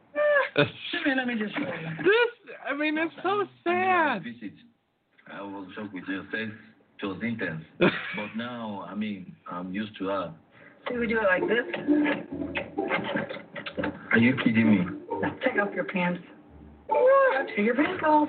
this, 0.56 0.66
Come 0.92 1.02
here, 1.04 1.14
let 1.16 1.26
me 1.26 1.34
just 1.38 1.54
show 1.54 1.60
you. 1.60 2.14
I 2.66 2.74
mean, 2.74 2.96
it's 2.96 3.14
so 3.22 3.44
sad. 3.64 4.22
Visit. 4.22 4.52
I 5.30 5.42
was 5.42 5.68
shocked 5.74 5.92
with 5.92 6.04
your 6.08 6.24
face. 6.32 6.54
It 7.02 7.06
was 7.06 7.18
intense. 7.22 7.62
But 7.80 8.36
now, 8.36 8.86
I 8.88 8.94
mean, 8.94 9.34
I'm 9.50 9.74
used 9.74 9.98
to 9.98 10.06
her. 10.06 10.34
See, 10.88 10.98
we 10.98 11.06
do 11.06 11.18
it 11.20 11.24
like 11.24 11.42
this. 11.48 11.64
Are 14.12 14.18
you 14.18 14.36
kidding 14.44 14.70
me? 14.70 14.84
Now, 15.20 15.34
take 15.44 15.58
off 15.60 15.72
your 15.74 15.84
pants. 15.84 16.20
Take 17.56 17.64
your 17.66 17.74
pants 17.74 18.02
off. 18.06 18.28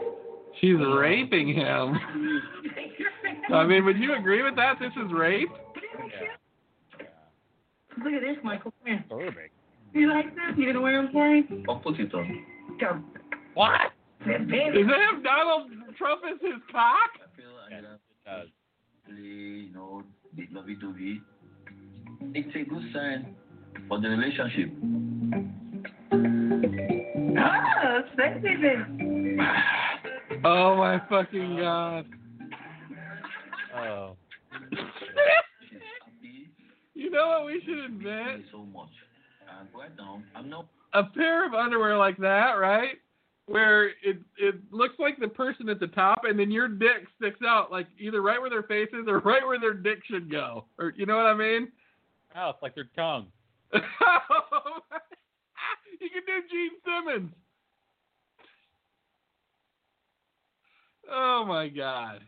She's 0.62 0.76
raping 0.98 1.48
him. 1.54 2.00
Take 2.76 2.98
your 3.00 3.10
pants 3.24 3.42
I 3.54 3.64
mean, 3.66 3.86
would 3.86 3.98
you 3.98 4.16
agree 4.16 4.42
with 4.42 4.56
that? 4.56 4.76
This 4.80 4.92
is 4.94 5.12
rape? 5.12 5.50
Look 8.04 8.14
at 8.14 8.22
this, 8.22 8.38
Michael. 8.44 8.74
Come 8.86 9.04
here. 9.10 9.50
You 9.94 10.10
like 10.12 10.26
this? 10.36 10.58
You 10.58 10.66
gonna 10.68 10.82
wear 10.82 11.02
them 11.02 11.12
for 11.14 11.32
me? 11.32 11.44
I'll 11.70 11.80
put 11.80 12.00
it 12.00 12.14
on. 12.14 12.46
Go. 12.80 13.00
What? 13.54 13.92
Baby. 14.26 14.46
Does 14.74 14.88
that 14.88 15.00
have 15.14 15.24
Donald 15.24 15.72
Trump 15.98 16.22
as 16.30 16.40
his 16.42 16.60
cock? 16.72 17.12
I 17.16 17.38
feel 17.38 17.52
I'm 17.66 17.72
Yes, 17.72 17.84
gonna 17.84 17.96
it 17.96 18.26
does. 18.26 18.50
play, 19.06 19.16
you 19.24 19.74
know, 19.74 20.04
the 20.36 20.48
lovey 20.52 20.76
dovey. 20.76 21.22
It's 22.34 22.56
a 22.56 22.70
good 22.70 22.84
sign 22.94 23.36
for 23.88 24.00
the 24.00 24.10
relationship. 24.10 24.72
Oh, 27.38 28.02
sexy 28.18 28.56
baby. 28.56 29.38
Oh 30.44 30.76
my 30.78 31.02
fucking 31.10 31.58
god. 31.58 32.06
Oh. 33.78 34.16
You 36.98 37.12
know 37.12 37.28
what 37.28 37.46
we 37.46 37.62
should 37.66 37.76
with 37.76 37.86
invent? 37.92 38.40
me 38.40 38.46
so 38.52 38.60
much. 38.60 38.90
And 39.60 39.68
right 39.78 39.92
now, 39.98 40.24
I'm 40.34 40.50
not 40.50 40.68
A 40.94 41.04
pair 41.04 41.46
of 41.46 41.54
underwear 41.54 41.98
like 41.98 42.18
that, 42.18 42.54
right? 42.54 42.96
Where 43.48 43.90
it 43.90 44.18
it 44.38 44.56
looks 44.72 44.96
like 44.98 45.20
the 45.20 45.28
person 45.28 45.68
at 45.70 45.80
the 45.80 45.88
top, 45.88 46.22
and 46.24 46.40
then 46.40 46.50
your 46.52 46.68
dick 46.70 47.06
sticks 47.18 47.42
out, 47.46 47.70
like 47.70 47.88
either 48.00 48.22
right 48.22 48.40
where 48.40 48.50
their 48.50 48.64
face 48.64 48.88
is 48.94 49.08
or 49.08 49.20
right 49.26 49.46
where 49.46 49.60
their 49.60 49.74
dick 49.74 50.00
should 50.10 50.32
go, 50.32 50.66
or 50.80 50.94
you 50.96 51.06
know 51.06 51.18
what 51.18 51.26
I 51.26 51.34
mean? 51.36 51.68
Oh, 52.38 52.50
it's 52.50 52.62
like 52.62 52.76
their 52.76 52.90
tongue. 52.96 53.28
you 53.74 53.80
can 56.10 56.24
do 56.26 56.42
Gene 56.52 56.72
Simmons. 56.84 57.32
Oh 61.12 61.46
my 61.48 61.68
God, 61.68 62.22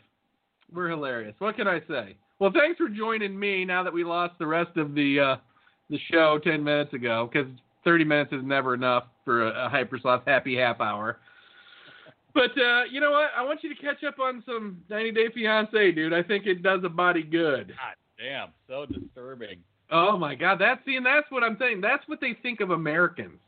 we're 0.72 0.90
hilarious. 0.90 1.36
What 1.40 1.56
can 1.56 1.68
I 1.68 1.80
say? 1.88 2.16
Well, 2.40 2.52
thanks 2.54 2.78
for 2.78 2.90
joining 2.90 3.38
me. 3.38 3.66
Now 3.66 3.84
that 3.84 3.92
we 3.92 4.04
lost 4.04 4.38
the 4.40 4.46
rest 4.46 4.78
of 4.78 4.94
the 4.94 5.20
uh, 5.20 5.36
the 5.90 5.98
show 6.12 6.40
ten 6.44 6.64
minutes 6.64 6.94
ago, 6.94 7.30
because 7.32 7.50
thirty 7.84 8.04
minutes 8.04 8.32
is 8.34 8.44
never 8.44 8.76
enough 8.76 9.06
for 9.26 9.48
a, 9.48 9.66
a 9.66 9.70
Hypersloth 9.70 10.22
happy 10.28 10.56
half 10.56 10.80
hour. 10.80 11.20
But 12.34 12.52
uh, 12.62 12.84
you 12.92 13.02
know 13.02 13.12
what? 13.12 13.32
I 13.36 13.44
want 13.44 13.64
you 13.64 13.74
to 13.74 13.82
catch 13.82 14.04
up 14.04 14.20
on 14.20 14.44
some 14.46 14.80
90 14.92 15.12
Day 15.12 15.30
Fiance, 15.34 15.92
dude. 15.94 16.14
I 16.14 16.22
think 16.22 16.46
it 16.46 16.62
does 16.62 16.82
a 16.84 16.90
body 16.90 17.24
good. 17.24 17.70
God 17.70 17.96
damn, 18.20 18.50
so 18.68 18.86
disturbing. 18.86 19.58
Oh 19.92 20.18
my 20.18 20.36
God, 20.36 20.60
that's 20.60 20.84
see, 20.86 20.96
and 20.96 21.06
that's 21.06 21.30
what 21.30 21.44
I'm 21.44 21.58
saying. 21.60 21.82
That's 21.82 22.08
what 22.08 22.20
they 22.20 22.36
think 22.42 22.60
of 22.60 22.72
Americans. 22.72 23.40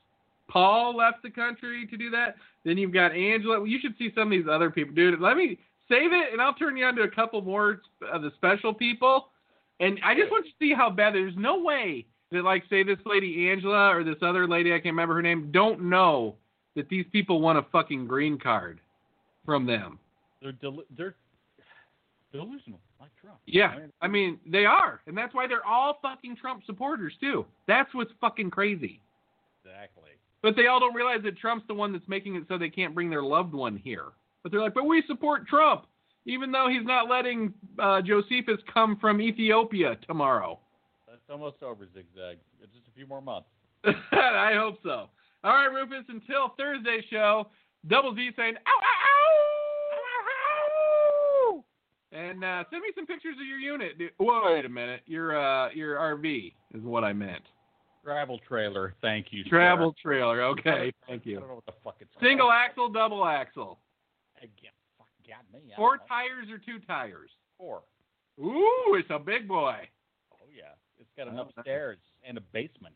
Paul 0.50 0.96
left 0.98 1.22
the 1.22 1.30
country 1.30 1.86
to 1.88 1.98
do 1.98 2.10
that. 2.12 2.36
Then 2.66 2.78
you've 2.78 2.94
got 2.94 3.12
Angela. 3.12 3.68
You 3.68 3.80
should 3.82 3.96
see 3.98 4.12
some 4.16 4.28
of 4.28 4.32
these 4.32 4.48
other 4.50 4.70
people, 4.70 4.96
dude. 4.96 5.20
Let 5.20 5.38
me 5.38 5.60
save 5.90 6.12
it, 6.14 6.32
and 6.32 6.42
I'll 6.42 6.54
turn 6.54 6.78
you 6.78 6.86
on 6.86 6.96
to 6.96 7.04
a 7.04 7.10
couple 7.10 7.42
more 7.42 7.82
of 8.12 8.22
the 8.22 8.32
special 8.36 8.74
people. 8.74 9.28
And 9.80 10.00
I 10.04 10.16
just 10.16 10.32
want 10.32 10.46
you 10.46 10.52
to 10.52 10.58
see 10.60 10.74
how 10.76 10.90
bad. 10.90 11.14
There's 11.14 11.36
no 11.38 11.62
way 11.62 12.06
that, 12.32 12.44
like, 12.44 12.64
say 12.70 12.84
this 12.84 13.00
lady 13.06 13.50
Angela 13.50 13.96
or 13.96 14.04
this 14.04 14.18
other 14.22 14.48
lady 14.48 14.72
I 14.72 14.78
can't 14.78 14.94
remember 14.94 15.16
her 15.16 15.22
name 15.22 15.52
don't 15.52 15.82
know 15.82 16.36
that 16.76 16.90
these 16.90 17.06
people 17.12 17.42
want 17.42 17.58
a 17.58 17.66
fucking 17.72 18.08
green 18.08 18.38
card 18.38 18.80
from 19.46 19.66
them. 19.66 20.00
They're 20.42 20.52
del- 20.52 20.84
they're 20.96 21.16
delusional. 22.32 22.80
Like 23.00 23.12
Trump. 23.22 23.38
Yeah, 23.46 23.76
I 24.02 24.08
mean, 24.08 24.40
they 24.46 24.66
are, 24.66 25.02
and 25.08 25.18
that's 25.18 25.34
why 25.34 25.48
they're 25.48 25.66
all 25.66 26.00
fucking 26.02 26.36
Trump 26.36 26.64
supporters 26.66 27.14
too. 27.20 27.46
That's 27.68 27.94
what's 27.94 28.12
fucking 28.20 28.52
crazy. 28.52 29.02
exactly. 29.64 30.12
But 30.42 30.56
they 30.56 30.68
all 30.68 30.80
don't 30.80 30.96
realize 30.96 31.22
that 31.24 31.38
Trump's 31.38 31.66
the 31.68 31.74
one 31.74 31.92
that's 31.92 32.08
making 32.08 32.36
it 32.36 32.44
so 32.48 32.58
they 32.58 32.70
can't 32.70 32.96
bring 32.96 33.10
their 33.10 33.24
loved 33.24 33.54
one 33.54 33.76
here. 33.76 34.06
But 34.42 34.52
they're 34.52 34.62
like, 34.62 34.74
but 34.74 34.86
we 34.86 35.04
support 35.06 35.48
Trump, 35.48 35.86
even 36.26 36.52
though 36.52 36.68
he's 36.70 36.86
not 36.86 37.10
letting 37.10 37.54
uh, 37.78 38.02
Josephus 38.02 38.60
come 38.74 38.98
from 39.02 39.22
Ethiopia 39.22 39.98
tomorrow. 40.08 40.60
That's 41.08 41.20
almost 41.30 41.62
over, 41.62 41.86
Zigzag. 41.94 42.38
It's 42.64 42.74
just 42.74 42.88
a 42.88 42.96
few 42.96 43.06
more 43.06 43.22
months. 43.22 43.50
I 44.12 44.54
hope 44.56 44.78
so. 44.84 45.10
All 45.44 45.54
right, 45.54 45.68
Rufus, 45.68 46.06
until 46.08 46.54
Thursday 46.58 47.04
show, 47.10 47.48
Double 47.88 48.14
Z 48.16 48.32
saying, 48.38 48.56
ow, 48.56 48.80
ow, 48.82 48.99
and 52.12 52.44
uh, 52.44 52.64
send 52.70 52.82
me 52.82 52.90
some 52.96 53.06
pictures 53.06 53.36
of 53.40 53.48
your 53.48 53.58
unit. 53.60 53.98
dude. 53.98 54.12
Wait 54.20 54.66
a 54.66 54.70
minute, 54.70 55.02
your 55.06 55.38
uh, 55.40 55.70
your 55.72 55.96
RV 55.96 56.54
is 56.74 56.82
what 56.84 57.04
I 57.04 57.14
meant. 57.14 57.44
Travel 58.04 58.40
trailer. 58.48 58.96
Thank 59.02 59.28
you. 59.32 59.44
sir. 59.44 59.50
Travel 59.50 59.94
trailer. 60.02 60.42
Okay, 60.44 60.92
thank 61.08 61.26
you. 61.26 61.38
I 61.38 61.40
don't 61.42 61.50
know 61.50 61.56
what 61.56 61.66
the 61.66 61.74
fuck 61.84 61.96
it's 62.00 62.10
Single 62.22 62.48
called. 62.48 62.54
axle, 62.58 62.90
double 62.90 63.26
axle. 63.26 63.80
Again, 64.38 64.72
fuck 64.98 65.08
got 65.28 65.44
me. 65.54 65.72
I 65.74 65.76
Four 65.76 65.98
tires 66.08 66.48
or 66.50 66.58
two 66.58 66.80
tires. 66.88 67.30
Four. 67.58 67.82
Ooh, 68.40 68.96
it's 68.98 69.10
a 69.10 69.20
big 69.20 69.48
boy. 69.48 69.76
Oh 70.34 70.46
yeah. 70.56 70.64
It's 70.98 71.10
got 71.18 71.28
an 71.28 71.38
Oh, 71.38 71.44
nice. 71.44 71.52
upstairs 71.58 71.98
and 72.28 72.38
a 72.38 72.42
basement. 72.42 72.96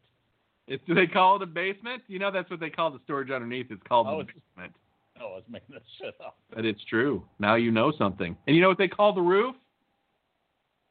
It's, 0.67 0.81
do 0.87 0.93
they 0.95 1.07
call 1.07 1.35
it 1.35 1.41
a 1.41 1.45
basement? 1.45 2.01
You 2.07 2.19
know 2.19 2.31
that's 2.31 2.49
what 2.49 2.61
they 2.61 2.69
call 2.69 2.89
the 2.91 2.99
storage 3.03 3.29
underneath. 3.29 3.67
It's 3.69 3.83
called 3.87 4.07
Oh, 4.07 4.17
the 4.17 4.21
it's- 4.23 4.35
basement. 4.55 4.73
Oh, 5.21 5.33
I 5.33 5.35
was 5.35 5.43
making 5.49 5.73
that 5.73 5.83
shit 5.99 6.15
up. 6.25 6.37
But 6.53 6.65
it's 6.65 6.83
true. 6.89 7.23
Now 7.39 7.55
you 7.55 7.71
know 7.71 7.91
something. 7.97 8.35
And 8.47 8.55
you 8.55 8.61
know 8.61 8.69
what 8.69 8.77
they 8.77 8.87
call 8.87 9.13
the 9.13 9.21
roof? 9.21 9.55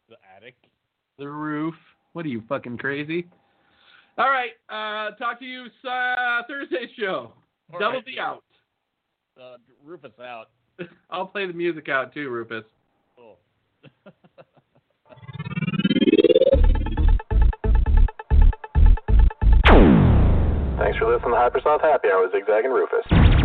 The 0.09 0.17
attic. 0.37 0.55
The 1.19 1.29
roof. 1.29 1.75
What 2.13 2.25
are 2.27 2.29
you 2.29 2.43
fucking 2.49 2.79
crazy? 2.79 3.27
All 4.19 4.29
right. 4.29 4.53
Uh, 4.69 5.15
talk 5.17 5.39
to 5.39 5.45
you 5.45 5.67
uh, 5.89 6.43
Thursday 6.47 6.91
show. 6.99 7.33
All 7.73 7.79
Double 7.79 7.97
right, 7.97 8.05
D 8.05 8.19
out. 8.21 8.43
Uh, 9.41 9.57
Rufus 9.85 10.13
out. 10.21 10.51
I'll 11.11 11.27
play 11.27 11.47
the 11.47 11.53
music 11.55 11.89
out 11.89 12.13
too, 12.13 12.29
Rufus. 12.29 12.65
Cool. 13.17 13.39
Thanks 20.79 20.99
for 20.99 21.13
listening 21.13 21.31
to 21.31 21.37
Hypersloth 21.37 21.81
Happy 21.81 22.09
Hour 22.13 22.25
with 22.25 22.33
Zigzag 22.33 22.65
and 22.65 22.75
Rufus. 22.75 23.42